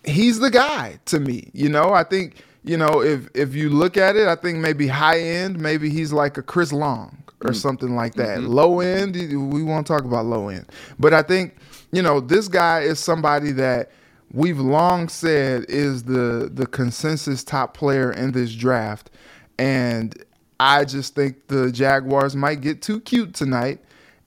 he's 0.04 0.40
the 0.40 0.50
guy 0.50 0.98
to 1.06 1.18
me. 1.18 1.50
You 1.54 1.68
know, 1.68 1.92
I 1.92 2.04
think, 2.04 2.42
you 2.64 2.76
know, 2.76 3.02
if 3.02 3.28
if 3.34 3.54
you 3.54 3.70
look 3.70 3.96
at 3.96 4.16
it, 4.16 4.28
I 4.28 4.36
think 4.36 4.58
maybe 4.58 4.86
high 4.86 5.20
end, 5.20 5.58
maybe 5.58 5.90
he's 5.90 6.12
like 6.12 6.36
a 6.36 6.42
Chris 6.42 6.72
Long 6.72 7.22
or 7.42 7.50
mm. 7.50 7.56
something 7.56 7.94
like 7.94 8.14
that. 8.14 8.38
Mm-hmm. 8.38 8.48
Low 8.48 8.80
end, 8.80 9.14
we 9.16 9.62
won't 9.62 9.86
talk 9.86 10.04
about 10.04 10.26
low 10.26 10.48
end. 10.48 10.66
But 10.98 11.14
I 11.14 11.22
think, 11.22 11.56
you 11.92 12.02
know, 12.02 12.20
this 12.20 12.48
guy 12.48 12.80
is 12.80 12.98
somebody 12.98 13.52
that 13.52 13.90
we've 14.32 14.58
long 14.58 15.08
said 15.08 15.66
is 15.68 16.04
the 16.04 16.50
the 16.52 16.66
consensus 16.66 17.44
top 17.44 17.76
player 17.76 18.10
in 18.12 18.32
this 18.32 18.54
draft. 18.54 19.10
And 19.58 20.14
I 20.58 20.84
just 20.84 21.14
think 21.14 21.48
the 21.48 21.70
Jaguars 21.70 22.34
might 22.34 22.60
get 22.62 22.82
too 22.82 23.00
cute 23.00 23.34
tonight 23.34 23.80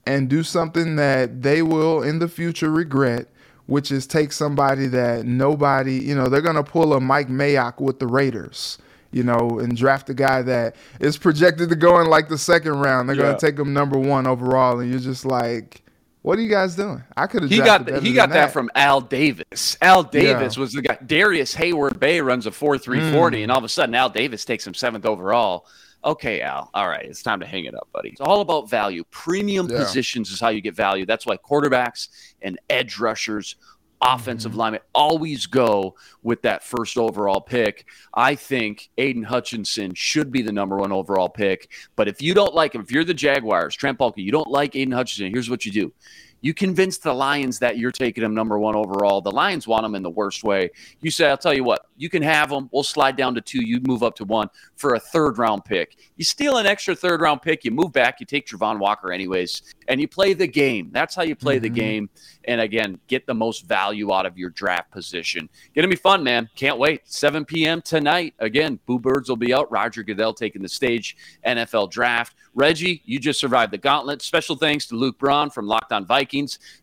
and 0.06 0.28
do 0.28 0.42
something 0.42 0.96
that 0.96 1.42
they 1.42 1.62
will 1.62 2.02
in 2.02 2.20
the 2.20 2.28
future 2.28 2.70
regret, 2.70 3.26
which 3.66 3.90
is 3.90 4.06
take 4.06 4.32
somebody 4.32 4.86
that 4.86 5.26
nobody, 5.26 5.94
you 5.94 6.14
know, 6.14 6.28
they're 6.28 6.40
going 6.40 6.56
to 6.56 6.62
pull 6.62 6.92
a 6.92 7.00
Mike 7.00 7.28
Mayock 7.28 7.80
with 7.80 7.98
the 7.98 8.06
Raiders, 8.06 8.78
you 9.10 9.24
know, 9.24 9.58
and 9.58 9.76
draft 9.76 10.08
a 10.08 10.14
guy 10.14 10.42
that 10.42 10.76
is 11.00 11.18
projected 11.18 11.68
to 11.70 11.76
go 11.76 12.00
in 12.00 12.06
like 12.08 12.28
the 12.28 12.38
second 12.38 12.78
round. 12.78 13.08
They're 13.08 13.16
Yeah. 13.16 13.22
going 13.22 13.36
to 13.36 13.46
take 13.46 13.58
him 13.58 13.72
number 13.72 13.98
one 13.98 14.26
overall. 14.28 14.78
And 14.78 14.88
you're 14.90 15.00
just 15.00 15.24
like, 15.24 15.82
what 16.26 16.40
are 16.40 16.42
you 16.42 16.48
guys 16.48 16.74
doing? 16.74 17.04
I 17.16 17.28
could 17.28 17.42
have 17.42 17.50
He 17.52 17.58
got 17.58 17.88
he 18.02 18.12
got 18.12 18.30
that. 18.30 18.52
from 18.52 18.68
Al 18.74 19.00
Davis. 19.00 19.78
Al 19.80 20.02
Davis 20.02 20.56
Yeah. 20.56 20.60
was 20.60 20.72
the 20.72 20.82
guy. 20.82 20.98
Darrius 21.06 21.54
Heyward-Bey 21.54 22.20
runs 22.20 22.46
a 22.46 22.50
four 22.50 22.76
three 22.78 23.12
forty, 23.12 23.44
and 23.44 23.50
hmm. 23.50 23.54
all 23.54 23.58
of 23.58 23.64
a 23.64 23.68
sudden 23.68 23.94
Al 23.94 24.10
Davis 24.10 24.44
takes 24.44 24.66
him 24.66 24.74
seventh 24.74 25.06
overall. 25.06 25.66
Okay, 26.04 26.40
Al. 26.40 26.68
All 26.74 26.88
right, 26.88 27.04
it's 27.04 27.22
time 27.22 27.38
to 27.38 27.46
hang 27.46 27.66
it 27.66 27.76
up, 27.76 27.88
buddy. 27.92 28.08
It's 28.08 28.20
all 28.20 28.40
about 28.40 28.68
value. 28.68 29.04
Premium 29.12 29.68
Yeah. 29.70 29.78
positions 29.78 30.32
is 30.32 30.40
how 30.40 30.48
you 30.48 30.60
get 30.60 30.74
value. 30.74 31.06
That's 31.06 31.26
why 31.26 31.36
quarterbacks 31.36 32.08
and 32.42 32.58
edge 32.68 32.98
rushers, 32.98 33.54
offensive 34.00 34.52
Mm-hmm. 34.52 34.60
linemen 34.60 34.80
always 34.94 35.46
go 35.46 35.94
with 36.22 36.42
that 36.42 36.62
first 36.62 36.96
overall 36.98 37.40
pick. 37.40 37.86
I 38.14 38.34
think 38.34 38.90
Aidan 38.98 39.22
Hutchinson 39.22 39.94
should 39.94 40.30
be 40.30 40.42
the 40.42 40.52
number 40.52 40.76
one 40.76 40.92
overall 40.92 41.28
pick. 41.28 41.70
But 41.96 42.08
if 42.08 42.20
you 42.22 42.34
don't 42.34 42.54
like 42.54 42.74
him, 42.74 42.80
if 42.80 42.90
you're 42.90 43.04
the 43.04 43.14
Jaguars, 43.14 43.74
Trent 43.74 43.98
Baalke, 43.98 44.18
you 44.18 44.32
don't 44.32 44.50
like 44.50 44.76
Aidan 44.76 44.92
Hutchinson, 44.92 45.32
here's 45.32 45.50
what 45.50 45.64
you 45.64 45.72
do. 45.72 45.92
You 46.40 46.54
convince 46.54 46.98
the 46.98 47.12
Lions 47.12 47.58
that 47.58 47.78
you're 47.78 47.90
taking 47.90 48.22
them 48.22 48.34
number 48.34 48.58
one 48.58 48.76
overall. 48.76 49.20
The 49.20 49.30
Lions 49.30 49.66
want 49.66 49.82
them 49.82 49.94
in 49.94 50.02
the 50.02 50.10
worst 50.10 50.44
way. 50.44 50.70
You 51.00 51.10
say, 51.10 51.28
I'll 51.28 51.36
tell 51.36 51.54
you 51.54 51.64
what, 51.64 51.86
you 51.96 52.08
can 52.08 52.22
have 52.22 52.50
them. 52.50 52.68
We'll 52.72 52.84
slide 52.84 53.16
down 53.16 53.34
to 53.34 53.40
two. 53.40 53.62
You 53.62 53.80
move 53.80 54.02
up 54.02 54.14
to 54.16 54.24
one 54.24 54.48
for 54.76 54.94
a 54.94 55.00
third 55.00 55.38
round 55.38 55.64
pick. 55.64 55.96
You 56.16 56.24
steal 56.24 56.58
an 56.58 56.66
extra 56.66 56.94
third 56.94 57.20
round 57.20 57.42
pick. 57.42 57.64
You 57.64 57.70
move 57.70 57.92
back. 57.92 58.20
You 58.20 58.26
take 58.26 58.46
Travon 58.46 58.78
Walker 58.78 59.12
anyways, 59.12 59.74
and 59.88 60.00
you 60.00 60.08
play 60.08 60.34
the 60.34 60.46
game. 60.46 60.90
That's 60.92 61.14
how 61.14 61.22
you 61.22 61.34
play 61.34 61.56
mm-hmm. 61.56 61.62
the 61.62 61.70
game. 61.70 62.10
And 62.44 62.60
again, 62.60 63.00
get 63.08 63.26
the 63.26 63.34
most 63.34 63.66
value 63.66 64.12
out 64.12 64.26
of 64.26 64.38
your 64.38 64.50
draft 64.50 64.90
position. 64.90 65.48
Gonna 65.74 65.88
be 65.88 65.96
fun, 65.96 66.22
man. 66.22 66.48
Can't 66.54 66.78
wait. 66.78 67.02
7 67.04 67.44
p.m. 67.44 67.82
tonight. 67.82 68.34
Again, 68.38 68.78
Boo 68.86 68.98
Birds 68.98 69.28
will 69.28 69.36
be 69.36 69.54
out. 69.54 69.70
Roger 69.72 70.02
Goodell 70.02 70.34
taking 70.34 70.62
the 70.62 70.68
stage. 70.68 71.16
NFL 71.46 71.90
draft. 71.90 72.36
Reggie, 72.54 73.02
you 73.04 73.18
just 73.18 73.40
survived 73.40 73.72
the 73.72 73.78
gauntlet. 73.78 74.22
Special 74.22 74.56
thanks 74.56 74.86
to 74.86 74.96
Luke 74.96 75.18
Braun 75.18 75.50
from 75.50 75.66
Locked 75.66 75.92
On 75.92 76.06
Vikings. 76.06 76.25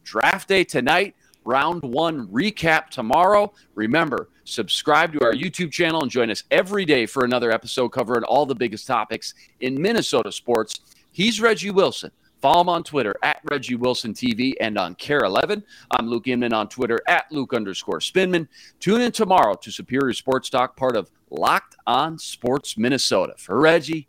Draft 0.03 0.47
day 0.47 0.63
tonight. 0.63 1.15
Round 1.45 1.82
one 1.84 2.27
recap 2.27 2.89
tomorrow. 2.89 3.53
Remember, 3.75 4.29
subscribe 4.45 5.12
to 5.13 5.23
our 5.23 5.34
YouTube 5.34 5.71
channel 5.71 6.01
and 6.01 6.10
join 6.10 6.29
us 6.29 6.43
every 6.51 6.86
day 6.86 7.06
for 7.06 7.25
another 7.25 7.51
episode 7.51 7.89
covering 7.89 8.23
all 8.23 8.45
the 8.45 8.56
biggest 8.56 8.88
topics 8.88 9.34
in 9.60 9.82
Minnesota 9.82 10.32
sports. 10.32 10.79
He's 11.12 11.41
Reggie 11.41 11.71
Wilson. 11.71 12.12
Follow 12.41 12.62
him 12.62 12.69
on 12.69 12.84
Twitter 12.84 13.15
at 13.23 13.39
Reggie 13.49 13.75
Wilson 13.75 14.13
TV 14.13 14.53
and 14.60 14.77
on 14.77 14.95
KARE 14.95 15.23
11. 15.23 15.63
I'm 15.91 16.08
Luke 16.08 16.27
Inman 16.27 16.53
on 16.53 16.67
Twitter 16.67 16.99
at 17.08 17.32
Luke 17.32 17.53
underscore 17.53 18.00
Spinman. 18.00 18.48
Tune 18.79 19.00
in 19.02 19.13
tomorrow 19.13 19.56
to 19.56 19.71
Superior 19.71 20.13
Sports 20.13 20.50
Talk, 20.50 20.75
part 20.75 20.98
of 20.98 21.10
Locked 21.29 21.75
On 21.87 22.17
Sports 22.17 22.77
Minnesota. 22.77 23.33
For 23.37 23.60
Reggie, 23.60 24.08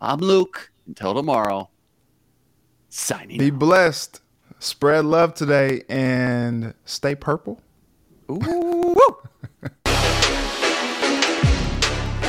I'm 0.00 0.18
Luke. 0.18 0.72
Until 0.86 1.14
tomorrow, 1.14 1.70
signing. 2.88 3.38
Be 3.38 3.50
blessed. 3.50 4.20
Spread 4.58 5.04
love 5.04 5.34
today 5.34 5.82
and 5.88 6.74
stay 6.84 7.14
purple. 7.14 7.60
Ooh. 8.30 8.96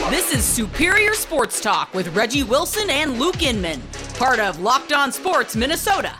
this 0.09 0.33
is 0.33 0.43
Superior 0.43 1.13
Sports 1.13 1.59
Talk 1.61 1.93
with 1.93 2.15
Reggie 2.15 2.43
Wilson 2.43 2.89
and 2.89 3.19
Luke 3.19 3.41
Inman 3.41 3.81
part 4.17 4.39
of 4.39 4.59
Locked 4.61 4.93
On 4.93 5.11
Sports 5.11 5.55
Minnesota. 5.55 6.11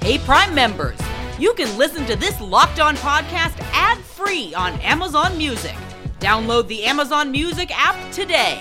Hey, 0.00 0.18
Prime 0.18 0.52
members, 0.52 0.98
you 1.38 1.54
can 1.54 1.78
listen 1.78 2.04
to 2.06 2.16
this 2.16 2.40
Locked 2.40 2.80
On 2.80 2.96
podcast 2.96 3.56
ad 3.72 3.98
free 3.98 4.52
on 4.54 4.72
Amazon 4.80 5.38
Music. 5.38 5.76
Download 6.18 6.66
the 6.66 6.82
Amazon 6.82 7.30
Music 7.30 7.70
app 7.72 8.10
today. 8.10 8.60